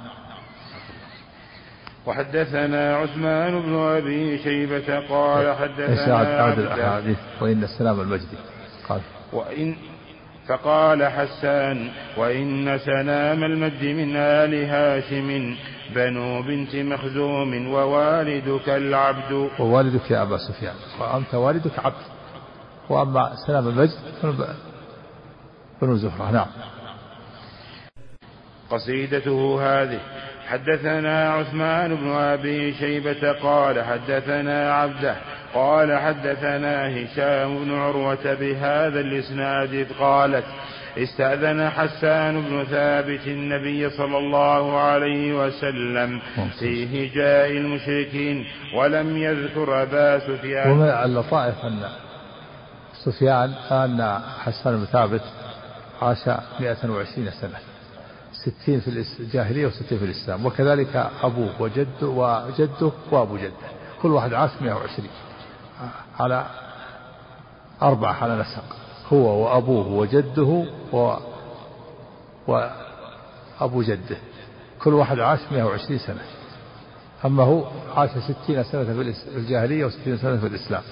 وحدثنا 2.06 2.96
عثمان 2.96 3.62
بن 3.62 3.76
أبي 3.76 4.38
شيبة 4.44 5.00
قال 5.10 5.56
حدثنا 5.56 6.48
إيش 6.50 6.58
الأحاديث؟ 6.60 7.18
وإن 7.42 7.64
السلام 7.64 8.02
المجدي. 8.02 8.38
قال. 8.90 9.02
وان 9.34 9.76
فقال 10.48 11.04
حسان 11.04 11.90
وإن 12.18 12.78
سلام 12.78 13.44
المد 13.44 13.84
من 13.84 14.16
آل 14.16 14.54
هاشم 14.66 15.56
بنو 15.96 16.42
بنت 16.42 16.76
مخزوم 16.76 17.68
ووالدك 17.68 18.70
العبد. 18.70 19.50
ووالدك 19.60 20.12
يا 20.12 20.22
أبا 20.22 20.38
سفيان. 20.38 20.76
وأنت 21.00 21.36
والدك 21.36 21.80
عبد. 21.80 22.06
وأما 22.90 23.34
سلام 23.48 23.68
المجد 23.68 24.00
بنو 25.82 25.96
زهرة. 25.96 26.32
نعم. 26.32 26.48
قصيدته 28.70 29.62
هذه. 29.62 30.00
حدثنا 30.48 31.34
عثمان 31.34 31.96
بن 31.96 32.12
أبي 32.12 32.74
شيبة 32.74 33.32
قال 33.32 33.84
حدثنا 33.84 34.74
عبده 34.74 35.16
قال 35.54 35.98
حدثنا 36.00 36.88
هشام 36.90 37.66
بن 37.66 37.74
عروة 37.74 38.34
بهذا 38.34 39.00
الإسناد 39.00 39.74
إذ 39.74 39.94
قالت 40.00 40.46
استأذن 40.98 41.70
حسان 41.70 42.42
بن 42.42 42.64
ثابت 42.64 43.28
النبي 43.28 43.90
صلى 43.90 44.18
الله 44.18 44.80
عليه 44.80 45.34
وسلم 45.34 46.22
في 46.60 46.86
هجاء 46.86 47.52
المشركين 47.52 48.46
ولم 48.76 49.18
يذكر 49.18 49.82
أبا 49.84 50.20
سفيان 50.20 50.72
ومن 50.72 50.90
اللطائف 50.90 51.56
أن 51.66 51.80
سفيان 53.06 53.54
أن 53.72 54.20
حسان 54.44 54.78
بن 54.78 54.86
ثابت 54.86 55.22
عاش 56.02 56.28
120 56.60 57.32
سنة. 57.42 57.75
ستين 58.46 58.80
في 58.80 59.06
الجاهلية 59.20 59.68
وستين 59.68 59.98
في 60.00 60.06
الإسلام. 60.06 60.46
وكذلك 60.46 61.10
أبوه 61.24 61.62
وجده 61.62 62.08
وجده 62.08 62.92
وأبو 63.12 63.38
جده. 63.38 63.68
كل 64.02 64.12
واحد 64.12 64.34
عاش 64.34 64.52
120 64.62 65.08
على 66.20 66.46
أربعة 67.82 68.14
على 68.14 68.36
نسق. 68.36 68.64
هو 69.14 69.44
وأبوه 69.46 69.88
وجده 69.88 70.66
و 70.94 71.18
وأبو 72.48 73.82
جده. 73.82 74.18
كل 74.84 74.94
واحد 74.94 75.20
عاش 75.20 75.40
120 75.52 76.00
سنة. 76.00 76.22
أما 77.26 77.44
هو 77.44 77.66
عاش 77.96 78.10
60 78.10 78.64
سنة 78.64 78.84
في 78.84 79.16
الجاهلية 79.36 79.88
و60 79.88 80.22
سنة 80.22 80.38
في 80.38 80.48
الإسلام. 80.48 80.84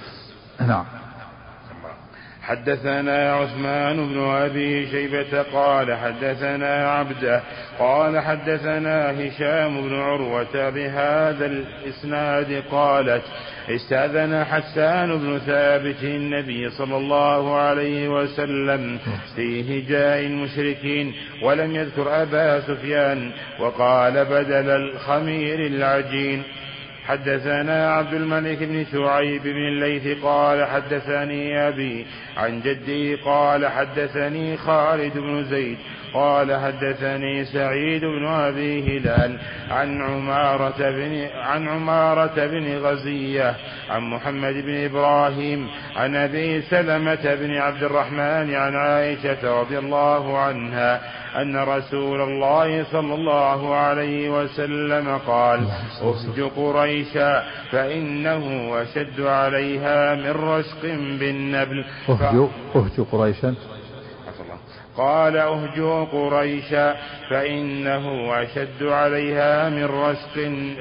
نعم. 0.60 0.86
حدثنا 2.44 3.34
عثمان 3.34 4.08
بن 4.08 4.20
أبي 4.20 4.88
شيبة 4.92 5.42
قال 5.42 5.94
حدثنا 5.94 6.90
عبده 6.92 7.42
قال 7.80 8.20
حدثنا 8.20 9.12
هشام 9.12 9.82
بن 9.82 10.00
عروة 10.00 10.70
بهذا 10.70 11.46
الإسناد 11.46 12.64
قالت 12.72 13.22
استأذن 13.70 14.44
حسان 14.44 15.18
بن 15.18 15.40
ثابت 15.40 16.04
النبي 16.04 16.70
صلى 16.70 16.98
الله 16.98 17.56
عليه 17.56 18.08
وسلم 18.10 19.00
في 19.36 19.80
هجاء 19.80 20.20
المشركين 20.20 21.14
ولم 21.44 21.76
يذكر 21.76 22.22
أبا 22.22 22.60
سفيان 22.60 23.32
وقال 23.60 24.26
بدل 24.26 24.70
الخمير 24.70 25.60
العجين. 25.68 26.44
حدثنا 27.08 27.94
عبد 27.94 28.14
الملك 28.14 28.64
بن 28.64 28.86
شعيب 28.92 29.44
بن 29.44 29.68
الليث 29.68 30.24
قال 30.24 30.66
حدثني 30.66 31.68
أبي 31.68 32.06
عن 32.38 32.62
جدي 32.62 33.16
قال 33.16 33.68
حدثني 33.68 34.58
خالد 34.58 35.18
بن 35.18 35.44
زيد 35.44 35.78
قال 36.14 36.60
حدثني 36.62 37.46
سعيد 37.46 38.06
بن 38.06 38.26
أبي 38.26 38.98
هلال 38.98 39.38
عن 39.70 40.02
عمارة 40.02 40.90
بن 40.90 41.28
عن 41.36 41.68
عمارة 41.68 42.48
بن 42.48 42.78
غزية 42.78 43.56
عن 43.90 44.02
محمد 44.02 44.54
بن 44.54 44.86
إبراهيم 44.86 45.68
عن 45.96 46.16
أبي 46.16 46.62
سلمة 46.62 47.36
بن 47.36 47.58
عبد 47.58 47.84
الرحمن 47.84 48.54
عن 48.54 48.76
عائشة 48.76 49.62
رضي 49.62 49.78
الله 49.80 50.38
عنها 50.38 51.02
أن 51.42 51.58
رسول 51.58 52.22
الله 52.22 52.84
صلى 52.92 53.14
الله 53.14 53.76
عليه 53.76 54.30
وسلم 54.30 55.18
قال 55.28 55.60
أهج 56.02 56.42
قريشا 56.56 57.44
فإنه 57.72 58.72
أشد 58.82 59.22
عليها 59.22 60.16
من 60.16 60.32
رشق 60.32 60.82
بالنبل. 61.20 61.86
أهج 62.76 63.02
قريشا؟ 63.12 63.56
قال 64.98 65.38
اهجوا 65.38 66.06
قريشا 66.06 66.96
فإنه 67.30 68.34
أشد 68.42 68.84
عليها 68.84 69.70
من 69.70 69.86
رشق, 69.86 70.38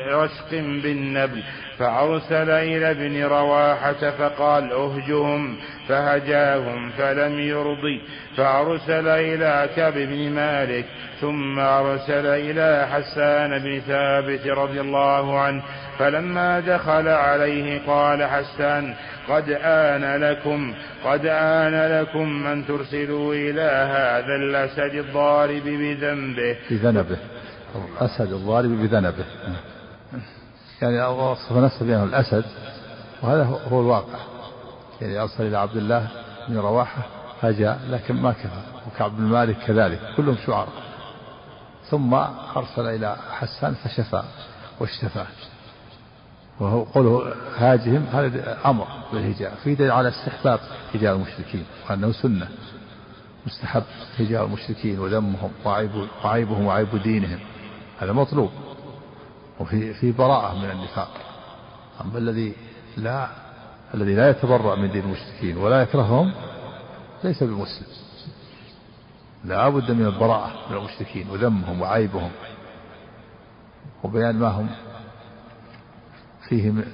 رشق 0.08 0.50
بالنبل. 0.82 1.42
فأرسل 1.78 2.50
إلى 2.50 2.90
ابن 2.90 3.24
رواحة 3.24 4.10
فقال 4.10 4.72
اهجهم 4.72 5.56
فهجاهم 5.88 6.90
فلم 6.90 7.40
يرضي 7.40 8.00
فأرسل 8.36 9.08
إلى 9.08 9.68
كعب 9.76 9.92
بن 9.92 10.30
مالك 10.30 10.84
ثم 11.20 11.58
أرسل 11.58 12.26
إلى 12.26 12.86
حسان 12.92 13.58
بن 13.58 13.80
ثابت 13.80 14.46
رضي 14.46 14.80
الله 14.80 15.38
عنه. 15.38 15.62
فلما 15.98 16.60
دخل 16.60 17.08
عليه 17.08 17.80
قال 17.86 18.24
حسان 18.24 18.94
قد 19.28 19.44
آن 19.62 20.20
لكم 20.20 20.74
قد 21.04 21.26
آن 21.26 22.00
لكم 22.00 22.46
أن 22.46 22.66
ترسلوا 22.66 23.34
إلى 23.34 23.62
هذا 23.62 24.36
الأسد 24.36 24.94
الضارب 24.94 25.62
بذنبه. 25.64 26.56
بذنبه. 26.70 27.16
أسد 28.00 28.32
الضارب 28.32 28.70
بذنبه. 28.70 29.24
يعني 30.82 31.02
وصف 31.02 31.52
نفسه 31.52 31.86
بأنه 31.86 32.04
الأسد 32.04 32.44
وهذا 33.22 33.44
هو 33.44 33.80
الواقع. 33.80 34.18
يعني 35.00 35.18
أرسل 35.18 35.46
إلى 35.46 35.58
عبد 35.58 35.76
الله 35.76 36.08
بن 36.48 36.58
رواحة 36.58 37.02
فجاء 37.40 37.80
لكن 37.88 38.14
ما 38.14 38.32
كفى. 38.32 38.62
وكعب 38.86 39.16
بن 39.16 39.22
مالك 39.22 39.56
كذلك. 39.66 39.98
كلهم 40.16 40.36
شعراء. 40.46 40.68
ثم 41.90 42.14
أرسل 42.56 42.86
إلى 42.86 43.16
حسان 43.30 43.74
فشفى 43.74 44.22
واشتفى. 44.80 45.24
وهو 46.60 46.82
قوله 46.82 47.34
هاجهم 47.56 48.06
هذا 48.12 48.58
أمر 48.66 48.86
بالهجاء. 49.12 49.54
في 49.64 49.74
دليل 49.74 49.90
على 49.90 50.08
استحباب 50.08 50.60
هجاء 50.94 51.14
المشركين 51.16 51.64
وأنه 51.90 52.12
سنة. 52.12 52.48
مستحب 53.46 53.82
هجاء 54.18 54.44
المشركين 54.44 54.98
وذمهم 54.98 55.50
وعيب 55.64 55.90
وعيبهم 56.24 56.66
وعيب 56.66 57.02
دينهم. 57.02 57.38
هذا 57.98 58.12
مطلوب. 58.12 58.50
وفي 59.60 59.94
في 59.94 60.12
براءة 60.12 60.54
من 60.58 60.70
النفاق. 60.70 61.10
أما 62.00 62.18
الذي 62.18 62.54
لا 62.96 63.28
الذي 63.94 64.14
لا 64.14 64.30
يتبرأ 64.30 64.76
من 64.76 64.90
دين 64.90 65.04
المشركين 65.04 65.56
ولا 65.56 65.82
يكرههم 65.82 66.32
ليس 67.24 67.42
بمسلم. 67.42 67.86
لا 69.44 69.68
بد 69.68 69.90
من 69.90 70.06
البراءة 70.06 70.52
من 70.70 70.76
المشركين 70.76 71.30
وذمهم 71.30 71.80
وعيبهم. 71.80 72.30
وبيان 74.04 74.38
ما 74.38 74.48
هم 74.48 74.68
فيه 76.52 76.70
من 76.70 76.84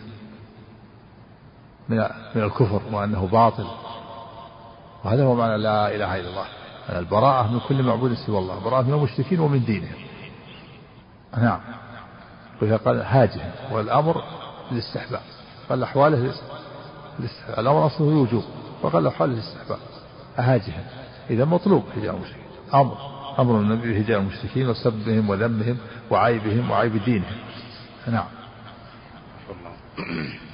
من 2.35 2.43
الكفر 2.43 2.83
وأنه 2.93 3.27
باطل. 3.27 3.67
وهذا 5.05 5.25
هو 5.25 5.35
معنى 5.35 5.59
لا 5.59 5.95
إله 5.95 6.21
إلا 6.21 6.29
الله. 6.29 6.47
البراءة 6.89 7.53
من 7.53 7.61
كل 7.69 7.83
معبود 7.83 8.15
سوى 8.15 8.39
الله. 8.39 8.59
براءة 8.65 8.83
من 8.83 8.95
المشركين 8.95 9.41
ومن 9.41 9.65
دينهم 9.65 9.97
نعم. 11.37 11.61
وإذا 12.63 12.77
قال 12.77 13.03
هاجه. 13.03 13.53
والأمر 13.73 14.23
للاستحباب. 14.73 15.21
قال 15.69 15.83
أحواله 15.83 16.33
الاستحباب 17.19 17.59
الأمر 17.59 17.87
أصله 17.87 18.09
الوجوب 18.09 18.45
وقال 18.83 19.07
أحواله 19.07 19.33
الاستحباب 19.33 19.79
أهاجهم 20.39 20.85
إذا 21.31 21.45
مطلوب 21.45 21.85
هجاء 21.97 22.15
المشركين. 22.15 22.43
أمر. 22.75 22.97
أمر 23.39 23.61
النبي 23.61 23.93
بهجاء 23.93 24.21
المشركين 24.21 24.69
وسبهم 24.69 25.31
وذمهم 25.31 25.77
وعيبهم 26.11 26.71
وعيب 26.71 27.05
دينهم. 27.05 27.37
نعم. 28.07 28.38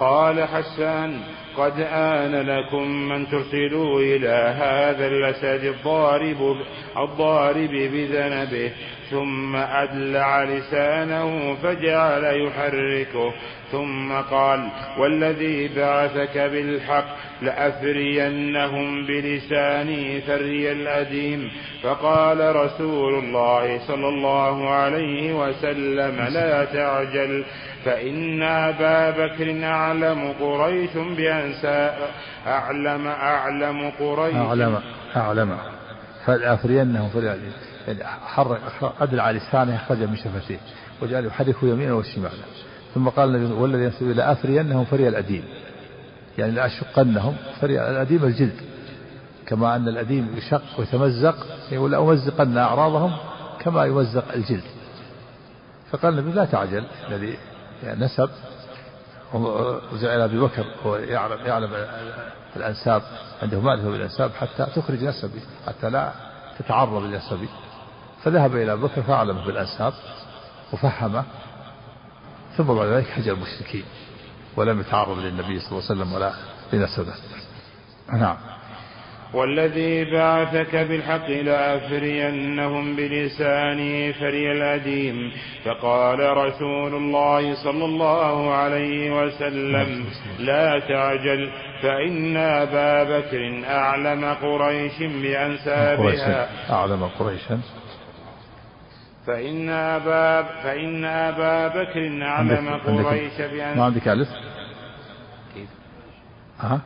قال 0.00 0.44
حسان 0.44 1.20
قد 1.56 1.80
آن 1.92 2.32
لكم 2.32 3.08
من 3.08 3.28
ترسلوا 3.28 4.00
إلى 4.00 4.54
هذا 4.58 5.06
الأسد 5.06 5.64
الضارب 5.64 6.56
الضارب 6.96 7.70
بذنبه 7.70 8.70
ثم 9.10 9.56
أدلع 9.56 10.44
لسانه 10.44 11.54
فجعل 11.62 12.24
يحركه 12.24 13.32
ثم 13.72 14.12
قال 14.12 14.68
والذي 14.98 15.68
بعثك 15.68 16.38
بالحق 16.38 17.16
لأفرينهم 17.42 19.06
بلساني 19.06 20.20
فري 20.20 20.72
الأديم. 20.72 21.50
فقال 21.82 22.56
رسول 22.56 23.14
الله 23.14 23.78
صلى 23.86 24.08
الله 24.08 24.70
عليه 24.70 25.32
وسلم 25.32 26.28
لا 26.32 26.64
تعجل. 26.64 27.44
فإن 27.84 28.42
أبا 28.42 29.10
بكر 29.10 29.64
أعلم 29.64 30.32
قريش 30.40 30.90
بأنسابها 30.96 32.10
أعلم 32.46 33.06
أعلم 33.06 33.90
قريش. 33.90 34.34
أعلم 34.34 34.78
أعلم. 35.16 35.58
فلأفرينهم 36.26 37.08
فري 37.08 37.26
الأديم 37.26 37.52
يعني 37.88 38.04
حرك 38.26 38.60
أدلع 39.00 39.30
لسانه 39.30 39.76
أخرج 39.76 39.98
من 39.98 40.16
شفتيه 40.16 40.58
وجعل 41.02 41.26
يحرك 41.26 41.56
يمينه 41.62 41.94
وشماله 41.94 42.32
ثم 42.94 43.08
قال 43.08 43.34
النبي 43.34 43.52
والذي 43.52 43.84
ينسب 43.84 44.08
لأفرينهم 44.08 44.84
فري 44.84 45.08
الأديم. 45.08 45.44
يعني 46.38 46.52
لأشقنهم 46.52 47.36
فري 47.60 47.90
الأديم 47.90 48.24
الجلد. 48.24 48.60
كما 49.46 49.76
أن 49.76 49.88
الأديم 49.88 50.34
يشق 50.36 50.62
ويتمزق 50.78 51.46
يقول 51.72 51.92
لأمزقن 51.92 52.58
أعراضهم 52.58 53.16
كما 53.60 53.84
يمزق 53.84 54.32
الجلد. 54.34 54.64
فقال 55.90 56.18
النبي 56.18 56.36
لا 56.36 56.44
تعجل. 56.44 56.84
الذي 57.08 57.36
يعني 57.82 58.04
نسب 58.04 58.30
وجعل 59.92 60.20
أبي 60.20 60.38
بكر 60.38 60.64
هو 60.86 60.96
يعلم 60.96 61.46
يعلم 61.46 61.86
الأنساب 62.56 63.02
عنده 63.42 63.60
معرفة 63.60 63.90
بالأنساب 63.90 64.30
حتى 64.30 64.66
تخرج 64.76 65.04
نسبي 65.04 65.40
حتى 65.66 65.90
لا 65.90 66.12
تتعرض 66.58 67.02
لنسبي 67.02 67.48
فذهب 68.22 68.56
إلى 68.56 68.72
أبي 68.72 68.82
بكر 68.82 69.02
فأعلمه 69.02 69.46
بالأنساب 69.46 69.92
وفهمه 70.72 71.24
ثم 72.56 72.64
بعد 72.64 72.86
ذلك 72.86 73.06
حج 73.06 73.28
المشركين 73.28 73.84
ولم 74.56 74.80
يتعرض 74.80 75.18
للنبي 75.18 75.60
صلى 75.60 75.68
الله 75.70 75.90
عليه 75.90 76.02
وسلم 76.02 76.12
ولا 76.12 76.32
لنسبه. 76.72 77.14
نعم. 78.12 78.36
والذي 79.34 80.04
بعثك 80.04 80.76
بالحق 80.76 81.28
لأفرينهم 81.30 82.96
بلساني 82.96 84.12
فري 84.12 84.52
الأديم 84.52 85.32
فقال 85.64 86.36
رسول 86.36 86.94
الله 86.94 87.54
صلى 87.64 87.84
الله 87.84 88.54
عليه 88.54 89.22
وسلم 89.22 90.04
لا 90.38 90.78
تعجل 90.78 91.50
فإن 91.82 92.36
أبا 92.36 93.18
بكر 93.18 93.62
أعلم 93.68 94.24
قريش 94.24 94.98
بأنسابها 94.98 96.48
أعلم 96.72 97.04
قريشا 97.04 97.60
فإن 99.26 99.68
أبا 99.68 100.42
فإن 100.62 101.04
أبا 101.04 101.68
بكر 101.68 102.22
أعلم 102.22 102.68
قريش 102.68 103.32
بأنسابها 103.32 103.74
ما 103.74 103.84
عندك 103.84 104.08
ألف؟ 104.08 104.28
كيف؟ 105.54 105.68
ها؟ 106.60 106.80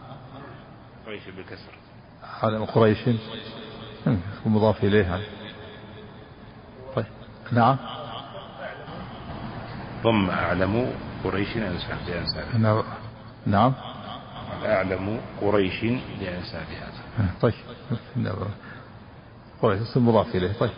قريش 1.07 1.23
بالكسر 1.37 1.82
أعلم 2.45 2.65
قريش 2.65 2.99
مضاف 4.47 4.85
إليها 4.85 5.21
طيب 6.97 7.07
نعم. 7.53 7.77
ضم 10.03 10.31
أعلم 10.31 10.93
قريش 11.25 11.49
بأنسابها 11.55 12.59
نعم 12.59 12.83
نعم. 13.47 13.73
أعلم 14.67 15.21
قريش 15.41 15.81
بأنسابها. 16.21 16.89
طيب. 17.41 17.55
قريش 19.63 19.81
اسم 19.81 20.09
مضاف 20.09 20.35
إليه. 20.35 20.53
طيب. 20.53 20.71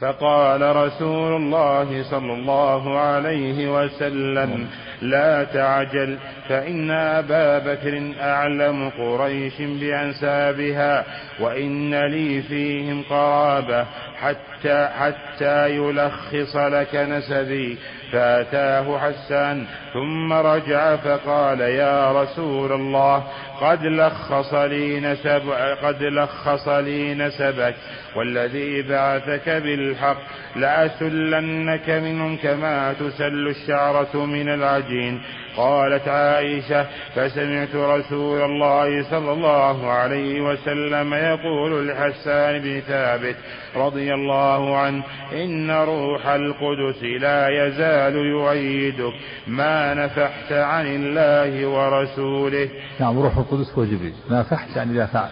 فقال 0.00 0.76
رسول 0.76 1.36
الله 1.36 2.10
صلى 2.10 2.32
الله 2.32 2.98
عليه 2.98 3.84
وسلم 3.84 4.68
لا 5.02 5.44
تعجل 5.44 6.18
فإن 6.48 6.90
أبا 6.90 7.58
بكر 7.58 8.12
أعلم 8.20 8.90
قريش 8.90 9.54
بأنسابها 9.60 11.04
وإن 11.40 11.94
لي 12.04 12.42
فيهم 12.42 13.02
قرابة 13.10 13.86
حتى 14.20 14.88
حتى 14.98 15.70
يلخص 15.70 16.56
لك 16.56 16.94
نسبي. 16.94 17.78
فأتاه 18.12 18.98
حسان 18.98 19.64
ثم 19.92 20.32
رجع 20.32 20.96
فقال 20.96 21.60
يا 21.60 22.22
رسول 22.22 22.72
الله 22.72 23.24
قد 23.60 23.86
لخص 23.86 24.54
لي 24.54 25.00
نسب 25.00 25.42
قد 25.82 26.02
لخص 26.02 26.68
لي 26.68 27.14
نسبك 27.14 27.74
والذي 28.16 28.82
بعثك 28.82 29.48
بالحق 29.48 30.18
لأسلنك 30.56 31.90
منهم 31.90 32.36
كما 32.36 32.92
تسل 32.92 33.48
الشعرة 33.48 34.26
من 34.26 34.48
العجين. 34.48 35.22
قالت 35.56 36.08
عائشة 36.08 36.86
فسمعت 37.14 37.74
رسول 37.74 38.42
الله 38.42 39.10
صلى 39.10 39.32
الله 39.32 39.90
عليه 39.90 40.40
وسلم 40.40 41.14
يقول 41.14 41.88
لحسان 41.88 42.58
بن 42.62 42.80
ثابت 42.80 43.36
رضي 43.76 44.14
الله 44.14 44.76
عنه 44.76 45.04
إن 45.32 45.70
روح 45.70 46.26
القدس 46.26 47.02
لا 47.20 47.66
يزال 47.66 48.16
يؤيدك 48.16 49.12
ما 49.46 49.94
نفحت 49.94 50.52
عن 50.52 50.86
الله 50.86 51.66
ورسوله. 51.66 52.68
نعم 53.00 53.18
روح 53.18 53.36
القدس 53.38 53.72
هو 53.78 53.84
جبريل. 53.84 54.14
نافحت 54.30 54.76
يعني 54.76 54.92
لا 54.92 55.06
فعل. 55.06 55.30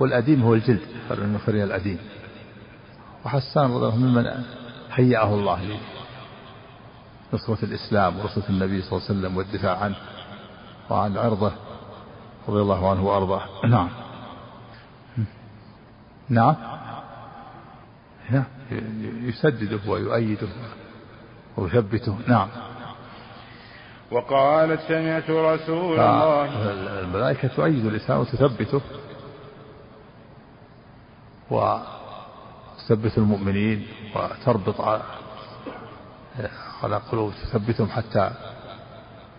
والأديم 0.00 0.42
هو 0.42 0.54
الجلد 0.54 0.80
فري 1.46 1.64
الأديم. 1.64 1.98
وحسان 3.24 3.64
رضي 3.64 3.76
الله 3.76 3.96
ممن 3.96 4.24
هيأه 4.92 5.34
الله 5.34 5.62
لي. 5.62 5.93
نصرة 7.34 7.58
الإسلام 7.62 8.20
ونصرة 8.20 8.48
النبي 8.48 8.82
صلى 8.82 8.92
الله 8.92 9.08
عليه 9.08 9.18
وسلم 9.20 9.36
والدفاع 9.36 9.78
عنه 9.78 9.96
وعن 10.90 11.16
عرضه 11.18 11.52
رضي 12.48 12.60
الله 12.60 12.90
عنه 12.90 13.06
وأرضاه. 13.06 13.42
نعم. 13.68 13.88
نعم. 16.28 16.54
نعم 18.30 18.44
يسدده 19.28 19.90
ويؤيده 19.90 20.48
ويثبته. 21.56 22.18
نعم. 22.28 22.48
وقالت 24.10 24.80
سمعت 24.88 25.30
رسول 25.30 26.00
الله 26.00 26.44
الملائكة 27.00 27.48
تؤيد 27.48 27.86
الإنسان 27.86 28.16
وتثبته 28.16 28.80
وتثبت 31.50 33.18
المؤمنين 33.18 33.86
وتربط 34.16 34.80
على 36.82 36.96
قلوب 36.96 37.32
تثبتهم 37.32 37.88
حتى 37.88 38.30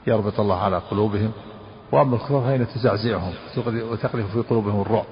يربط 0.08 0.40
الله 0.40 0.64
على 0.64 0.78
قلوبهم. 0.78 1.32
وأما 1.92 2.16
الكفار 2.16 2.42
فإن 2.42 2.68
تزعزعهم 2.68 3.34
وتقذف 3.68 4.32
في 4.32 4.42
قلوبهم 4.42 4.82
الرعب 4.82 5.06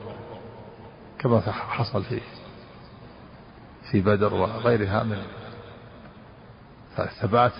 كما 1.20 1.42
حصل 1.52 2.04
في 2.04 2.22
في 3.92 4.02
بدر 4.02 4.34
وغيرها 4.34 5.04
من 5.04 5.18
فالثبات 6.96 7.52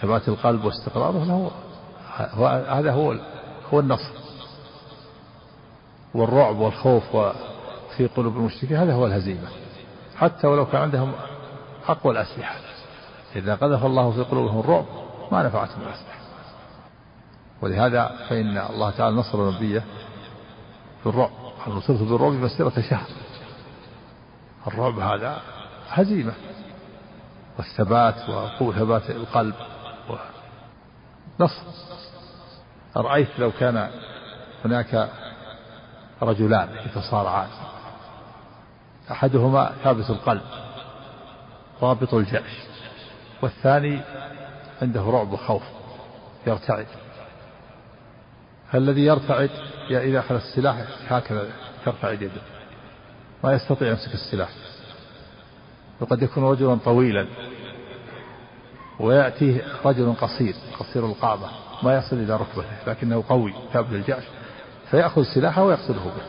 ثبات 0.00 0.28
القلب 0.28 0.64
واستقراره 0.64 1.24
له 1.24 1.50
هذا 2.78 2.92
هو 2.92 3.16
هو 3.72 3.80
النصر. 3.80 4.14
والرعب 6.14 6.56
والخوف 6.56 7.16
في 7.96 8.06
قلوب 8.06 8.36
المشركين 8.36 8.76
هذا 8.76 8.94
هو 8.94 9.06
الهزيمة. 9.06 9.48
حتى 10.16 10.46
ولو 10.46 10.66
كان 10.66 10.82
عندهم 10.82 11.12
أقوى 11.88 12.12
الأسلحة. 12.12 12.63
إذا 13.36 13.54
قذف 13.54 13.84
الله 13.84 14.10
في 14.10 14.22
قلوبهم 14.22 14.60
الرعب 14.60 14.84
ما 15.32 15.42
نفعتهم 15.42 15.82
الأسلحة 15.82 16.18
ولهذا 17.62 18.26
فإن 18.28 18.58
الله 18.58 18.90
تعالى 18.90 19.16
نصر 19.16 19.50
نبيه 19.50 19.84
بالرعب 21.04 21.30
نصرت 21.68 22.00
بالرعب 22.02 22.32
مسيرة 22.32 22.80
شهر. 22.90 23.06
الرعب 24.66 24.98
هذا 24.98 25.40
هزيمة 25.88 26.32
والثبات 27.58 28.28
وقوة 28.28 28.74
ثبات 28.74 29.10
القلب 29.10 29.54
نصر 31.40 31.62
أرأيت 32.96 33.28
لو 33.38 33.52
كان 33.52 33.90
هناك 34.64 35.10
رجلان 36.22 36.68
يتصارعان. 36.86 37.48
أحدهما 39.10 39.72
ثابت 39.84 40.10
القلب 40.10 40.42
رابط 41.82 42.14
الجأش 42.14 42.73
والثاني 43.44 44.00
عنده 44.82 45.00
رعب 45.00 45.32
وخوف 45.32 45.62
يرتعد. 46.46 46.86
فالذي 48.72 49.04
يرتعد 49.04 49.50
إذا 49.90 50.18
أخذ 50.18 50.34
السلاح 50.34 50.84
هكذا 51.08 51.48
ترتعد 51.84 52.22
يده. 52.22 52.40
ما 53.44 53.52
يستطيع 53.52 53.88
يمسك 53.88 54.14
السلاح. 54.14 54.48
وقد 56.00 56.22
يكون 56.22 56.44
رجلا 56.44 56.74
طويلا. 56.74 57.26
ويأتيه 59.00 59.62
رجل 59.84 60.14
قصير 60.14 60.54
قصير 60.78 61.06
القامة 61.06 61.48
ما 61.82 61.96
يصل 61.96 62.16
إلى 62.16 62.36
ركبته 62.36 62.76
لكنه 62.86 63.24
قوي 63.28 63.54
ثابت 63.72 63.92
الجعش 63.92 64.24
فيأخذ 64.90 65.22
سلاحه 65.34 65.62
ويقصده 65.62 66.04
به. 66.04 66.22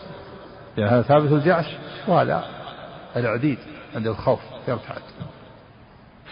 لأن 0.77 0.87
هذا 0.87 1.01
ثابت 1.01 1.31
الجعش 1.31 1.65
وهذا 2.07 2.43
العديد 3.15 3.57
عنده 3.95 4.11
الخوف 4.11 4.39
يرتعد. 4.67 5.01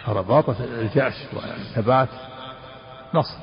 فرباطة 0.06 0.56
الجعش 0.64 1.14
والثبات 1.32 2.08
نصر 3.14 3.36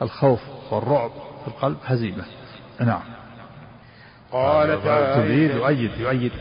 والخوف 0.00 0.40
والرعب 0.70 1.10
في 1.10 1.48
القلب 1.48 1.76
هزيمة. 1.84 2.24
نعم. 2.80 3.02
قال 4.32 4.80
جبريل 4.84 5.50
يؤيد 5.50 5.90
يؤيد 5.98 6.32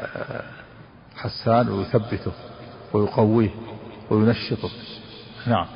آه، 0.00 0.42
حسان 1.16 1.68
ويثبته 1.68 2.32
ويقويه 2.92 3.50
وينشطه. 4.10 4.70
نعم. 5.46 5.66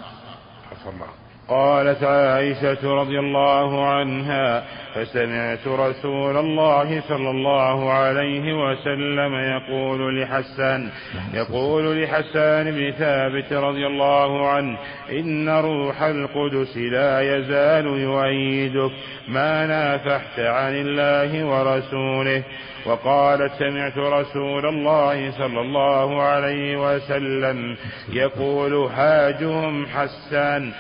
الله 0.87 1.22
قالت 1.49 2.05
عائشة 2.05 2.95
رضي 2.95 3.18
الله 3.18 3.86
عنها 3.86 4.64
فسمعت 4.95 5.66
رسول 5.66 6.36
الله 6.36 7.01
صلى 7.09 7.30
الله 7.30 7.93
عليه 7.93 8.53
وسلم 8.53 9.34
يقول 9.34 10.22
لحسان 10.22 10.90
يقول 11.34 12.03
لحسان 12.03 12.70
بن 12.70 12.93
ثابت 12.93 13.53
رضي 13.53 13.86
الله 13.86 14.49
عنه 14.49 14.78
إن 15.11 15.49
روح 15.49 16.03
القدس 16.03 16.76
لا 16.76 17.36
يزال 17.36 17.86
يؤيدك 17.86 18.93
ما 19.28 19.66
نافحت 19.66 20.38
عن 20.38 20.74
الله 20.74 21.45
ورسوله. 21.45 22.43
وقالت 22.86 23.53
سمعت 23.59 23.99
رسول 23.99 24.66
الله 24.66 25.30
صلى 25.30 25.61
الله 25.61 26.22
عليه 26.22 26.76
وسلم 26.76 27.76
يقول 28.12 28.74
هاجهم 28.74 29.86
حسان. 29.86 30.72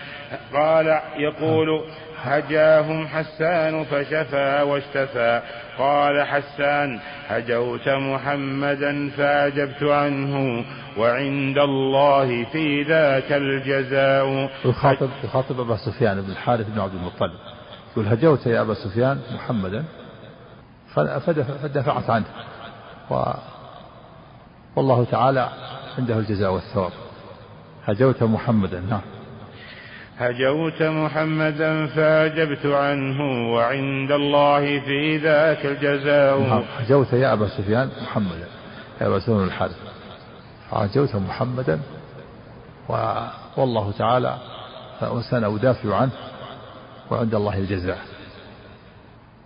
قال 0.54 1.00
يقول 1.16 1.84
هجاهم 2.22 3.06
حسان 3.06 3.84
فشفى 3.84 4.62
واشتفى. 4.62 5.42
قال 5.78 6.26
حسان 6.26 7.00
هجوت 7.28 7.88
محمدا 7.88 9.10
فأجبت 9.10 9.82
عنه 9.82 10.64
وعند 10.98 11.58
الله 11.58 12.44
في 12.44 12.82
ذاك 12.82 13.32
الجزاء. 13.32 14.50
يخاطب 14.64 15.08
يخاطب 15.24 15.60
أبا 15.60 15.76
سفيان 15.76 16.20
بن 16.20 16.30
الحارث 16.30 16.66
بن 16.66 16.80
عبد 16.80 16.94
المطلب. 16.94 17.38
يقول 17.92 18.06
هجوت 18.06 18.46
يا 18.46 18.60
أبا 18.60 18.74
سفيان 18.74 19.20
محمدا 19.34 19.84
فدفعت 21.62 22.10
عنه. 22.10 22.26
و 23.10 23.32
والله 24.76 25.04
تعالى 25.04 25.48
عنده 25.98 26.18
الجزاء 26.18 26.52
والثواب. 26.52 26.92
هجوت 27.84 28.22
محمدا 28.22 28.80
نعم. 28.80 29.00
هجوت 30.22 30.82
محمدا 30.82 31.86
فاجبت 31.86 32.66
عنه 32.66 33.52
وعند 33.54 34.12
الله 34.12 34.80
في 34.80 35.16
ذاك 35.16 35.66
الجزاء. 35.66 36.40
نعم 36.40 36.62
هجوت 36.78 37.12
يا 37.12 37.32
أبا 37.32 37.48
سفيان 37.48 37.90
محمدا 38.02 38.46
يا 39.00 39.06
أبا 39.06 39.18
سفيان 39.18 39.44
الحارث. 39.44 39.76
هجوت 40.72 41.16
محمدا 41.16 41.80
و... 42.88 43.14
والله 43.56 43.92
تعالى 43.98 44.38
سأدافع 45.30 45.96
عنه 45.96 46.12
وعند 47.10 47.34
الله 47.34 47.58
الجزاء. 47.58 47.98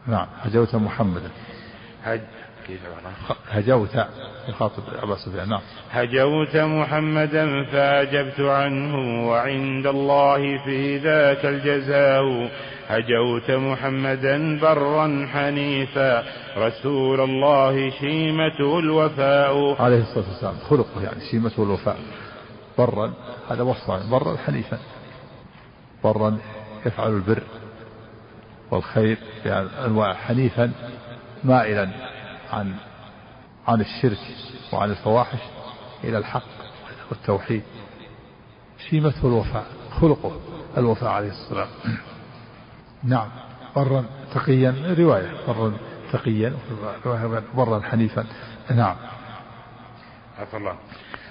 نعم 0.06 0.26
هجوت 0.42 0.74
محمدا. 0.74 1.30
كيف 2.66 2.80
هجوت 3.48 3.96
يخاطب 4.48 4.82
أبا 5.02 5.16
سفيان 5.16 5.48
نعم. 5.48 5.60
هجوت 5.90 6.56
محمدا 6.56 7.64
فأجبت 7.64 8.40
عنه 8.40 9.28
وعند 9.28 9.86
الله 9.86 10.64
في 10.64 10.98
ذاك 10.98 11.44
الجزاء. 11.46 12.50
هجوت 12.88 13.50
محمدا 13.50 14.60
برا 14.60 15.26
حنيفا. 15.32 16.22
رسول 16.56 17.20
الله 17.20 17.90
شيمته 17.90 18.78
الوفاء. 18.78 19.82
عليه 19.82 20.00
الصلاة 20.00 20.28
والسلام 20.28 20.54
خلقه 20.70 21.02
يعني 21.02 21.20
شيمته 21.30 21.62
الوفاء. 21.62 21.96
برا 22.78 23.12
هذا 23.50 23.62
وصف 23.62 24.10
برا 24.10 24.36
حنيفا. 24.36 24.78
برا 26.04 26.38
يفعل 26.86 27.10
البر 27.10 27.42
والخير 28.70 29.18
يعني 29.44 29.68
أنواع 29.84 30.14
حنيفا 30.14 30.72
مائلا. 31.44 32.05
عن 32.52 32.74
عن 33.68 33.80
الشرك 33.80 34.18
وعن 34.72 34.90
الفواحش 34.90 35.38
إلى 36.04 36.18
الحق 36.18 36.42
والتوحيد 37.10 37.62
شيمته 38.90 39.28
الوفاء 39.28 39.66
خلقه 40.00 40.40
الوفاء 40.76 41.10
عليه 41.10 41.30
الصلاة 41.30 41.68
نعم 43.04 43.28
برا 43.76 44.04
تقيا 44.34 44.94
رواية 44.98 45.32
برا 45.48 45.72
تقيا 46.12 46.56
برا 47.54 47.80
حنيفا 47.80 48.26
نعم 48.70 48.96
عفى 50.38 50.56
الله 50.56 50.76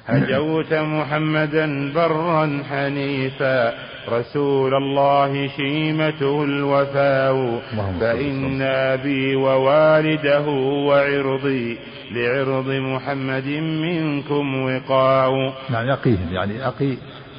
هجوت 0.07 0.73
محمدا 0.73 1.93
برا 1.93 2.63
حنيفا 2.69 3.73
رسول 4.09 4.73
الله 4.73 5.47
شيمته 5.47 6.43
الوفاء. 6.43 7.61
فإن 7.99 8.61
أبي 8.61 9.35
ووالده 9.35 10.47
وعرضي 10.87 11.77
لعرض 12.11 12.69
محمد 12.69 13.47
منكم 13.85 14.45
وقاء. 14.65 15.31
نعم 15.69 15.87
يقيهم 15.87 16.33
يعني 16.33 16.67
أقي 16.67 16.97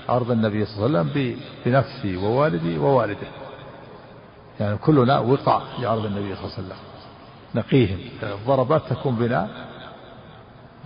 عرض 0.08 0.30
النبي 0.30 0.64
صلى 0.64 0.86
الله 0.86 0.98
عليه 0.98 1.10
وسلم 1.10 1.36
بنفسي 1.66 2.16
ووالدي 2.16 2.78
ووالده. 2.78 3.26
يعني 4.60 4.76
كلنا 4.76 5.18
وقع 5.18 5.62
لعرض 5.78 6.04
النبي 6.04 6.34
صلى 6.34 6.44
الله 6.44 6.54
عليه 6.54 6.64
وسلم. 6.64 6.76
نقيهم. 7.54 7.98
الضربات 8.22 8.82
تكون 8.90 9.16
بنا 9.16 9.48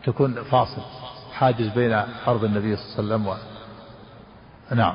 تكون 0.04 0.34
فاصل. 0.34 0.82
حاجز 1.40 1.68
بين 1.68 1.92
عرض 2.26 2.44
النبي 2.44 2.76
صلى 2.76 2.98
الله 2.98 3.14
عليه 3.14 3.14
وسلم 3.14 3.26
و... 3.26 3.34
نعم. 4.74 4.94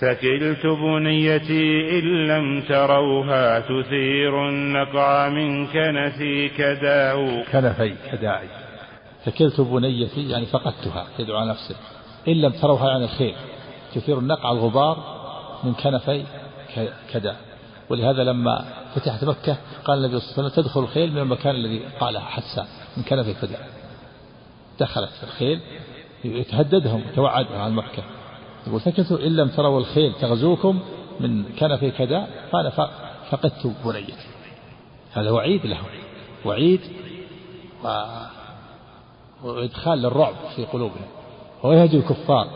ثكلت 0.00 0.66
بنيتي 0.66 1.98
إن 1.98 2.26
لم 2.26 2.62
تروها 2.62 3.60
تثير 3.60 4.48
النقع 4.48 5.28
من 5.28 5.66
كنفي 5.66 6.48
كداء 6.48 7.44
كنفي 7.52 7.94
كداعي 8.12 8.48
ثكلت 9.24 9.60
بنيتي 9.60 10.28
يعني 10.28 10.46
فقدتها 10.46 11.06
تدعو 11.18 11.44
نفسه 11.44 11.76
إن 12.28 12.40
لم 12.40 12.52
تروها 12.52 12.90
عن 12.90 13.02
الخيل 13.02 13.34
تثير 13.94 14.18
النقع 14.18 14.52
الغبار 14.52 14.96
من 15.64 15.74
كنفي 15.74 16.24
كذا 17.12 17.36
ولهذا 17.90 18.24
لما 18.24 18.64
فتحت 18.94 19.24
مكة 19.24 19.56
قال 19.84 19.98
النبي 19.98 20.20
صلى 20.20 20.30
الله 20.30 20.42
عليه 20.42 20.52
وسلم 20.52 20.64
تدخل 20.64 20.80
الخيل 20.80 21.12
من 21.12 21.18
المكان 21.18 21.54
الذي 21.54 21.82
قالها 22.00 22.20
حسان 22.20 22.66
من 22.96 23.02
كنفي 23.02 23.34
كذا 23.34 23.81
دخلت 24.80 25.10
الخيل 25.22 25.60
يتهددهم 26.24 27.02
يتوعدهم 27.12 27.60
عن 27.60 27.72
مكة 27.74 28.02
يقول 28.66 28.80
سكتوا 28.80 29.18
إن 29.18 29.36
لم 29.36 29.48
تروا 29.48 29.80
الخيل 29.80 30.12
تغزوكم 30.20 30.80
من 31.20 31.44
كنفي 31.44 31.90
كذا 31.90 32.26
فأنا 32.52 32.70
فقدت 33.30 33.74
بنيتي 33.84 34.12
هذا 35.12 35.30
وعيد 35.30 35.66
لهم 35.66 35.84
وعيد 36.44 36.80
و... 37.84 37.88
وإدخال 39.44 39.98
للرعب 39.98 40.34
في 40.56 40.64
قلوبهم. 40.64 41.06
ويهدي 41.62 41.96
الكفار. 41.96 42.48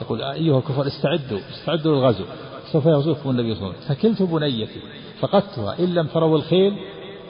يقول 0.00 0.22
أيها 0.22 0.58
الكفار 0.58 0.86
استعدوا 0.86 1.40
استعدوا 1.50 1.96
للغزو 1.96 2.24
سوف 2.72 2.86
يغزوكم 2.86 3.30
النبي 3.30 3.54
صلى 3.54 3.64
الله 3.64 3.74
عليه 3.74 3.84
وسلم. 3.84 3.96
فكلت 3.96 4.22
بنيتي 4.22 4.80
فقدتها. 5.20 5.78
إن 5.78 5.94
لم 5.94 6.06
تروا 6.06 6.36
الخيل 6.36 6.76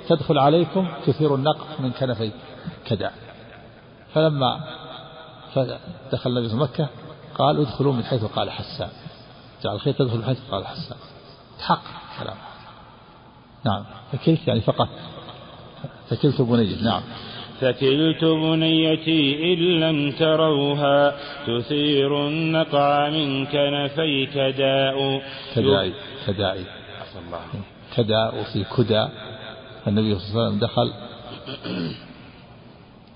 تدخل 0.09 0.39
عليكم 0.39 0.89
تثير 1.07 1.35
النقع 1.35 1.66
من 1.78 1.91
كنفي 1.91 2.30
كدع 2.87 3.11
فلما 4.15 4.61
دخل 6.13 6.39
النبي 6.39 6.55
مكة 6.55 6.89
قال 7.35 7.61
ادخلوا 7.61 7.93
من 7.93 8.05
حيث 8.05 8.25
قال 8.25 8.51
حسان. 8.51 8.89
جعل 9.65 9.75
الخيل 9.75 9.95
تدخل 9.95 10.19
من 10.19 10.25
حيث 10.25 10.39
قال 10.51 10.67
حسان. 10.67 10.99
حق 11.61 11.83
كلام. 12.21 12.37
نعم. 13.65 13.85
فكلت 14.13 14.49
يعني 14.49 14.61
فقط. 14.61 14.89
فكلت 16.11 16.41
بنيتي 16.43 16.85
نعم. 16.85 17.03
فكلت 17.61 18.25
بنيتي 18.25 19.53
إن 19.53 19.81
لم 19.81 20.13
تروها 20.13 21.17
تثير 21.47 22.29
النقع 22.29 23.11
من 23.11 23.47
كنفيك 23.47 24.39
داء. 24.39 25.23
كدائي 25.55 25.95
كدائي 26.27 26.65
كداء 27.97 28.41
وفي 28.41 28.65
كدى 28.77 29.09
النبي 29.87 30.19
صلى 30.19 30.31
الله 30.31 30.43
عليه 30.43 30.49
وسلم 30.49 30.59
دخل 30.59 30.93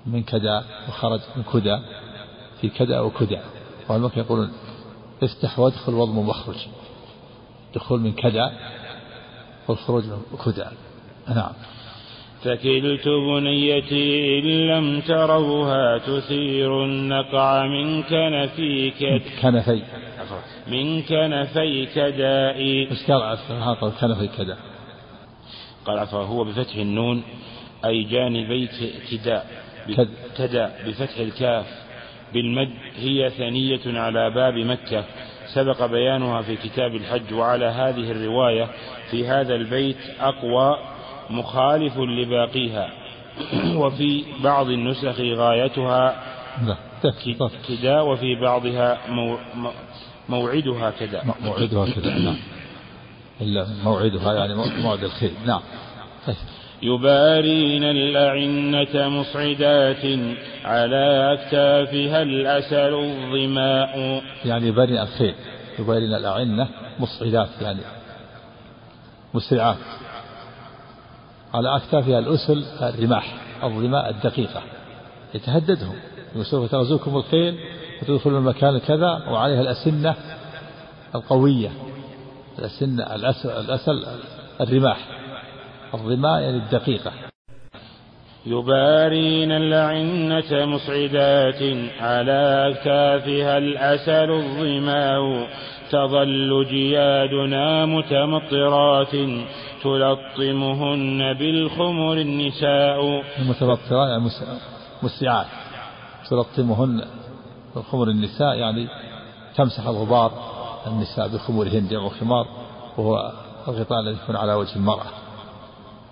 من 0.07 0.23
كدى 0.23 0.61
وخرج 0.89 1.21
من 1.37 1.43
كدى 1.53 1.79
في 2.61 2.69
كدى 2.69 2.99
وكدى 2.99 3.39
والمكة 3.89 4.19
يقولون 4.19 4.53
افتح 5.23 5.59
وادخل 5.59 5.95
واضم 5.95 6.19
واخرج. 6.19 6.67
دخول 7.75 8.01
من 8.01 8.13
كدى 8.13 8.49
والخروج 9.69 10.05
من 10.05 10.39
كدى 10.45 10.65
نعم. 11.29 11.53
فكلت 12.43 13.09
بنيتي 13.09 14.39
إن 14.39 14.69
لم 14.69 15.01
تروها 15.01 15.99
تثير 15.99 16.85
النقع 16.85 17.67
من 17.67 18.03
كنفيك. 18.03 19.23
كنفي. 19.43 19.83
من 20.67 21.03
كنفيك 21.03 21.99
دائي. 21.99 22.91
إيش 22.91 23.11
قال 23.11 23.39
هذا 23.49 23.91
كنفي 24.01 24.29
كذا 24.29 24.59
قال 25.87 25.99
عفوا 25.99 26.23
هو 26.23 26.45
بفتح 26.45 26.75
النون 26.75 27.23
أي 27.85 28.03
جانبي 28.03 28.69
تداء 29.11 29.66
تداء 30.37 30.83
بفتح 30.87 31.19
الكاف 31.19 31.67
بالمد 32.35 32.71
هي 32.97 33.31
ثنية 33.31 34.01
على 34.01 34.31
باب 34.31 34.55
مكة. 34.55 35.05
سبق 35.55 35.87
بيانها 35.87 36.43
في 36.43 36.57
كتاب 36.57 36.95
الحج 36.95 37.35
وعلى 37.35 37.65
هذه 37.65 38.11
الرواية 38.11 38.69
في 39.11 39.29
هذا 39.29 39.55
البيت 39.55 39.97
أقوى 40.21 40.79
مخالف 41.31 41.99
لباقيها. 41.99 42.91
وفي 43.83 44.25
بعض 44.45 44.69
النسخ 44.69 45.21
غايتها 45.21 46.23
كدا 47.69 48.01
وفي 48.01 48.35
بعضها 48.35 48.99
موعدها 50.29 50.91
كذا 50.91 51.23
موعدها 51.41 51.87
كذا 51.91 52.19
نعم. 52.19 52.37
موعدها 53.85 54.35
يعني 54.35 54.55
موعد 54.83 55.05
الخير 55.05 55.31
نعم. 55.47 55.61
يبارين 56.83 57.85
الأعنة 57.85 59.09
مصعدات 59.09 60.05
على 60.65 61.35
أكتافها 61.35 62.23
الأسل 62.23 62.95
الظماء. 62.95 64.23
يعني 64.45 64.67
يبارين 64.67 64.99
الخيل 64.99 65.35
يبارين 65.79 66.15
الأعنة 66.15 66.69
مصعدات 66.99 67.49
يعني 67.63 67.81
مسرعات 69.35 69.77
على 71.55 71.77
أكتافها 71.77 72.19
الأسل 72.19 72.65
الرماح 72.83 73.35
الظماء 73.65 74.11
الدقيقة. 74.11 74.63
يتهددهم 75.35 75.95
سوف 76.51 76.71
تغزوكم 76.71 77.17
الخيل 77.17 77.59
وتدخلون 78.03 78.39
المكان 78.39 78.79
كذا 78.79 79.11
وعليها 79.31 79.61
الأسنة 79.61 80.15
القوية 81.15 81.71
الأسنة 82.59 83.15
الأسل, 83.15 83.51
الأسل 83.51 84.07
الرماح. 84.61 85.26
الظماء 85.95 86.41
يعني 86.41 86.57
الدقيقة. 86.57 87.13
يبارين 88.47 89.53
العنة 89.53 90.65
مصعدات 90.67 91.63
على 92.01 92.73
أكتافها 92.73 93.59
الأسل 93.59 94.31
الظماء. 94.31 95.49
تظل 95.91 96.67
جيادنا 96.71 97.87
متمطرات. 97.87 99.13
تلطمهن 99.83 101.33
بالخمر 101.33 102.17
النساء. 102.17 103.23
المتبطرات 103.39 104.09
يعني 104.11 104.31
مسرعات 105.03 105.47
تلطمهن 106.31 107.05
بالخمر 107.75 108.09
النساء 108.09 108.55
يعني 108.55 108.89
تمسح 109.57 109.87
الغبار 109.87 110.33
النساء 110.87 111.29
بخمورهن 111.29 111.89
جمع 111.89 112.09
خمار. 112.09 112.47
وهو 112.99 113.33
الغطاء 113.69 114.01
الذي 114.01 114.17
يكون 114.23 114.37
على 114.37 114.55
وجه 114.55 114.77
المرأة. 114.77 115.26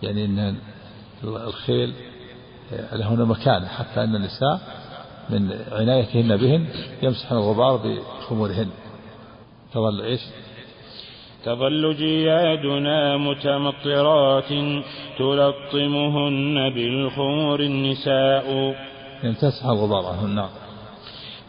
يعني 0.05 0.25
أن 0.25 0.57
الخيل 1.25 1.93
لهن 2.93 3.25
مكانة 3.25 3.67
حتى 3.67 4.05
أن 4.05 4.17
النساء 4.17 4.61
من 5.31 5.59
عنايتهن 5.73 6.37
بهن 6.37 6.67
يمسحن 7.03 7.35
الغبار 7.35 7.77
بخمورهن. 7.77 8.69
تظل 9.75 10.01
إيش؟ 10.01 10.21
تظل 11.45 11.95
جيادنا 11.97 13.17
متمطرات 13.17 14.49
تلطمهن 15.19 16.71
بالخمر 16.75 17.61
النساء. 17.61 18.75
يمتسح 19.25 19.67
الغبار 19.67 20.07
عنهن 20.07 20.35
نعم. 20.35 20.49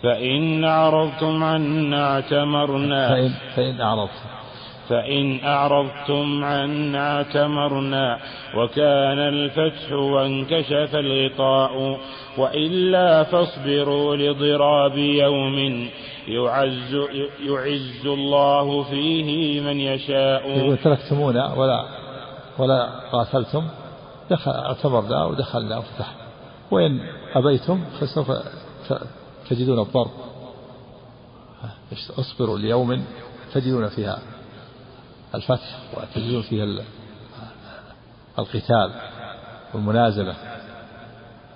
فإن 0.04 0.64
أعرضتم 0.64 1.44
عنا 1.44 2.14
اعتمرنا. 2.14 3.10
فإن, 3.10 3.34
فإن 3.56 3.82
أعرضتم. 3.82 4.45
فإن 4.90 5.44
أعرضتم 5.44 6.44
عنا 6.44 7.18
اعتمرنا 7.18 8.20
وكان 8.58 9.20
الفتح 9.20 9.92
وانكشف 9.92 10.96
الغطاء 10.96 12.00
وإلا 12.38 13.24
فاصبروا 13.24 14.16
لضراب 14.16 14.98
يوم 14.98 15.90
يعز 16.28 16.94
يعز 17.40 18.06
الله 18.06 18.84
فيه 18.84 19.62
من 19.62 19.80
يشاء. 19.80 20.76
تركتمونا 20.76 21.54
ولا 21.54 21.86
ولا 22.58 22.90
قاتلتم. 23.12 23.68
دخل 24.30 24.52
اعتبرنا 24.52 25.26
ودخلنا 25.26 25.78
وفتحنا 25.78 26.26
وإن 26.72 27.00
أبيتم 27.34 27.84
فسوف 28.00 28.32
تجدون 29.50 29.80
الضرب. 29.80 30.12
اصبروا 32.20 32.58
ليوم 32.58 33.06
تجدون 33.54 33.90
فيها. 33.90 34.35
الفتح 35.36 35.80
وتجدون 35.94 36.42
فيها 36.42 36.84
القتال 38.40 38.92
والمنازلة. 39.74 40.36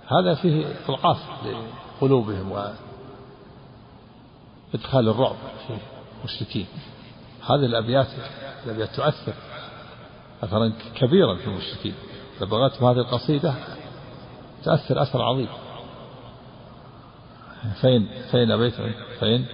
هذا 0.08 0.34
فيه 0.34 0.66
إضعاف 0.90 1.18
لقلوبهم 2.02 2.74
إدخال 4.74 5.10
الرعب 5.10 5.36
في 5.68 5.78
المشركين. 6.20 6.68
هذه 7.46 7.66
الأبيات 7.66 8.08
الأبيات 8.66 8.96
تؤثر 8.96 9.34
أثرا 10.44 10.74
كبيرا 10.96 11.36
في 11.36 11.48
المشركين. 11.48 11.94
إذا 12.38 12.46
بغتهم 12.46 12.90
هذه 12.90 13.00
القصيدة 13.00 13.54
تؤثر 14.64 15.02
أثر 15.02 15.22
عظيم. 15.22 15.50
فإن 17.82 18.08
فإن 18.32 18.52
أبيت؟ 18.52 18.74
فإن 19.20 19.46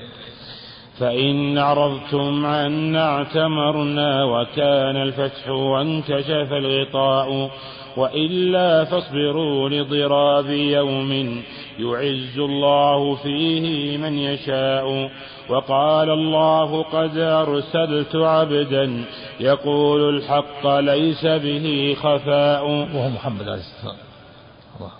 فإن 0.99 1.57
أعرضتم 1.57 2.45
عنا 2.45 3.07
اعتمرنا 3.07 4.23
وكان 4.23 4.95
الفتح 4.95 5.49
وانكشف 5.49 6.53
الغطاء 6.53 7.51
وإلا 7.97 8.85
فاصبروا 8.85 9.69
لضراب 9.69 10.49
يوم 10.49 11.43
يعز 11.79 12.39
الله 12.39 13.15
فيه 13.15 13.97
من 13.97 14.17
يشاء. 14.17 15.11
وقال 15.49 16.09
الله 16.09 16.83
قد 16.83 17.17
أرسلت 17.17 18.15
عبدا 18.15 19.05
يقول 19.39 20.15
الحق 20.15 20.67
ليس 20.67 21.25
به 21.25 21.97
خفاء. 21.99 22.65
وهو 22.69 23.09
محمد 23.09 23.49
عليه 23.49 23.61
الصلاة 23.61 23.95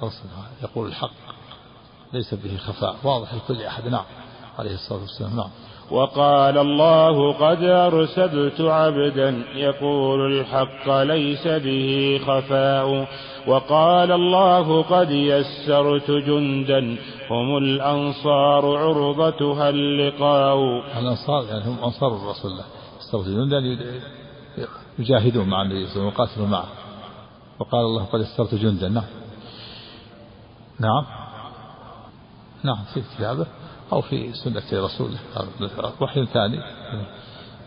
والسلام. 0.02 0.46
يقول 0.64 0.88
الحق 0.88 1.12
ليس 2.14 2.34
به 2.34 2.58
خفاء. 2.58 2.96
واضح 3.04 3.34
لكل 3.34 3.64
أحد. 3.64 3.88
نعم. 3.88 4.06
عليه 4.60 4.74
الصلاة 4.74 5.00
والسلام. 5.00 5.36
نعم. 5.36 5.50
وقال 5.92 6.58
الله 6.58 7.34
قد 7.34 7.64
أرسلت 7.64 8.62
عبدا 8.62 9.44
يقول 9.56 10.32
الحق 10.32 10.90
ليس 10.90 11.48
به 11.48 12.20
خفاء. 12.28 13.08
وقال 13.48 14.12
الله 14.12 14.84
قد 14.84 15.12
يسرت 15.12 16.12
جندا 16.12 16.98
هم 17.30 17.58
الأنصار 17.58 18.78
عرضتها 18.78 19.70
اللقاء. 19.70 20.58
الأنصار 21.00 21.46
يعني 21.50 21.64
هم 21.66 21.84
أنصار 21.84 22.16
الرسول 22.16 22.52
الله. 22.52 22.66
يسرت 23.00 23.28
جندا 23.28 23.60
يجاهدون 25.00 25.50
مع 25.50 25.62
النبي 25.62 25.88
صلى 25.88 26.02
الله 26.02 26.14
عليه 26.20 26.32
وسلم 26.32 26.52
معه. 26.52 26.68
وقال 27.60 27.82
الله 27.82 28.06
قد 28.06 28.20
يسرت 28.20 28.56
جندا. 28.56 28.90
نعم. 28.90 29.04
نعم. 30.80 31.06
نعم 32.64 32.84
في 32.94 33.02
كتابه 33.02 33.46
أو 33.94 34.02
في 34.02 34.34
سنة 34.34 34.86
رسوله 34.86 35.18
وحي 36.02 36.26
ثاني. 36.26 36.60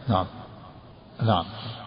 نعم. 0.09 0.27
نعم. 1.27 1.45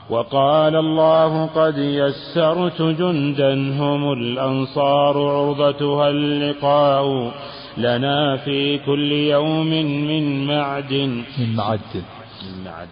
وقال 0.09 0.75
الله 0.75 1.45
قد 1.45 1.77
يسرت 1.77 2.81
جندا 2.81 3.53
هم 3.53 4.13
الأنصار 4.13 5.27
عرضتها 5.27 6.09
اللقاء 6.09 7.33
لنا 7.77 8.37
في 8.37 8.77
كل 8.77 9.11
يوم 9.11 9.69
من 10.07 10.47
معد. 10.47 10.93
من 10.93 11.55
معد. 11.55 11.79
من 11.95 12.63
معد. 12.65 12.87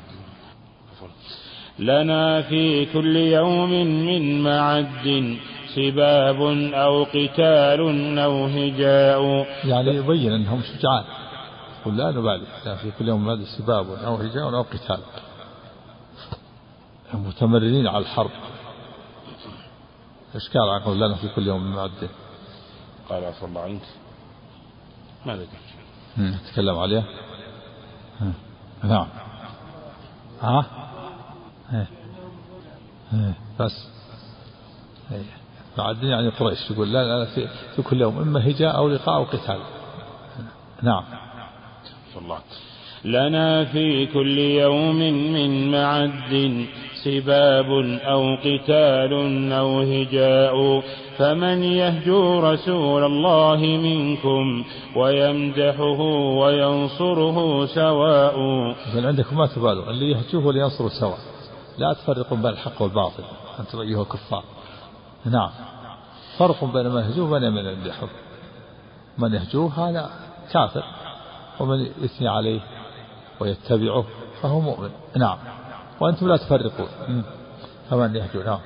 لنا 1.79 2.41
في 2.41 2.85
كل 2.85 3.15
يوم 3.15 3.71
من 4.05 4.43
معد. 4.43 5.37
سباب 5.75 6.41
أو 6.73 7.03
قتال 7.03 7.81
أو 8.19 8.45
هجاء. 8.45 9.47
يعني 9.65 9.95
يبين 9.95 10.31
أنهم 10.31 10.61
شجعان 10.61 11.03
يقول 11.81 11.97
لا 11.97 12.11
نبالي 12.11 12.77
في 12.77 12.91
كل 12.99 13.07
يوم 13.07 13.25
من 13.25 13.45
سباب 13.45 13.89
أو 13.91 14.15
هجاء 14.15 14.55
أو 14.55 14.61
قتال. 14.61 14.99
متمرنين 17.13 17.87
على 17.87 17.97
الحرب. 17.97 18.31
إشكال 20.35 20.61
عن 20.61 20.93
لنا 20.93 21.15
في 21.15 21.29
كل 21.35 21.47
يوم 21.47 21.63
من 21.63 21.75
معد 21.75 22.09
قال 23.09 23.25
عفى 23.25 23.45
الله 23.45 23.61
عنك. 23.61 23.81
ماذا 25.25 25.47
تكلم 26.51 26.79
عليه. 26.79 27.03
نعم. 28.83 29.07
ها؟ 30.41 30.65
إيه. 31.73 31.87
إيه. 33.13 33.33
بس. 33.59 33.87
إيه. 35.11 35.23
بعد 35.77 36.03
يعني 36.03 36.29
قريش 36.29 36.71
يقول 36.71 36.93
لا 36.93 37.03
لا 37.03 37.25
في, 37.25 37.47
في 37.75 37.81
كل 37.81 38.01
يوم 38.01 38.17
إما 38.19 38.49
هجاء 38.49 38.77
أو 38.77 38.87
لقاء 38.87 39.15
أو 39.15 39.23
قتال. 39.23 39.59
نعم. 40.81 41.03
الله 42.17 42.39
لنا 43.05 43.65
في 43.65 44.05
كل 44.05 44.37
يوم 44.37 44.95
من 45.33 45.71
معد 45.71 46.65
سباب 47.03 47.71
أو 48.03 48.35
قتال 48.35 49.13
أو 49.53 49.79
هجاء 49.81 50.83
فمن 51.17 51.63
يهجو 51.63 52.39
رسول 52.39 53.03
الله 53.03 53.57
منكم 53.57 54.65
ويمدحه 54.95 56.01
وينصره 56.41 57.65
سواء. 57.65 58.35
إذا 58.93 59.07
عندكم 59.07 59.37
ما 59.37 59.47
تبالوا 59.47 59.89
اللي 59.89 60.11
يهجوه 60.11 60.45
واللي 60.45 60.61
ينصره 60.61 60.89
سواء. 60.89 61.17
لا 61.77 61.93
تفرقوا 61.93 62.37
بين 62.37 62.47
الحق 62.47 62.81
والباطل 62.81 63.23
أنتم 63.59 63.79
أيها 63.79 64.01
الكفار. 64.01 64.43
نعم. 65.25 65.49
فرق 66.37 66.63
بين 66.63 66.87
من 66.87 67.01
يهجوه 67.01 67.31
وبين 67.31 67.51
من 67.51 67.65
يمدحه. 67.65 68.07
من 69.17 69.33
يهجوه 69.33 69.89
هذا 69.89 70.09
كافر. 70.53 70.83
ومن 71.59 71.85
يثني 72.01 72.27
عليه 72.27 72.59
ويتبعه 73.39 74.05
فهو 74.41 74.59
مؤمن. 74.59 74.89
نعم. 75.17 75.37
وأنتم 75.99 76.27
لا 76.27 76.37
تفرقون. 76.37 77.23
فمن 77.89 78.15
يهجو. 78.15 78.43
نعم. 78.43 78.59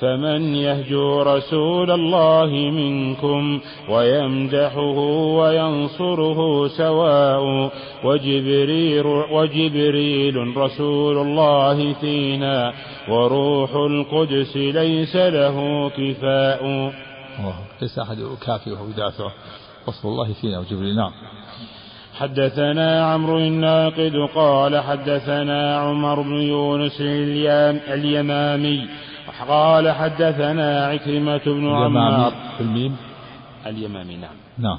فمن 0.00 0.54
يهجو 0.54 1.22
رسول 1.22 1.90
الله 1.90 2.70
منكم 2.70 3.60
ويمدحه 3.90 4.98
وينصره 5.38 6.68
سواء 6.68 7.70
وجبريل, 8.04 9.06
وجبريل 9.06 10.56
رسول 10.56 11.18
الله 11.18 11.92
فينا 11.92 12.72
وروح 13.08 13.70
القدس 13.74 14.56
ليس 14.56 15.16
له 15.16 15.88
كفاء. 15.90 16.92
ليس 17.82 17.98
أحد 17.98 18.18
يكافئه 18.18 18.80
ويدافعه. 18.82 19.32
وصف 19.86 20.06
الله 20.06 20.32
فينا 20.32 20.58
وجبريل. 20.58 20.96
نعم. 20.96 21.12
حدثنا 22.18 23.12
عمرو 23.12 23.38
الناقد 23.38 24.28
قال 24.34 24.80
حدثنا 24.80 25.78
عمر 25.78 26.20
بن 26.22 26.34
يونس 26.34 27.00
اليمامي 27.88 28.88
قال 29.48 29.90
حدثنا 29.90 30.86
عكرمة 30.86 31.40
بن 31.46 31.68
عمار. 31.70 32.32
الميم؟ 32.60 32.96
اليمامي 33.66 34.16
نعم. 34.16 34.36
نعم. 34.58 34.78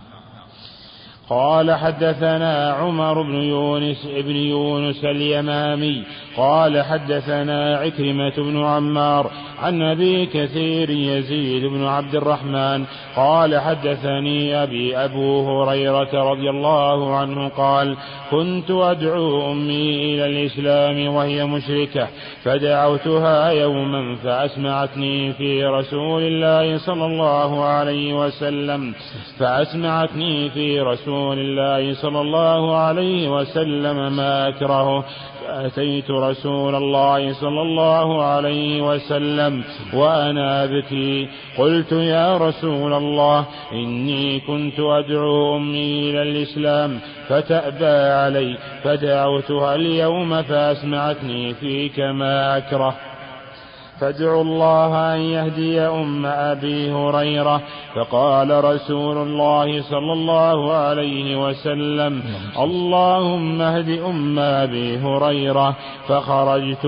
قال 1.30 1.72
حدثنا 1.72 2.72
عمر 2.72 3.22
بن 3.22 3.36
يونس 3.36 4.06
بن 4.06 4.36
يونس 4.36 5.06
اليمامي 5.06 6.04
قال 6.38 6.84
حدثنا 6.84 7.78
عكرمة 7.78 8.34
بن 8.38 8.64
عمار 8.66 9.32
عن 9.60 9.82
أبي 9.82 10.26
كثير 10.26 10.90
يزيد 10.90 11.66
بن 11.66 11.86
عبد 11.86 12.16
الرحمن 12.16 12.86
قال 13.16 13.60
حدثني 13.60 14.64
أبي 14.64 14.98
أبو 14.98 15.62
هريرة 15.62 16.32
رضي 16.32 16.50
الله 16.50 17.16
عنه 17.16 17.48
قال 17.50 17.98
كنت 18.32 18.72
أدعو 18.72 19.52
أمي 19.52 20.16
إلى 20.16 20.26
الإسلام 20.26 21.16
وهي 21.16 21.46
مشركة 21.46 22.08
فدعوتها 22.44 23.50
يوما 23.50 24.16
فأسمعتني 24.16 25.34
في 25.34 25.66
رسول 25.66 26.24
الله 26.24 26.78
صلى 26.78 27.06
الله 27.06 27.64
عليه 27.64 28.14
وسلم 28.14 28.94
فأسمعتني 29.40 30.50
في 30.50 30.80
رسول 30.80 31.40
الله 31.40 31.94
صلى 31.94 32.22
الله 32.22 32.78
عليه 32.78 33.30
وسلم 33.30 34.16
ما 34.16 34.48
أكرهه 34.48 35.06
فأتيت 35.48 36.12
رسول 36.12 36.76
الله 36.76 37.34
صلى 37.34 37.62
الله 37.62 38.24
عليه 38.24 38.82
وسلم 38.82 39.64
وأنا 39.94 40.64
أبكي. 40.64 41.28
قلت 41.58 41.92
يا 41.92 42.38
رسول 42.38 42.94
الله 42.94 43.46
إني 43.74 44.40
كنت 44.40 44.80
أدعو 44.80 45.58
أمي 45.58 46.10
إلى 46.10 46.22
الإسلام 46.22 47.00
فتأبى 47.28 48.12
علي 48.12 48.58
فدعوتها 48.84 49.76
اليوم 49.76 50.42
فأسمعتني 50.42 51.54
فيك 51.54 52.00
ما 52.00 52.58
أكره. 52.58 52.96
فادعوا 54.00 54.42
الله 54.42 55.16
أن 55.16 55.20
يهدي 55.20 55.82
أم 55.82 56.26
أبي 56.26 56.92
هريرة. 56.92 57.62
فقال 57.96 58.64
رسول 58.64 59.18
الله 59.18 59.82
صلى 59.82 60.14
الله 60.14 60.74
عليه 60.74 61.48
وسلم 61.48 62.24
اللهم 62.60 63.62
اهد 63.62 63.90
أم 63.90 64.40
أبي 64.40 64.98
هريرة. 64.98 65.76
فخرجت 66.08 66.88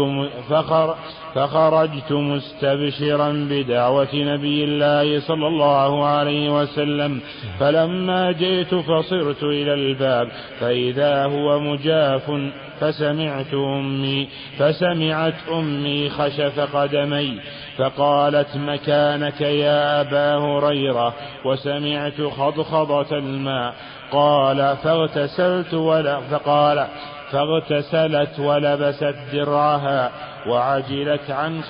فخر 0.49 0.95
فخرجت 1.35 2.11
مستبشرا 2.11 3.47
بدعوة 3.49 4.15
نبي 4.15 4.63
الله 4.63 5.19
صلى 5.19 5.47
الله 5.47 6.05
عليه 6.05 6.61
وسلم. 6.61 7.21
فلما 7.59 8.31
جئت 8.31 8.75
فصرت 8.75 9.43
إلى 9.43 9.73
الباب 9.73 10.27
فإذا 10.59 11.25
هو 11.25 11.59
مجاف 11.59 12.31
فسمعت 12.79 13.53
أمي 13.53 14.27
فسمعت 14.57 15.33
أمي 15.51 16.09
خشف 16.09 16.75
قدمي 16.75 17.39
فقالت 17.77 18.57
مكانك 18.57 19.41
يا 19.41 20.01
أبا 20.01 20.35
هريرة. 20.37 21.13
وسمعت 21.45 22.21
خضخضة 22.21 23.17
الماء. 23.17 23.73
قال 24.11 24.77
فاغتسلت 24.83 25.73
ولا 25.73 26.19
فقال 26.19 26.87
فاغتسلت 27.31 28.39
ولبست 28.39 29.15
درعها 29.33 30.11
وعجلت 30.47 31.29
عن 31.29 31.63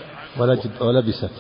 ولبست. 0.82 1.32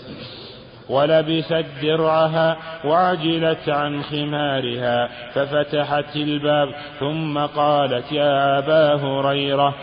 ولبست 0.90 1.66
درعها 1.82 2.58
وعجلت 2.86 3.70
عن 3.70 4.04
خمارها 4.04 5.10
ففتحت 5.34 6.16
الباب 6.16 6.70
ثم 7.00 7.38
قالت 7.40 8.12
يا 8.12 8.58
أبا 8.58 8.96
هريرة 8.96 9.76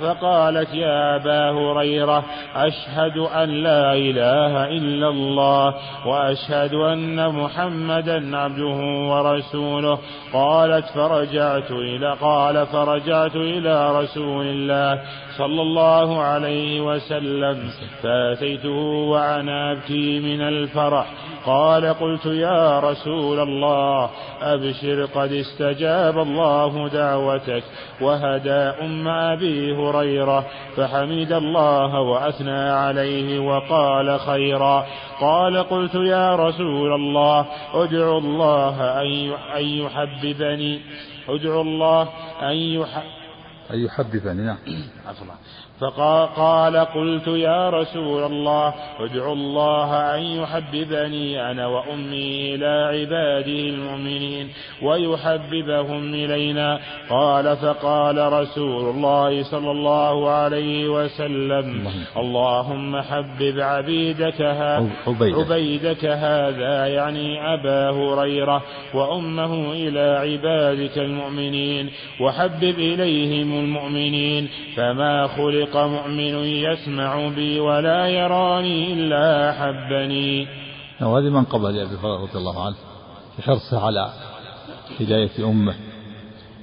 فقالت 0.00 0.74
يا 0.74 1.16
أبا 1.16 1.50
هريرة 1.50 2.24
أشهد 2.56 3.18
أن 3.18 3.48
لا 3.48 3.92
إله 3.94 4.68
إلا 4.68 5.08
الله 5.08 5.74
وأشهد 6.06 6.74
أن 6.74 7.28
محمدا 7.28 8.36
عبده 8.36 8.80
ورسوله. 9.10 9.98
قالت 10.32 10.84
فرجعت 10.94 11.70
إلى 11.70 12.16
قال 12.20 12.66
فرجعت 12.66 13.36
إلى 13.36 14.00
رسول 14.00 14.46
الله. 14.46 15.02
صلى 15.38 15.62
الله 15.62 16.22
عليه 16.22 16.80
وسلم 16.80 17.70
فأتيته 18.02 18.78
وأنا 19.10 19.72
أبكي 19.72 20.20
من 20.20 20.40
الفرح. 20.40 21.06
قال 21.46 21.86
قلت 21.86 22.26
يا 22.26 22.80
رسول 22.80 23.40
الله 23.40 24.10
أبشر 24.42 25.04
قد 25.04 25.32
استجاب 25.32 26.18
الله 26.18 26.88
دعوتك 26.88 27.62
وهدى 28.00 28.62
أم 28.84 29.08
أبي 29.08 29.76
هريرة 29.76 30.44
فحمد 30.76 31.32
الله 31.32 32.00
وأثنى 32.00 32.70
عليه 32.70 33.38
وقال 33.38 34.20
خيرا. 34.20 34.86
قال 35.20 35.56
قلت 35.56 35.94
يا 35.94 36.36
رسول 36.36 36.92
الله 36.92 37.46
ادعو 37.74 38.18
الله 38.18 39.02
أن 39.56 39.64
يحببني 39.64 40.80
ادعو 41.28 41.60
الله 41.60 42.08
أن 42.42 42.56
يحببني 42.56 43.21
أن 43.70 43.78
يحببني 43.78 44.42
نعم. 44.42 44.58
فقال 45.82 46.76
قلت 46.76 47.26
يا 47.26 47.70
رسول 47.70 48.22
الله 48.24 48.74
ادعو 49.00 49.32
الله 49.32 50.14
أن 50.14 50.22
يحببني 50.22 51.50
أنا 51.50 51.66
وأمي 51.66 52.54
إلى 52.54 52.66
عباده 52.66 53.60
المؤمنين 53.74 54.48
ويحببهم 54.82 56.14
إلينا. 56.14 56.80
قال 57.10 57.56
فقال 57.56 58.32
رسول 58.32 58.94
الله 58.94 59.42
صلى 59.42 59.70
الله 59.70 60.30
عليه 60.30 60.88
وسلم 60.88 61.88
اللهم 62.16 63.00
حبب 63.00 63.60
عبيدك. 63.60 64.40
عبيدك 65.20 66.04
هذا 66.04 66.86
يعني 66.86 67.54
أبا 67.54 67.90
هريرة 67.90 68.62
وأمه 68.94 69.72
إلى 69.72 70.18
عبادك 70.20 70.98
المؤمنين 70.98 71.90
وحبب 72.20 72.78
إليهم 72.78 73.58
المؤمنين. 73.58 74.48
فما 74.76 75.26
خلق 75.26 75.71
خلق 75.72 75.86
مؤمن 75.86 76.44
يسمع 76.44 77.28
بي 77.28 77.60
ولا 77.60 78.08
يراني 78.08 78.92
إلا 78.92 79.50
أحبني 79.50 80.48
وهذه 81.00 81.30
منقبة 81.30 81.70
لأبي 81.70 81.96
هريرة 81.96 82.22
رضي 82.22 82.38
الله 82.38 82.66
عنه 82.66 82.76
في 83.36 83.42
حرصه 83.42 83.86
على 83.86 84.12
هداية 85.00 85.30
أمه. 85.38 85.74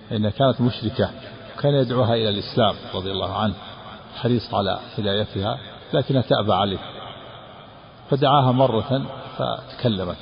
فإنها 0.09 0.29
كانت 0.29 0.61
مشركة 0.61 1.09
وكان 1.57 1.73
يدعوها 1.73 2.13
إلى 2.13 2.29
الإسلام 2.29 2.75
رضي 2.93 3.11
الله 3.11 3.37
عنه 3.37 3.53
حريص 4.15 4.53
على 4.53 4.79
هدايتها 4.97 5.57
لكنها 5.93 6.21
تأبى 6.21 6.53
عليه. 6.53 6.79
فدعاها 8.09 8.51
مرة 8.51 9.01
فتكلمت 9.37 10.17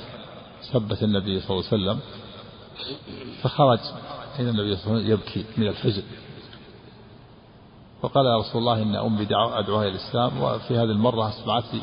سبت 0.72 1.02
النبي 1.02 1.40
صلى 1.40 1.50
الله 1.50 1.68
عليه 1.72 1.82
وسلم 1.82 2.00
فخرج 3.42 3.78
إلى 4.38 4.50
النبي 4.50 4.76
صلى 4.76 4.84
الله 4.86 5.02
عليه 5.02 5.04
وسلم 5.04 5.12
يبكي 5.12 5.44
من 5.56 5.66
الحزن. 5.68 6.02
فقال 8.02 8.26
يا 8.26 8.36
رسول 8.36 8.60
الله 8.60 8.82
إن 8.82 8.96
أمي 8.96 9.22
أدعوها 9.32 9.82
إلى 9.82 9.88
الإسلام 9.88 10.42
وفي 10.42 10.76
هذه 10.76 10.82
المرة 10.82 11.28
أسمعت 11.28 11.64
لي 11.74 11.80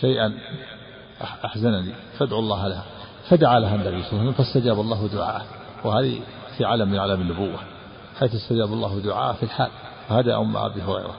شيئا 0.00 0.38
أحزنني 1.44 1.94
فادعو 2.18 2.38
الله 2.38 2.68
لها. 2.68 2.84
فدعا 3.28 3.58
لها 3.58 3.74
النبي 3.74 4.02
صلى 4.02 4.10
الله 4.10 4.20
عليه 4.20 4.30
وسلم 4.30 4.32
فاستجاب 4.32 4.80
الله 4.80 5.08
دعاءه. 5.08 5.44
وهذه 5.84 6.20
في 6.56 6.64
علم 6.64 6.88
من 6.88 6.98
علم 6.98 7.20
النبوة 7.20 7.58
حيث 8.20 8.34
استجاب 8.34 8.72
الله 8.72 9.00
دعاءه 9.00 9.32
في 9.32 9.42
الحال 9.42 9.70
وهذا 10.10 10.36
أم 10.36 10.56
أبي 10.56 10.82
هريرة. 10.82 11.14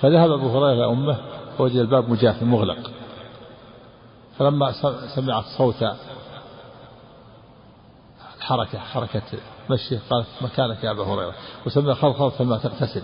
فذهب 0.00 0.30
أبو 0.30 0.48
هريرة 0.48 0.72
إلى 0.72 0.92
أمه 0.92 1.18
ووجد 1.58 1.76
الباب 1.76 2.10
مجاف 2.10 2.42
مغلق. 2.42 2.90
فلما 4.38 4.72
سمعت 5.16 5.44
صوت 5.58 5.84
حركة 8.40 8.78
حركة 8.78 9.22
مشي 9.70 9.98
قالت 10.10 10.26
مكانك 10.40 10.84
يا 10.84 10.90
أبا 10.90 11.04
هريرة. 11.04 11.34
وسمع 11.66 11.94
خلخلة 11.94 12.28
فما 12.28 12.58
تغتسل. 12.58 13.02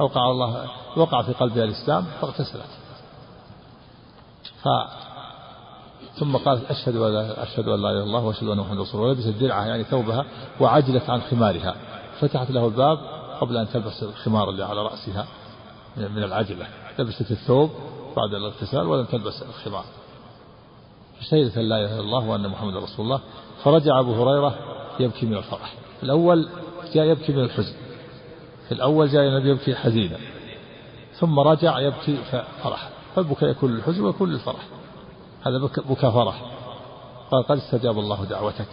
أوقع 0.00 0.30
الله 0.30 0.70
وقع 0.96 1.22
في 1.22 1.32
قلبها 1.32 1.64
الإسلام 1.64 2.04
فاغتسلت. 2.20 2.70
ف 4.62 4.68
ثم 6.18 6.36
قالت 6.36 6.70
أشهد 6.70 6.96
أن 6.96 7.12
لا 7.12 7.42
أشهد 7.42 7.68
أن 7.68 7.82
لا 7.82 7.90
إله 7.90 7.98
إلا 7.98 8.02
الله 8.02 8.24
وأشهد 8.24 8.48
أن 8.48 8.58
محمدا 8.58 8.82
رسول 8.82 9.00
الله. 9.00 9.10
ولبست 9.10 9.28
درعها 9.28 9.66
يعني 9.66 9.84
ثوبها 9.84 10.24
وعجلت 10.60 11.10
عن 11.10 11.20
خمارها. 11.20 11.74
فتحت 12.20 12.50
له 12.50 12.66
الباب 12.66 12.98
قبل 13.40 13.56
أن 13.56 13.68
تلبس 13.68 14.02
الخمار 14.02 14.50
اللي 14.50 14.64
على 14.64 14.82
رأسها 14.82 15.26
من 15.96 16.22
العجلة. 16.22 16.66
لبست 16.98 17.30
الثوب 17.30 17.70
بعد 18.16 18.34
الاغتسال 18.34 18.86
ولم 18.86 19.04
تلبس 19.04 19.42
الخمار. 19.42 19.84
فشهدت 21.20 21.58
أن 21.58 21.68
لا 21.68 21.76
إله 21.80 21.94
إلا 21.94 22.00
الله 22.00 22.28
وأن 22.28 22.48
محمدا 22.48 22.78
رسول 22.78 23.06
الله. 23.06 23.20
فرجع 23.64 24.00
أبو 24.00 24.12
هريرة 24.14 24.54
يبكي 25.00 25.26
من 25.26 25.36
الفرح. 25.36 25.74
الأول 26.02 26.48
جاء 26.94 27.04
يبكي 27.04 27.32
من 27.32 27.44
الحزن. 27.44 27.74
في 28.68 28.72
الأول 28.72 29.08
جاء 29.08 29.22
النبي 29.22 29.50
يبكي 29.50 29.74
حزينا. 29.74 30.16
ثم 31.12 31.38
رجع 31.38 31.80
يبكي 31.80 32.18
فرحا 32.62 32.88
فالبكاء 33.14 33.50
يكون 33.50 33.74
للحزن 33.74 34.04
ويكون 34.04 34.32
للفرح. 34.32 34.66
هذا 35.46 35.58
بكى 35.88 36.12
فرح. 36.12 36.42
قال 37.30 37.42
قد 37.42 37.56
استجاب 37.56 37.98
الله 37.98 38.24
دعوتك. 38.24 38.68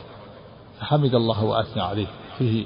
فحمد 0.79 1.15
الله 1.15 1.43
وأثنى 1.43 1.81
عليه. 1.81 2.07
فيه 2.37 2.65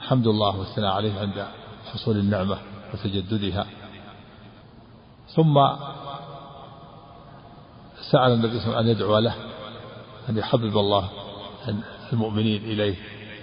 حمد 0.00 0.26
الله 0.26 0.58
والثناء 0.58 0.92
عليه 0.92 1.20
عند 1.20 1.46
حصول 1.92 2.16
النعمة 2.16 2.58
وتجددها. 2.94 3.66
ثم 5.28 5.54
سأل 8.10 8.32
النبي 8.32 8.60
صلى 8.60 8.66
الله 8.66 8.76
عليه 8.76 8.78
وسلم 8.78 8.78
أن 8.78 8.88
يدعو 8.88 9.18
له 9.18 9.34
أن 10.28 10.38
يحبب 10.38 10.76
الله 10.78 11.08
المؤمنين 12.12 12.64
إليه. 12.64 12.96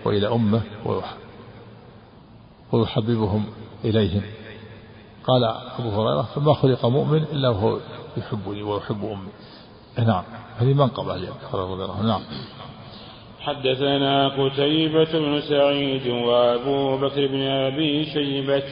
وإلى 0.06 0.28
أمه 0.28 0.62
ويحببهم 2.72 3.46
إليهم. 3.86 4.22
قال 5.28 5.44
أبو 5.80 5.90
هريرة 5.90 6.22
فما 6.22 6.54
خلق 6.54 6.86
مؤمن 6.86 7.24
إلا 7.24 7.50
وهو 7.50 7.80
يحبني 8.18 8.64
ويحب 8.64 9.06
أمي. 9.06 9.32
نعم. 10.08 10.24
هذه 10.58 10.74
منقبة 10.74 11.16
لأبي 11.16 11.34
هريرة 11.54 11.74
رضي 11.74 11.84
الله 11.84 12.02
نعم. 12.02 12.22
حدثنا 13.40 14.28
قتيبة 14.28 15.12
بن 15.20 15.42
سعيد 15.42 16.08
وأبو 16.08 16.98
بكر 16.98 17.28
بن 17.28 17.42
أبي 17.42 18.06
شيبة 18.06 18.64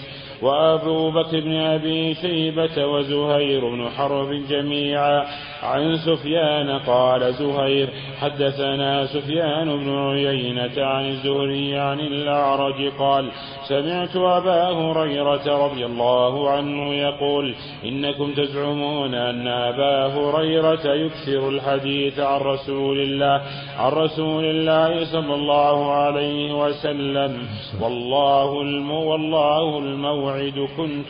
وأبو 0.41 1.11
بكر 1.11 1.39
بن 1.39 1.55
أبي 1.55 2.13
شيبة 2.13 2.85
وزهير 2.85 3.69
بن 3.69 3.89
حرب 3.89 4.29
جميعا. 4.49 5.25
عن 5.63 5.97
سفيان 5.97 6.79
قال 6.79 7.33
زهير 7.33 7.89
حدثنا 8.21 9.05
سفيان 9.05 9.77
بن 9.77 9.97
عيينة 9.97 10.85
عن 10.85 11.05
الزهري 11.05 11.77
عن 11.77 11.99
الأعرج 11.99 12.91
قال 12.99 13.31
سمعت 13.67 14.15
أبا 14.15 14.69
هريرة 14.69 15.65
رضي 15.65 15.85
الله 15.85 16.49
عنه 16.49 16.93
يقول 16.93 17.55
إنكم 17.85 18.33
تزعمون 18.33 19.13
أن 19.15 19.47
أبا 19.47 20.05
هريرة 20.15 20.93
يكثر 20.93 21.49
الحديث 21.49 22.19
عن 22.19 22.41
رسول 22.41 22.99
الله 22.99 23.41
عن 23.77 23.91
رسول 23.91 24.45
الله 24.45 25.05
صلى 25.05 25.33
الله 25.35 25.91
عليه 25.91 26.53
وسلم. 26.53 27.47
والله 27.81 28.61
المو 28.61 29.11
والله 29.11 29.79
الموعد 29.79 30.67
كنت 30.77 31.09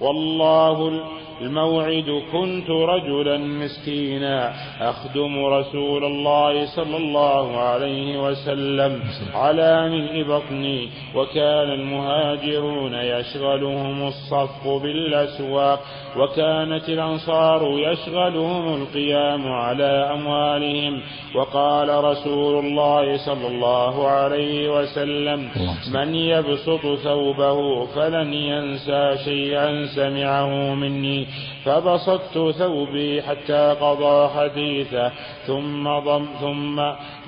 والله 0.00 1.02
الموعد 1.42 2.22
كنت 2.32 2.70
رجلا 2.70 3.38
مسكينا 3.38 4.52
أخدم 4.80 5.44
رسول 5.44 6.04
الله 6.04 6.66
صلى 6.66 6.96
الله 6.96 7.56
عليه 7.58 8.20
وسلم 8.24 9.00
على 9.34 9.88
ملء 9.90 10.22
بطني 10.22 10.88
وكان 11.16 11.68
المهاجرون 11.80 12.94
يشغلهم 12.94 14.06
الصف 14.06 14.68
بالأسواق 14.82 15.80
وكانت 16.18 16.88
الأنصار 16.88 17.60
يشغلهم 17.78 18.82
القيام 18.82 19.52
على 19.52 19.92
أموالهم 20.14 21.00
وقال 21.34 22.04
رسول 22.04 22.64
الله 22.64 23.16
صلى 23.16 23.46
الله 23.46 24.08
عليه 24.08 24.70
وسلم 24.78 25.48
من 25.94 26.14
يبسط 26.14 26.84
ثوبه 27.04 27.84
فلن 27.84 28.34
ينسى 28.34 29.14
شيئا 29.24 29.86
سمعه 29.86 30.74
مني. 30.74 31.26
فبسطت 31.64 32.54
ثوبي 32.58 33.22
حتى 33.22 33.76
قضى 33.80 34.28
حديثه. 34.28 35.12
ثم 35.46 35.84
ضم 35.84 36.26
ثم 36.40 36.80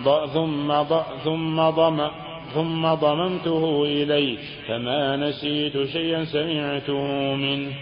ض 0.04 0.26
ثم 0.26 0.72
ض 0.82 1.02
ثم 1.24 1.70
ضم 1.70 2.08
ثم 2.54 2.94
ضممته 2.94 3.84
إلي. 3.84 4.38
فما 4.68 5.16
نسيت 5.16 5.88
شيئا 5.88 6.24
سمعته 6.24 7.02
منه. 7.34 7.72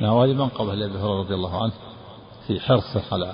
نعم 0.00 0.12
وهذه 0.12 0.32
منقبة 0.32 0.74
لأبي 0.74 0.98
هريرة 0.98 1.20
رضي 1.20 1.34
الله 1.34 1.62
عنه 1.62 1.72
في 2.46 2.60
حرصه 2.60 3.02
على 3.12 3.32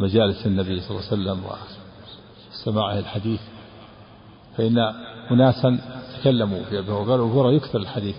مجالس 0.00 0.46
النبي 0.46 0.80
صلى 0.80 0.90
الله 0.90 1.06
عليه 1.10 1.14
وسلم 1.22 1.44
وسماعه 2.52 2.98
الحديث. 2.98 3.40
فإن 4.56 4.78
أناسا 5.30 5.78
تكلموا 6.20 6.62
في 6.62 6.78
أبي 6.78 6.92
هريرة 6.92 7.52
يكثر 7.52 7.78
الحديث. 7.78 8.16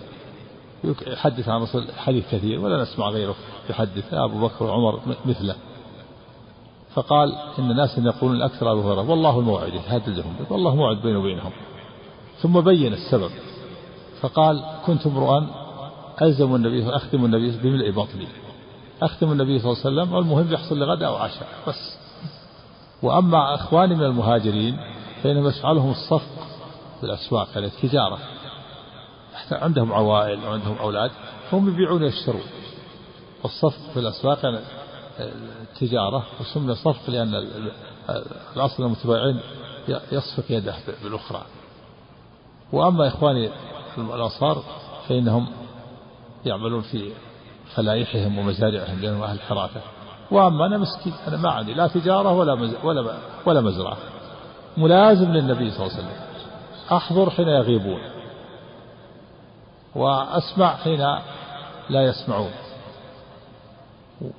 يحدث 0.84 1.48
عن 1.48 1.62
رسول 1.62 1.84
حديث 1.96 2.34
كثير 2.34 2.60
ولا 2.60 2.82
نسمع 2.82 3.08
غيره 3.08 3.34
يحدث 3.70 4.14
أبو 4.14 4.46
بكر 4.46 4.64
وعمر 4.64 5.00
مثله. 5.26 5.54
فقال 6.94 7.34
إن 7.58 7.70
الناس 7.70 7.98
يقولون 7.98 8.36
الأكثر 8.36 8.72
أبو 8.72 8.80
هريرة 8.80 9.10
والله 9.10 9.38
الموعد 9.38 9.72
يهددهم 9.74 10.36
والله 10.50 10.74
موعد 10.74 10.96
بينه 10.96 11.18
وبينهم. 11.18 11.52
ثم 12.38 12.60
بين 12.60 12.92
السبب. 12.92 13.30
فقال 14.20 14.64
كنت 14.86 15.06
امرؤا 15.06 15.46
ألزم 16.22 16.54
النبي 16.54 16.88
أخدم 16.88 17.24
النبي 17.24 17.50
بملء 17.62 17.90
بطني. 17.90 18.28
أختم 19.02 19.32
النبي 19.32 19.58
صلى 19.58 19.72
الله 19.72 19.84
عليه 19.84 20.02
وسلم 20.02 20.14
والمهم 20.14 20.52
يحصل 20.52 20.78
لغد 20.78 21.02
أو 21.02 21.16
عشاء 21.16 21.48
بس. 21.68 21.98
وأما 23.02 23.54
إخواني 23.54 23.94
من 23.94 24.04
المهاجرين 24.04 24.76
فإنهم 25.22 25.46
يشغلهم 25.46 25.90
الصفق 25.90 26.46
في 27.00 27.06
الأسواق 27.06 27.48
يعني 27.54 27.66
التجارة. 27.66 28.18
عندهم 29.52 29.92
عوائل 29.92 30.44
وعندهم 30.44 30.78
أولاد 30.78 31.10
هم 31.52 31.68
يبيعون 31.68 32.02
ويشترون. 32.02 32.42
الصفق 33.44 33.92
في 33.94 34.00
الأسواق 34.00 34.44
يعني 34.44 34.58
التجارة 35.62 36.26
وسمي 36.40 36.74
صفق 36.74 37.10
لأن 37.10 37.34
الأصل 38.56 38.82
المتبايعين 38.82 39.40
يصفق 39.88 40.44
يده 40.50 40.74
بالأخرى. 41.04 41.42
وأما 42.72 43.08
إخواني 43.08 43.50
الأنصار 43.98 44.62
فإنهم 45.08 45.46
يعملون 46.44 46.80
في 46.80 47.12
فلايحهم 47.74 48.38
ومزارعهم 48.38 49.00
لأنهم 49.00 49.22
أهل 49.22 49.40
حراثة 49.40 49.80
وأما 50.30 50.66
أنا 50.66 50.78
مسكين 50.78 51.12
أنا 51.28 51.36
ما 51.36 51.50
عندي 51.50 51.74
لا 51.74 51.86
تجارة 51.86 52.32
ولا. 52.32 52.52
ولا 52.84 53.18
ولا 53.46 53.60
مزرعة. 53.60 53.96
ملازم 54.76 55.32
للنبي 55.32 55.70
صلى 55.70 55.86
الله 55.86 55.96
عليه 55.96 56.04
وسلم. 56.04 56.20
أحضر 56.92 57.30
حين 57.30 57.48
يغيبون. 57.48 58.00
وأسمع 59.94 60.76
حين 60.76 61.00
لا 61.90 62.02
يسمعون. 62.02 62.50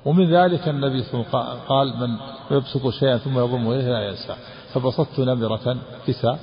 ومن 0.04 0.34
ذلك 0.34 0.68
النبي 0.68 1.02
صلى 1.02 1.14
الله 1.14 1.26
عليه 1.34 1.50
وسلم 1.50 1.60
قال 1.68 1.96
من 1.96 2.16
يبسط 2.50 2.88
شيئا 2.88 3.16
ثم 3.18 3.38
يضم 3.38 3.70
إليه 3.72 3.88
لا 3.88 4.08
ينسى. 4.08 4.36
فبسطت 4.74 5.20
نمرة 5.20 5.76
كساء 6.06 6.38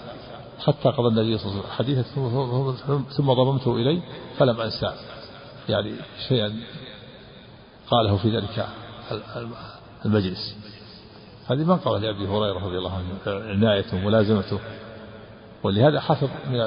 حتى 0.66 0.90
قضى 0.90 1.08
النبي 1.08 1.38
صلى 1.38 1.52
الله 1.52 1.64
عليه 1.64 1.70
وسلم 1.70 1.78
حديثا 1.78 2.04
ثم 3.18 3.34
ضممته 3.34 3.76
إلي 3.76 4.02
فلم 4.38 4.62
أنسى. 4.62 4.94
يعني 5.70 5.96
شيئا 6.28 6.56
قاله 7.90 8.18
في 8.18 8.38
ذلك 8.38 8.68
المجلس. 10.06 10.56
هذه 11.48 11.64
منقبة 11.64 12.00
لأبي 12.00 12.28
هريرة 12.28 12.66
رضي 12.66 12.78
الله 12.78 12.94
عنه 12.96 13.08
عنايته 13.28 13.98
وملازمته 13.98 14.60
ولهذا 15.64 16.00
حفظ 16.00 16.30
من 16.50 16.62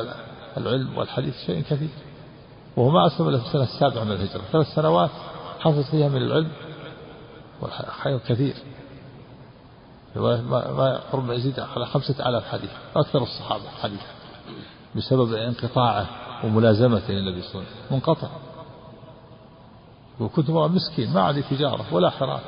العلم 0.57 0.99
والحديث 0.99 1.35
شيء 1.47 1.63
كثير 1.63 1.89
وهو 2.77 2.91
ما 2.91 3.07
أسلم 3.07 3.29
إلا 3.29 3.39
في 3.39 3.47
السنة 3.47 3.63
السابعة 3.63 4.05
من 4.05 4.13
الهجرة. 4.13 4.43
ثلاث 4.53 4.67
سنوات 4.67 5.11
حفظ 5.61 5.91
فيها 5.91 6.09
من 6.09 6.17
العلم 6.17 6.51
والخير 7.61 8.19
كثير. 8.19 8.55
ما 10.17 11.01
يقرب 11.09 11.25
ما 11.25 11.35
يزيد 11.35 11.61
على 11.61 11.87
خمسة 11.87 12.29
آلاف 12.29 12.49
حديث 12.49 12.71
أكثر 12.97 13.23
الصحابة 13.23 13.69
حديثا 13.83 14.07
بسبب 14.97 15.35
انقطاعه 15.35 16.07
وملازمته 16.45 17.13
للنبي 17.13 17.43
صلى 17.43 17.55
الله 17.55 17.67
عليه 17.67 17.81
وسلم. 17.87 17.97
منقطع. 17.97 18.29
وكنت 20.21 20.51
مسكين 20.51 21.13
ما 21.13 21.21
عندي 21.21 21.43
تجارة 21.43 21.95
ولا 21.95 22.11
حراث 22.11 22.43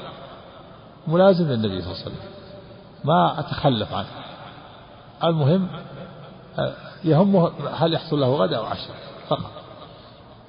ملازم 1.07 1.45
للنبي 1.45 1.83
صلى 1.83 1.93
الله 1.93 2.03
عليه 2.03 2.07
وسلم. 2.07 2.17
ما 3.05 3.41
أتخلف 3.41 3.95
عنه. 3.95 4.09
المهم 5.25 5.69
يهمه 7.05 7.53
هل 7.75 7.95
يحصل 7.95 8.21
له 8.21 8.37
غدا 8.37 8.57
أو 8.57 8.65
عشاء 8.65 8.97
فقط. 9.29 9.62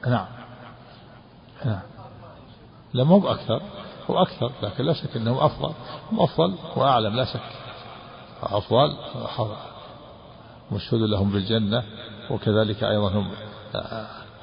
نعم. 0.08 0.26
نعم. 1.66 1.82
لم 2.94 3.12
هم 3.12 3.28
أكثر 3.28 3.62
هو 4.10 4.22
أكثر 4.22 4.52
لكن 4.64 4.84
لا 4.84 4.94
شك 4.94 5.18
أنهم 5.18 5.38
أفضل. 5.38 5.74
هم 6.12 6.20
أفضل 6.20 6.56
وأعلم 6.76 7.16
لا 7.16 7.26
شك. 7.26 7.42
أفضل 8.44 8.98
مشهود 10.72 11.02
لهم 11.02 11.32
بالجنة 11.32 11.84
وكذلك 12.32 12.84
أيضا 12.84 13.10
هم 13.10 13.32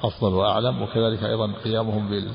أفضل 0.03 0.33
وأعلم 0.33 0.81
وكذلك 0.81 1.23
أيضا 1.23 1.53
قيامهم 1.63 2.09
بال 2.09 2.31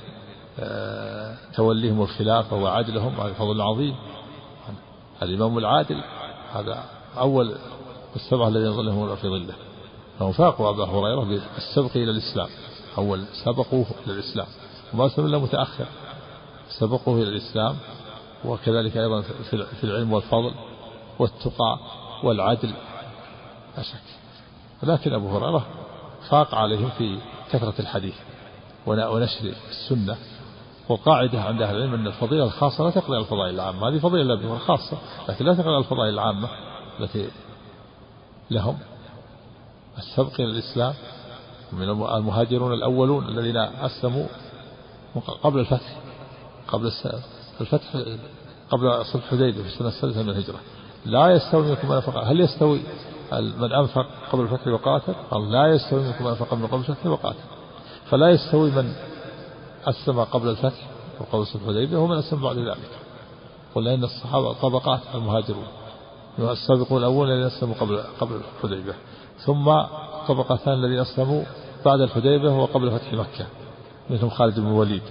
توليهم 1.54 2.02
الخلافة 2.02 2.56
وعدلهم 2.56 3.20
هذا 3.20 3.32
فضل 3.32 3.60
عظيم. 3.60 3.96
الإمام 5.22 5.58
العادل 5.58 6.04
هذا 6.52 6.84
أول 7.18 7.56
السبعة 8.16 8.48
الذين 8.48 8.72
ظلهم 8.72 9.16
في 9.16 9.28
ظله 9.28 9.54
فهم 10.18 10.32
فاقوا 10.32 10.70
أبا 10.70 10.84
هريرة 10.84 11.24
بالسبق 11.24 11.96
إلى 11.96 12.10
الإسلام. 12.10 12.48
أول 12.98 13.24
سبقوه 13.44 13.86
إلى 14.06 14.14
الإسلام. 14.14 14.46
وما 14.94 15.08
سبق 15.08 15.24
إلا 15.24 15.38
متأخر. 15.38 15.86
سبقوه 16.78 17.16
إلى 17.16 17.28
الإسلام 17.28 17.76
وكذلك 18.44 18.96
أيضا 18.96 19.20
في 19.50 19.84
العلم 19.84 20.12
والفضل 20.12 20.54
والتقى 21.18 21.78
والعدل. 22.24 22.72
لا 23.76 23.82
شك. 23.82 24.02
لكن 24.82 25.12
أبو 25.12 25.28
هريرة 25.28 25.66
فاق 26.30 26.54
عليهم 26.54 26.90
في 26.98 27.18
كثرة 27.52 27.74
الحديث. 27.80 28.14
ونشر 28.86 29.54
السنة 29.68 30.16
وقاعدة 30.88 31.42
عند 31.42 31.62
أهل 31.62 31.76
العلم 31.76 31.94
أن 31.94 32.06
الفضيلة 32.06 32.44
الخاصة 32.44 32.84
لا 32.84 32.90
تقضي 32.90 33.14
على 33.14 33.24
الفضائل 33.24 33.54
العامة. 33.54 33.88
هذه 33.88 33.98
فضيلة 33.98 34.34
لهم 34.34 34.52
الخاصة 34.52 34.98
لكن 35.28 35.44
لا 35.44 35.54
تقضي 35.54 35.68
على 35.68 35.78
الفضائل 35.78 36.14
العامة 36.14 36.48
التي 37.00 37.30
لهم. 38.50 38.78
السبق 39.98 40.40
إلى 40.40 40.50
الإسلام 40.50 40.94
من 41.72 41.82
المهاجرون 41.88 42.72
الأولون 42.72 43.28
الذين 43.28 43.56
أسلموا 43.56 44.26
قبل 45.42 45.60
الفتح 45.60 45.96
قبل 46.68 46.86
الفتح 47.60 47.96
قبل 48.70 49.04
صلح 49.04 49.24
الحديبية 49.32 49.62
في 49.62 49.68
السنة 49.68 49.88
السادسة 49.88 50.22
من 50.22 50.28
الهجرة. 50.28 50.58
لا 51.04 51.28
يستوي 51.28 51.62
منكم 51.62 51.88
من 51.88 51.94
أنفق 51.94 52.18
هل 52.18 52.40
يستوي 52.40 52.80
من 53.32 53.72
أنفق 53.72 54.06
قبل 54.32 54.42
الفتح 54.42 54.66
وقاتل؟ 54.66 55.14
قال 55.30 55.52
لا 55.52 55.66
يستوي 55.66 56.02
منكم 56.02 56.24
من 56.24 56.30
أنفق 56.30 56.54
من 56.54 56.66
قبل 56.66 56.80
الفتح 56.80 57.06
وقاتل. 57.06 57.38
فلا 58.10 58.30
يستوي 58.30 58.70
من 58.70 58.92
أسلم 59.84 60.20
قبل 60.20 60.48
الفتح 60.48 60.88
وقبل 61.20 61.46
صلح 61.46 61.62
الحديبية 61.62 61.96
ومن 61.96 62.18
أسلم 62.18 62.42
بعد 62.42 62.56
ذلك. 62.56 62.90
قلنا 63.74 63.94
إن 63.94 64.04
الصحابة 64.04 64.52
طبقات 64.52 65.00
المهاجرون 65.14 65.66
السابقون 66.38 66.98
الأولون 66.98 67.30
الذين 67.30 67.46
أسلموا 67.46 67.74
قبل 67.74 68.02
قبل 68.20 68.40
الحديبية. 68.64 68.94
ثم 69.38 69.68
طبقتان 70.28 70.74
الذين 70.74 70.98
أسلموا 70.98 71.44
بعد 71.84 72.00
الحديبية 72.00 72.48
وقبل 72.48 72.90
فتح 72.90 73.12
مكة 73.12 73.46
منهم 74.10 74.30
خالد 74.30 74.60
بن 74.60 74.66
الوليد 74.66 75.02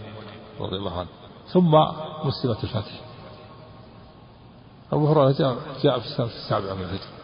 رضي 0.60 0.76
الله 0.76 1.00
عنه. 1.00 1.10
ثم 1.48 1.72
مسلمة 2.28 2.58
الفتح. 2.64 3.02
أبو 4.92 5.08
هريرة 5.08 5.32
جاء, 5.32 5.58
جاء 5.84 6.00
في 6.00 6.06
السنة 6.06 6.26
السابعة 6.26 6.74
من 6.74 6.82
الهجرة. 6.82 7.16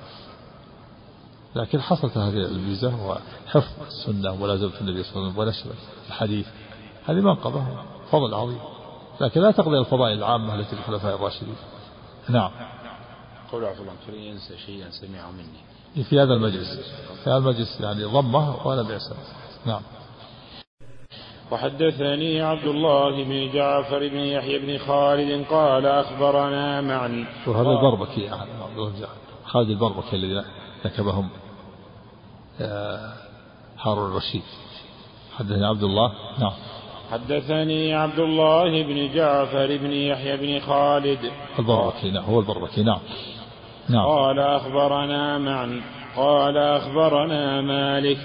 لكن 1.55 1.81
حصلت 1.81 2.17
هذه 2.17 2.37
الميزة 2.37 3.05
وحفظ 3.05 3.81
السنة 3.87 4.31
وملازمة 4.31 4.71
النبي 4.81 5.03
صلى 5.03 5.15
الله 5.15 5.41
عليه 5.41 5.51
وسلم 5.51 5.67
ونشر 5.67 5.69
الحديث 6.07 6.47
هذه 7.05 7.21
منقبة 7.21 7.65
فضل 8.11 8.33
عظيم. 8.33 8.59
لكن 9.21 9.41
لا 9.41 9.51
تقضي 9.51 9.77
الفضائل 9.77 10.17
العامة 10.17 10.55
التي 10.55 10.75
للخلفاء 10.75 11.15
الراشدين. 11.15 11.55
نعم. 12.29 12.51
قول 13.51 13.65
عفوا 13.65 13.85
الله 13.85 14.21
ينسى 14.21 14.57
شيئا 14.57 14.89
سمعه 14.89 15.31
مني. 15.31 15.70
في 16.09 16.19
هذا 16.19 16.33
المجلس. 16.33 16.67
في 17.23 17.29
هذا 17.29 17.37
المجلس 17.37 17.81
يعني 17.81 18.03
ضمه 18.03 18.67
ولا 18.67 18.81
بأس 18.81 19.13
نعم. 19.65 19.81
وحدثني 21.51 22.41
عبد 22.41 22.63
الله 22.63 23.23
بن 23.23 23.51
جعفر 23.53 23.99
بن 24.07 24.17
يحيى 24.17 24.59
بن 24.59 24.77
خالد 24.77 25.45
قال 25.45 25.85
أخبرنا 25.85 26.81
معن. 26.81 27.25
وهذا 27.47 27.69
البربكي 27.69 28.21
يعني 28.21 28.49
خالد 29.45 29.69
البربكي 29.69 30.15
الذي 30.15 30.45
نكبهم 30.85 31.29
آه، 32.61 33.13
هارون 33.81 34.11
الرشيد. 34.11 34.43
حدثني 35.37 35.65
عبد 35.65 35.83
الله. 35.83 36.11
نعم. 36.39 36.53
حدثني 37.11 37.93
عبد 37.93 38.19
الله 38.19 38.83
بن 38.83 39.13
جعفر 39.13 39.77
بن 39.77 39.91
يحيى 39.91 40.37
بن 40.37 40.65
خالد. 40.65 41.31
البربكي 41.59 42.11
نعم 42.11 42.23
هو 42.23 42.39
البربكي. 42.39 42.83
نعم. 42.83 42.99
نعم. 43.91 44.05
قال 44.05 44.39
أخبرنا 44.39 45.37
معن 45.37 45.81
قال 46.15 46.57
أخبرنا 46.57 47.61
مالك. 47.61 48.17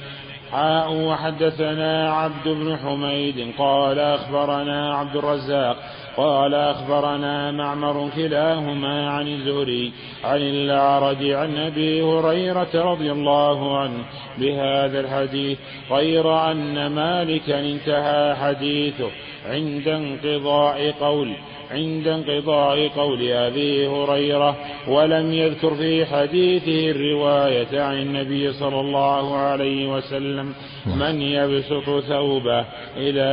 حاء 0.52 0.92
وحدثنا 0.92 2.12
عبد 2.12 2.48
بن 2.48 2.76
حميد. 2.76 3.52
قال 3.58 3.98
أخبرنا 3.98 4.94
عبد 4.94 5.16
الرزاق. 5.16 5.76
قال 6.16 6.54
أخبرنا 6.54 7.50
معمر 7.50 8.10
كلاهما 8.16 9.10
عن 9.10 9.28
الزهري 9.28 9.92
عن 10.24 10.40
الأعرج 10.40 11.30
عن 11.30 11.56
أبي 11.56 12.02
هريرة 12.02 12.68
رضي 12.74 13.12
الله 13.12 13.78
عنه 13.78 14.04
بهذا 14.38 15.00
الحديث 15.00 15.58
غير 15.90 16.50
أن 16.50 16.86
مالكا 16.86 17.60
انتهى 17.60 18.34
حديثه 18.34 19.10
عند 19.46 19.88
انقضاء 19.88 20.90
قول. 20.90 21.36
عند 21.70 22.08
انقضاء 22.08 22.88
قول 22.88 23.28
أبي 23.30 23.86
هريرة 23.86 24.56
ولم 24.88 25.32
يذكر 25.32 25.74
في 25.74 26.06
حديثه 26.06 26.90
الرواية 26.90 27.80
عن 27.80 27.98
النبي 27.98 28.52
صلى 28.52 28.80
الله 28.80 29.36
عليه 29.36 29.86
وسلم 29.86 30.54
من 30.86 31.22
يبسط 31.22 32.00
ثوبه 32.00 32.64
إلى 32.96 33.26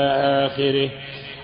آخره. 0.46 0.90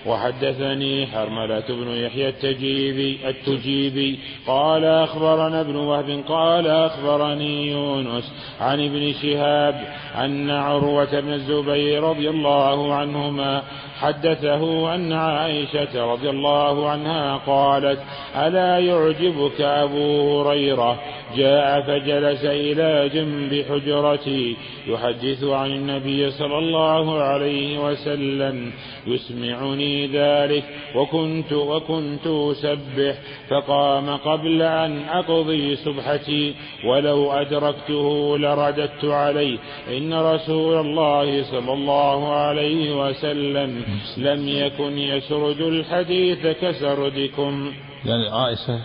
وحدثني 0.06 1.06
حرملة 1.06 1.64
بن 1.68 1.88
يحيى 1.88 2.28
التجيبي 2.28 3.18
التجيبي 3.28 4.18
قال 4.46 4.84
أخبرنا 4.84 5.60
ابن 5.60 5.76
وهب 5.76 6.24
قال 6.28 6.66
أخبرني 6.66 7.70
يونس 7.70 8.32
عن 8.60 8.84
ابن 8.84 9.12
شهاب 9.12 9.94
أن 10.14 10.50
عروة 10.50 11.20
بن 11.20 11.32
الزبير 11.32 12.02
رضي 12.02 12.30
الله 12.30 12.94
عنهما 12.94 13.62
حدثه 14.00 14.94
أن 14.94 15.12
عائشة 15.12 16.12
رضي 16.12 16.30
الله 16.30 16.88
عنها 16.88 17.36
قالت 17.36 17.98
ألا 18.36 18.78
يعجبك 18.78 19.60
أبو 19.60 20.40
هريرة؟ 20.40 21.00
جاء 21.36 21.80
فجلس 21.80 22.44
إلى 22.44 23.10
جنب 23.14 23.64
حجرتي. 23.70 24.56
يحدث 24.86 25.44
عن 25.44 25.70
النبي 25.70 26.30
صلى 26.30 26.58
الله 26.58 27.22
عليه 27.22 27.78
وسلم 27.78 28.72
يسمعني 29.06 30.06
ذلك 30.06 30.64
وكنت 30.94 31.52
وكنت 31.52 32.26
أسبح 32.26 33.14
فقام 33.48 34.16
قبل 34.16 34.62
أن 34.62 35.02
أقضي 35.08 35.76
سبحتي 35.76 36.54
ولو 36.86 37.32
أدركته 37.32 38.38
لرددت 38.38 39.04
عليه. 39.04 39.58
إن 39.88 40.14
رسول 40.14 40.86
الله 40.86 41.42
صلى 41.42 41.72
الله 41.72 42.32
عليه 42.32 43.06
وسلم 43.06 43.89
لم 44.16 44.48
يكن 44.48 44.98
يسرد 44.98 45.60
الحديث 45.60 46.46
كسردكم. 46.46 47.72
يعني 48.04 48.28
عائشة 48.28 48.80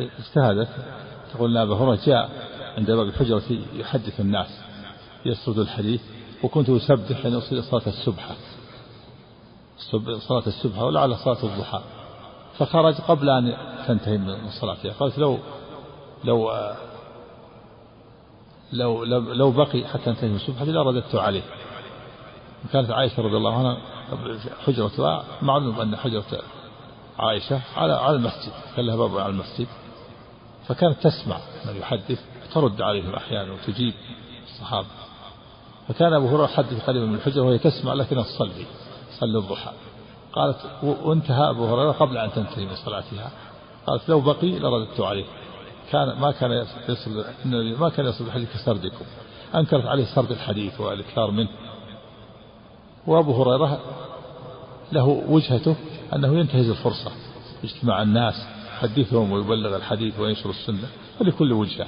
اجتهدت 0.00 0.68
تقول 1.34 1.56
أبا 1.56 1.74
هريرة 1.74 1.98
جاء 2.06 2.30
عند 2.78 2.90
باب 2.90 3.08
الحجرة 3.08 3.42
يحدث 3.74 4.20
الناس 4.20 4.60
يسرد 5.26 5.58
الحديث 5.58 6.00
وكنت 6.42 6.70
أسبح 6.70 7.26
أن 7.26 7.34
أصلي 7.34 7.62
صلاة 7.62 7.86
السبحة 7.86 8.34
صلاة 10.28 10.46
السبحة 10.46 10.84
ولعل 10.84 11.16
صلاة 11.16 11.44
الضحى. 11.44 11.80
فخرج 12.58 12.94
قبل 12.94 13.30
أن 13.30 13.56
تنتهي 13.86 14.18
من 14.18 14.48
صلاتها 14.60 14.92
قالت 14.92 15.18
لو 15.18 15.38
لو 16.24 16.52
لو 18.72 19.04
لو, 19.04 19.50
بقي 19.50 19.88
حتى 19.88 20.04
تنتهي 20.04 20.28
من 20.28 20.36
السبحة 20.36 20.64
لرددت 20.64 21.14
عليه. 21.14 21.42
كانت 22.72 22.90
عائشة 22.90 23.22
رضي 23.22 23.36
الله 23.36 23.58
عنها 23.58 23.76
حجرتها 24.66 25.24
معلوم 25.42 25.80
أن 25.80 25.96
حجرة 25.96 26.42
عائشة 27.18 27.60
على 27.76 27.92
على 27.92 28.16
المسجد 28.16 28.52
كان 28.76 28.86
لها 28.86 28.96
باب 28.96 29.18
على 29.18 29.32
المسجد. 29.32 29.66
فكانت 30.68 30.96
تسمع 31.02 31.38
من 31.66 31.76
يحدث 31.76 32.20
ترد 32.54 32.82
عليهم 32.82 33.14
أحيانا 33.14 33.52
وتجيب 33.52 33.94
الصحابة. 34.44 34.86
فكان 35.88 36.12
أبو 36.12 36.26
هريرة 36.26 36.44
يحدث 36.44 36.84
قريبا 36.86 37.06
من 37.06 37.14
الحجرة 37.14 37.42
وهي 37.42 37.58
تسمع 37.58 37.92
لكنها 37.92 38.22
تصلي 38.22 38.66
تصلي 39.10 39.38
الضحى. 39.38 39.70
قالت 40.32 40.58
وانتهى 40.82 41.50
أبو 41.50 41.64
هريرة 41.66 41.92
قبل 41.92 42.18
أن 42.18 42.32
تنتهي 42.32 42.66
من 42.66 42.74
صلاتها. 42.74 43.30
قالت 43.86 44.08
لو 44.08 44.20
بقي 44.20 44.58
لرددت 44.58 45.00
عليه. 45.00 45.24
كان 45.90 46.18
ما 46.18 46.30
كان 46.32 46.66
يصل 46.88 47.24
ما 47.78 47.88
كان 47.88 48.06
يصل 48.06 48.24
الحديث 48.24 48.52
كسردكم 48.52 49.04
أنكرت 49.54 49.86
عليه 49.86 50.04
سرد 50.04 50.30
الحديث 50.30 50.80
والإكثار 50.80 51.30
منه. 51.30 51.48
وأبو 53.06 53.42
هريرة 53.42 53.80
له 54.92 55.04
وجهته 55.28 55.76
أنه 56.14 56.38
ينتهز 56.38 56.68
الفرصة 56.68 57.10
اجتماع 57.64 58.02
الناس 58.02 58.34
يحدثهم 58.82 59.32
ويبلغ 59.32 59.76
الحديث 59.76 60.20
وينشر 60.20 60.50
السنة. 60.50 60.88
فلكل 61.18 61.52
وجهة. 61.52 61.86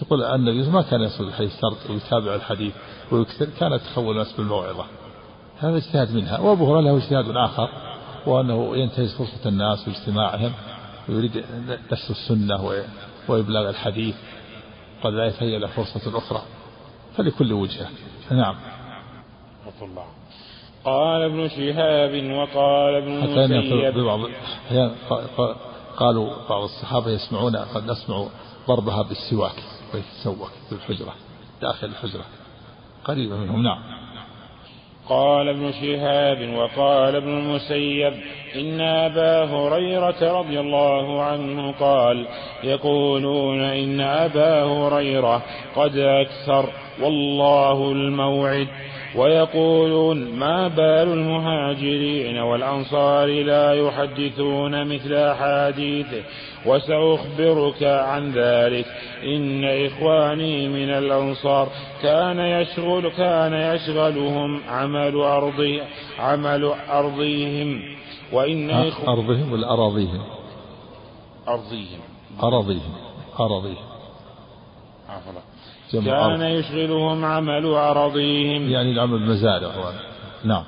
تقول 0.00 0.22
النبي 0.22 0.70
ما 0.70 0.82
كان 0.82 1.00
يصل 1.00 1.24
الحديث 1.24 1.52
سرد 1.52 1.90
ويتابع 1.90 2.34
الحديث 2.34 2.72
ويكثر 3.12 3.48
كانت 3.60 3.82
تخول 3.82 4.10
الناس 4.10 4.32
بالموعظة. 4.32 4.84
هذا 5.58 5.76
اجتهاد 5.76 6.12
منها. 6.14 6.38
وأبو 6.38 6.64
هريرة 6.64 6.80
له 6.80 6.96
اجتهاد 6.96 7.36
آخر 7.36 7.68
وأنه 8.26 8.76
ينتهز 8.76 9.14
فرصة 9.14 9.48
الناس 9.48 9.88
واجتماعهم 9.88 10.52
ويريد 11.08 11.44
نشر 11.92 12.10
السنة 12.10 12.82
وإبلاغ 13.28 13.68
الحديث 13.68 14.14
قد 15.04 15.12
لا 15.12 15.26
يتهيأ 15.26 15.58
له 15.58 15.66
فرصة 15.66 16.18
أخرى. 16.18 16.42
فلكل 17.16 17.52
وجهة. 17.52 17.86
نعم. 18.30 18.56
الله. 19.82 20.04
قال 20.84 21.22
ابن 21.22 21.48
شهاب 21.48 22.30
وقال 22.32 22.94
ابن 22.94 23.22
حتى 23.22 23.44
المسيب 23.44 23.92
في 23.92 24.02
بعض 24.02 24.20
الأحيان 24.20 24.94
قالوا 25.96 26.30
بعض 26.48 26.62
الصحابة 26.62 27.10
يسمعون 27.10 27.56
قد 27.56 27.84
نسمع 27.84 28.26
ضربها 28.68 29.02
بالسواك 29.02 29.62
ويتسوك 29.94 30.50
في 30.68 30.74
الحجرة 30.74 31.14
داخل 31.62 31.86
الحجرة. 31.86 32.24
قريبة 33.04 33.36
منهم 33.36 33.62
نعم. 33.62 33.78
قال 35.08 35.48
ابن 35.48 35.72
شهاب 35.72 36.54
وقال 36.54 37.16
ابن 37.16 37.28
المسيب 37.28 38.12
إن 38.56 38.80
أبا 38.80 39.44
هريرة 39.44 40.38
رضي 40.40 40.60
الله 40.60 41.22
عنه 41.22 41.72
قال 41.72 42.26
يقولون 42.64 43.60
إن 43.60 44.00
أبا 44.00 44.62
هريرة 44.62 45.42
قد 45.76 45.96
أكثر 45.96 46.72
والله 47.02 47.92
الموعد. 47.92 48.68
ويقولون 49.14 50.38
ما 50.38 50.68
بال 50.68 51.12
المهاجرين 51.12 52.38
والأنصار 52.38 53.26
لا 53.26 53.74
يحدثون 53.74 54.94
مثل 54.94 55.14
أحاديثه 55.14 56.22
وسأخبرك 56.66 57.82
عن 57.82 58.32
ذلك 58.32 58.86
إن 59.24 59.64
إخواني 59.64 60.68
من 60.68 60.90
الأنصار 60.90 61.68
كان 62.02 62.38
يشغل 62.38 63.08
كان 63.08 63.74
يشغلهم 63.74 64.60
عمل 64.68 65.16
أرضي 65.16 65.82
عمل 66.18 66.72
أرضيهم 66.90 67.82
وإن. 68.32 68.70
أرضهم 69.08 69.52
ولا 69.52 69.72
أراضيهم؟ 69.72 70.22
أرضيهم 71.48 72.00
أراضيهم 72.42 72.92
أراضيهم 73.40 73.87
كان 75.92 76.42
يشغلهم 76.42 77.24
عمل 77.24 77.66
أراضيهم 77.66 78.70
يعني 78.70 78.92
العمل 78.92 79.14
المزارع 79.14 79.70
نعم. 80.44 80.64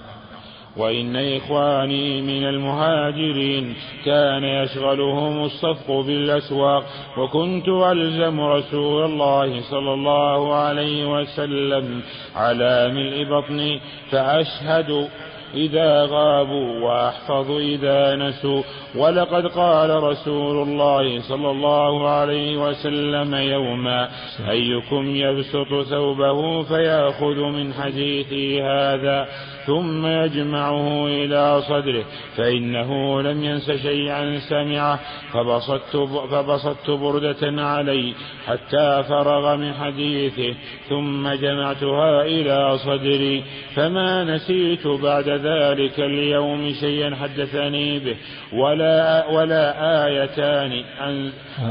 وإن 0.76 1.16
إخواني 1.16 2.22
من 2.22 2.44
المهاجرين 2.44 3.74
كان 4.04 4.44
يشغلهم 4.44 5.44
الصفق 5.44 6.00
بالأسواق 6.00 6.84
وكنت 7.18 7.68
ألزم 7.68 8.40
رسول 8.40 9.04
الله 9.04 9.60
صلى 9.60 9.94
الله 9.94 10.54
عليه 10.54 11.06
وسلم 11.06 12.00
على 12.36 12.90
ملء 12.94 13.24
بطني 13.24 13.80
فأشهد 14.10 15.08
إذا 15.54 16.04
غابوا 16.04 16.80
وأحفظ 16.80 17.50
إذا 17.50 18.16
نسوا. 18.16 18.62
ولقد 18.96 19.46
قال 19.46 20.02
رسول 20.02 20.68
الله 20.68 21.20
صلى 21.20 21.50
الله 21.50 22.08
عليه 22.08 22.56
وسلم 22.56 23.34
يوما 23.34 24.08
أيكم 24.50 25.16
يبسط 25.16 25.82
ثوبه 25.90 26.62
فيأخذ 26.62 27.40
من 27.40 27.74
حديثي 27.74 28.62
هذا. 28.62 29.26
ثم 29.70 30.06
يجمعه 30.06 31.06
إلى 31.06 31.62
صدره 31.62 32.04
فإنه 32.36 33.22
لم 33.22 33.44
ينس 33.44 33.70
شيئا 33.70 34.38
سمعه 34.38 35.00
فبسطت, 35.32 35.96
فبسطت 36.30 36.90
بردة 36.90 37.62
علي 37.62 38.14
حتى 38.46 39.04
فرغ 39.08 39.56
من 39.56 39.72
حديثه 39.74 40.54
ثم 40.88 41.28
جمعتها 41.28 42.22
إلى 42.22 42.78
صدري. 42.78 43.44
فما 43.74 44.24
نسيت 44.24 44.86
بعد 44.86 45.28
ذلك 45.28 46.00
اليوم 46.00 46.72
شيئا 46.80 47.16
حدثني 47.16 47.98
به 47.98 48.16
ولا 48.52 49.26
ولا 49.30 49.64
آيتان 50.06 50.72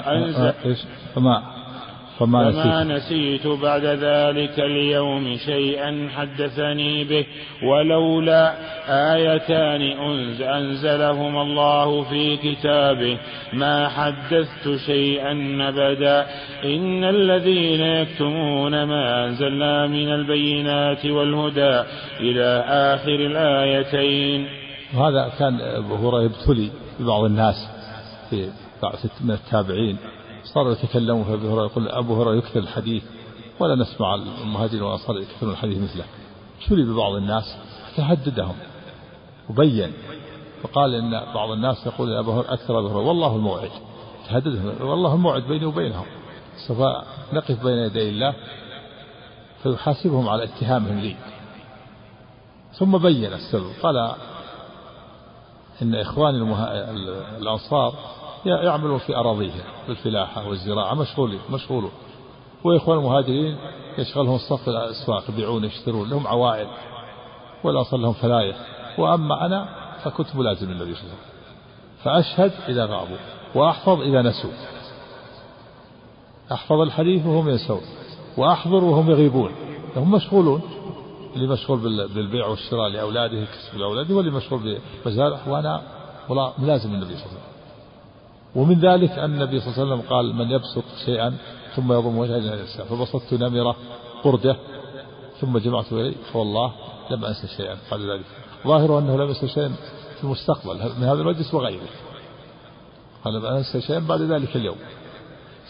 أنزل 0.07 0.53
فما 1.15 1.58
فما, 2.19 2.51
فما 2.51 2.83
نسيت. 2.83 3.47
بعد 3.47 3.85
ذلك 3.85 4.59
اليوم 4.59 5.37
شيئا 5.45 6.09
حدثني 6.15 7.03
به 7.03 7.25
ولولا 7.63 8.53
آيتان 9.13 9.81
أنزلهما 10.41 11.41
الله 11.41 12.03
في 12.03 12.37
كتابه. 12.37 13.17
ما 13.53 13.87
حدثت 13.87 14.85
شيئا 14.85 15.31
أبدا. 15.69 16.25
إن 16.63 17.03
الذين 17.03 17.81
يكتمون 17.81 18.83
ما 18.83 19.25
أنزلنا 19.25 19.87
من 19.87 20.13
البينات 20.13 21.05
والهدى 21.05 21.83
إلى 22.19 22.63
آخر 22.67 23.15
الآيتين. 23.15 24.47
وهذا 24.97 25.31
كان 25.39 25.61
أبو 25.61 25.95
هريرة 25.95 26.23
يبتلي 26.23 26.69
ببعض 26.99 27.23
الناس 27.23 27.55
في 28.29 28.49
بعض 28.83 28.93
من 29.23 29.31
التابعين. 29.31 29.97
صاروا 30.43 30.71
يتكلمون 30.71 31.23
في 31.23 31.33
أبي 31.33 31.47
هريرة 31.47 31.65
يقول 31.65 31.87
أبو 31.87 32.21
هريرة 32.21 32.37
يكثر 32.37 32.59
الحديث 32.59 33.03
ولا 33.59 33.75
نسمع 33.75 34.15
المهاجرين 34.15 34.81
والانصار 34.81 35.17
يكثرون 35.17 35.51
الحديث 35.51 35.77
مثله. 35.77 36.05
ابتلي 36.61 36.83
ببعض 36.83 37.13
الناس 37.13 37.57
فهددهم 37.95 38.55
وبين. 39.49 39.93
وقال 40.63 40.95
إن 40.95 41.33
بعض 41.33 41.51
الناس 41.51 41.85
يقول 41.85 42.13
أبو 42.13 42.31
هريرة 42.31 42.53
أكثر 42.53 42.79
أبو 42.79 42.87
هريرة. 42.87 43.07
والله 43.07 43.35
الموعد. 43.35 43.71
تهددهم. 44.27 44.89
والله 44.89 45.13
الموعد 45.13 45.43
بيني 45.43 45.65
وبينهم. 45.65 46.05
سوف 46.67 46.77
نقف 47.33 47.63
بين 47.63 47.77
يدي 47.77 48.09
الله 48.09 48.35
فيحاسبهم 49.63 50.29
على 50.29 50.43
اتهامهم 50.43 50.99
لي. 50.99 51.15
ثم 52.73 52.97
بين 52.97 53.33
السبب. 53.33 53.71
قال 53.83 54.15
إن 55.81 55.95
إخواني 55.95 56.37
المها... 56.37 56.91
الأنصار 57.37 57.93
يعملون 58.45 58.97
في 58.97 59.15
أراضيهم 59.15 59.61
بالفلاحة 59.87 60.47
والزراعة 60.47 60.93
مشغولين 60.93 61.39
مشغولون. 61.49 61.91
وإخوان 62.63 62.97
المهاجرين 62.97 63.57
يشغلهم 63.97 64.35
الصف 64.35 64.69
الأسواق 64.69 65.23
يبيعون 65.29 65.63
يشترون 65.63 66.09
لهم 66.09 66.27
عوائل 66.27 66.67
والأصل 67.63 68.01
لهم 68.01 68.13
فلاية 68.13 68.55
وأما 68.97 69.45
أنا 69.45 69.69
فكنت 70.03 70.35
ملازم 70.35 70.71
النبي 70.71 70.95
صلى 70.95 71.03
الله 71.03 71.13
عليه 71.13 71.23
وسلم. 71.23 71.39
فأشهد 72.03 72.51
إذا 72.69 72.85
غابوا 72.85 73.17
وأحفظ 73.55 74.01
إذا 74.01 74.21
نسوا. 74.21 74.51
أحفظ 76.51 76.79
الحديث 76.81 77.25
وهم 77.25 77.49
ينسون 77.49 77.81
وأحضر 78.37 78.83
وهم 78.83 79.11
يغيبون. 79.11 79.51
هم 79.95 80.11
مشغولون 80.11 80.61
اللي 81.35 81.47
مشغول 81.47 81.79
بالبيع 82.07 82.47
والشراء 82.47 82.89
لأولاده 82.89 83.45
كسب 83.45 83.75
الأولاد 83.75 84.11
واللي 84.11 84.31
مشغول 84.31 84.79
بمزارع. 85.05 85.39
وأنا 85.47 85.81
ملازم 86.57 86.93
النبي 86.93 87.15
صلى 87.15 87.25
الله 87.25 87.39
عليه 87.39 87.39
وسلم. 87.39 87.58
ومن 88.55 88.79
ذلك 88.79 89.11
أن 89.11 89.33
النبي 89.33 89.59
صلى 89.59 89.67
الله 89.73 89.79
عليه 89.79 89.93
وسلم 89.93 90.09
قال 90.09 90.35
من 90.35 90.51
يبسط 90.51 90.83
شيئا 91.05 91.37
ثم 91.75 91.93
يضم 91.93 92.17
وجهه 92.17 92.37
إلى 92.37 92.53
الإنسان 92.53 92.85
فبسطت 92.85 93.33
نمرة 93.33 93.75
قردة 94.23 94.55
ثم 95.41 95.57
جمعت 95.57 95.93
إليه 95.93 96.15
فوالله 96.33 96.71
لم 97.11 97.25
أنسى 97.25 97.47
شيئا. 97.47 97.77
قال 97.91 98.11
ذلك. 98.11 98.25
ظاهره 98.67 98.99
أنه 98.99 99.17
لم 99.17 99.27
ينسى 99.27 99.47
شيئا 99.47 99.75
في 100.17 100.23
المستقبل 100.23 100.75
من 100.99 101.03
هذا 101.03 101.21
المجلس 101.21 101.53
وغيره 101.53 101.87
قال 103.23 103.33
لم 103.33 103.45
أنسى 103.45 103.81
شيئا 103.81 103.99
بعد 103.99 104.21
ذلك 104.21 104.55
اليوم. 104.55 104.77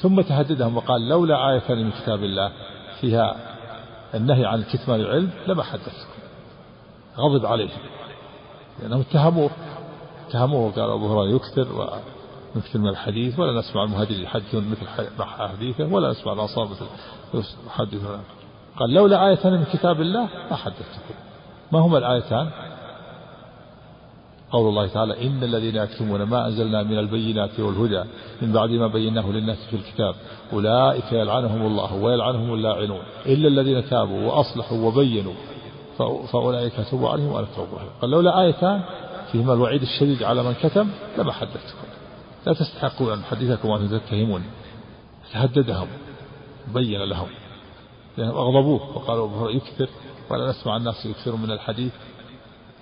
ثم 0.02 0.22
تهددهم 0.22 0.78
وقال 0.78 1.10
لولا 1.10 1.50
آية 1.50 1.76
من 1.76 1.92
كتاب 1.92 2.24
الله 2.24 2.52
فيها 3.02 3.36
النهي 4.16 4.46
عن 4.46 4.64
كتمان 4.64 5.00
العلم 5.00 5.30
لما 5.48 5.64
حدثتكم 5.64 6.20
غضب 7.18 7.46
عليهم. 7.46 7.80
لأنهم 8.82 9.00
اتهموه. 9.00 9.50
اتهموه 10.28 10.72
قال 10.72 10.90
أبو 10.90 11.08
هريرة 11.08 11.36
يكثر 11.36 11.74
ونكثر 11.74 12.19
من 12.76 12.88
الحديث 12.88 13.40
ولا 13.40 13.60
نسمع 13.60 13.84
المهاجرين 13.84 14.24
يحدثون 14.24 14.70
مثل 14.72 14.88
حديثه 15.20 15.86
ولا 15.94 16.12
نسمع 16.12 16.34
الأنصار 16.34 16.68
مثل 16.68 16.86
يحدثون 17.68 18.20
قال 18.80 18.94
لولا 18.94 19.28
آيتان 19.28 19.54
من 19.54 19.64
كتاب 19.74 20.02
الله 20.02 20.30
ما 20.52 20.56
حدثتكم. 20.56 21.14
ما 21.72 21.80
هما 21.80 21.98
الآيتان؟ 21.98 22.50
قول 24.52 24.70
الله 24.70 24.88
تعالى 24.88 25.28
إن 25.28 25.44
الذين 25.44 25.76
يكتمون 25.76 26.24
ما 26.24 26.48
أنزلنا 26.48 26.84
من 26.84 27.00
البينات 27.00 27.60
والهدى 27.60 28.04
من 28.42 28.52
بعد 28.52 28.70
ما 28.70 28.88
بيناه 28.88 29.32
للناس 29.32 29.58
في 29.70 29.76
الكتاب 29.76 30.16
أولئك 30.54 31.12
يلعنهم 31.12 31.62
الله 31.66 31.94
ويلعنهم 31.94 32.54
اللاعنون. 32.54 33.02
إلا 33.26 33.48
الذين 33.48 33.90
تابوا 33.90 34.28
وأصلحوا 34.28 34.78
وبينوا 34.78 35.34
فأولئك 36.32 36.74
تب 36.92 37.06
عليهم 37.06 37.28
وأنا 37.28 37.48
التوب 37.48 37.68
قال 38.02 38.10
لولا 38.10 38.42
آيتان 38.42 38.82
فيهما 39.32 39.54
الوعيد 39.54 39.82
الشديد 39.82 40.24
على 40.24 40.44
من 40.44 40.54
كتم 40.54 40.90
لما 41.18 41.32
حدثتكم. 41.32 41.89
لا 42.46 42.54
تستحقون 42.54 43.14
أن 43.14 43.20
أحدثكم 43.20 43.70
وأنتم 43.70 43.98
تتهمون 43.98 44.44
تهددهم 45.34 45.88
بين 46.74 47.04
لهم. 47.04 47.28
لأنهم 48.18 48.38
أغضبوه 48.38 48.98
وقالوا 48.98 49.52
يكثر 49.52 49.90
ولا 50.30 50.50
نسمع 50.50 50.78
الناس 50.78 51.06
يكثرون 51.06 51.42
من 51.42 51.52
الحديث. 51.52 51.94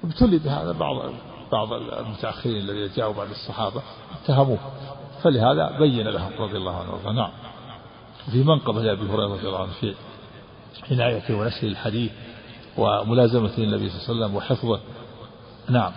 ابتلي 0.03 0.37
بهذا 0.37 0.71
بعض 0.71 1.11
بعض 1.51 1.73
المتأخرين 1.73 2.57
الذين 2.57 2.89
جاءوا 2.95 3.13
بعد 3.13 3.29
الصحابة 3.29 3.81
اتهموه. 4.23 4.59
فلهذا 5.23 5.77
بين 5.79 6.07
لهم 6.07 6.31
رضي 6.39 6.57
الله 6.57 6.75
عنه 6.75 6.91
وارضاه 6.91 7.11
نعم. 7.11 7.31
في 8.31 8.43
منقبة 8.43 8.81
لأبي 8.81 9.01
هريرة 9.01 9.33
رضي 9.33 9.47
الله 9.47 9.61
عنه 9.61 9.71
في 9.81 9.95
عنايته 10.91 11.35
ونشر 11.35 11.67
الحديث 11.67 12.11
وملازمة 12.77 13.51
النبي 13.57 13.89
صلى 13.89 13.99
الله 13.99 14.25
عليه 14.25 14.25
وسلم 14.25 14.35
وحفظه. 14.35 14.79
نعم. 15.69 15.91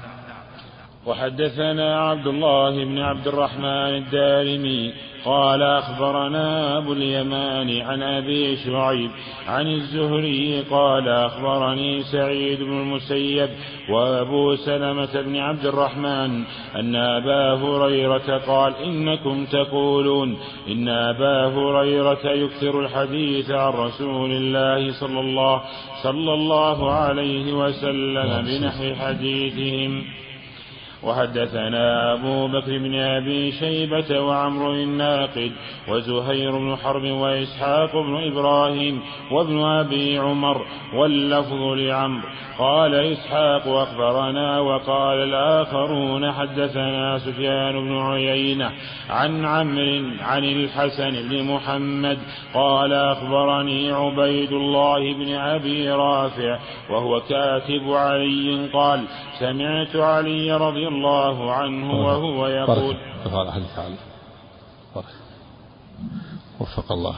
وحدثنا 1.07 2.11
عبد 2.11 2.27
الله 2.27 2.85
بن 2.85 2.99
عبد 2.99 3.29
الرحمن 3.29 3.95
الدارمي 3.97 4.93
قال 5.25 5.63
أخبرنا 5.63 6.79
أبو 6.79 6.93
اليمان 6.93 7.81
عن 7.81 8.03
أبي 8.03 8.57
شعيب 8.57 9.11
عن 9.47 9.67
الزهري 9.67 10.61
قال 10.71 11.09
أخبرني 11.09 12.03
سعيد 12.03 12.63
بن 12.63 12.81
المسيب 12.81 13.49
وأبو 13.91 14.57
سلمة 14.57 15.23
بن 15.23 15.37
عبد 15.37 15.67
الرحمن 15.67 16.45
أن 16.77 16.97
أبا 16.97 17.55
هريرة 17.55 18.39
قال 18.39 18.75
إنكم 18.77 19.47
تقولون 19.47 20.37
إن 20.69 20.89
أبا 20.89 21.47
هريرة 21.47 22.27
يكثر 22.27 22.81
الحديث 22.81 23.51
عن 23.51 23.73
رسول 23.73 24.31
الله 24.31 24.93
صلى 25.01 25.21
الله 25.21 25.63
صلى 26.03 26.35
الله 26.35 26.93
عليه 26.93 27.53
وسلم 27.53 28.45
بنحو 28.47 28.95
حديثهم. 28.95 30.05
وحدثنا 31.03 32.13
أبو 32.13 32.49
بكر 32.49 32.79
بن 32.79 32.95
أبي 32.95 33.53
شيبة 33.53 34.21
وعمر 34.21 34.73
الناقد 34.73 35.53
وزهير 35.89 36.59
بن 36.59 36.77
حرب 36.77 37.05
وإسحاق 37.05 37.93
بن 37.93 38.33
إبراهيم 38.33 39.01
وابن 39.33 39.63
أبي 39.63 40.19
عمر 40.19 40.67
واللفظ 40.95 41.63
لعمرو. 41.63 42.29
قال 42.59 42.95
إسحاق 42.95 43.69
أخبرنا 43.69 44.61
وقال 44.61 45.19
الآخرون 45.19 46.33
حدثنا 46.33 47.19
سفيان 47.19 47.73
بن 47.73 47.99
عيينة 47.99 48.71
عن 49.11 49.45
عمرو 49.45 49.71
عن 50.21 50.45
الحسن 50.45 51.29
بن 51.29 51.45
محمد 51.45 52.19
قال 52.55 52.93
أخبرني 52.93 53.93
عبيد 53.93 54.53
الله 54.53 55.15
بن 55.15 55.35
أبي 55.35 55.91
رافع 55.91 56.59
وهو 56.91 57.21
كاتب 57.21 57.93
علي 57.93 58.69
قال 58.73 59.05
سمعت 59.39 59.97
علي 59.97 60.53
رضي 60.53 60.90
الله 60.91 61.53
عنه 61.53 61.89
وهو 62.07 62.47
يقول. 62.47 62.97
وفق 66.61 66.93
الله. 66.93 67.17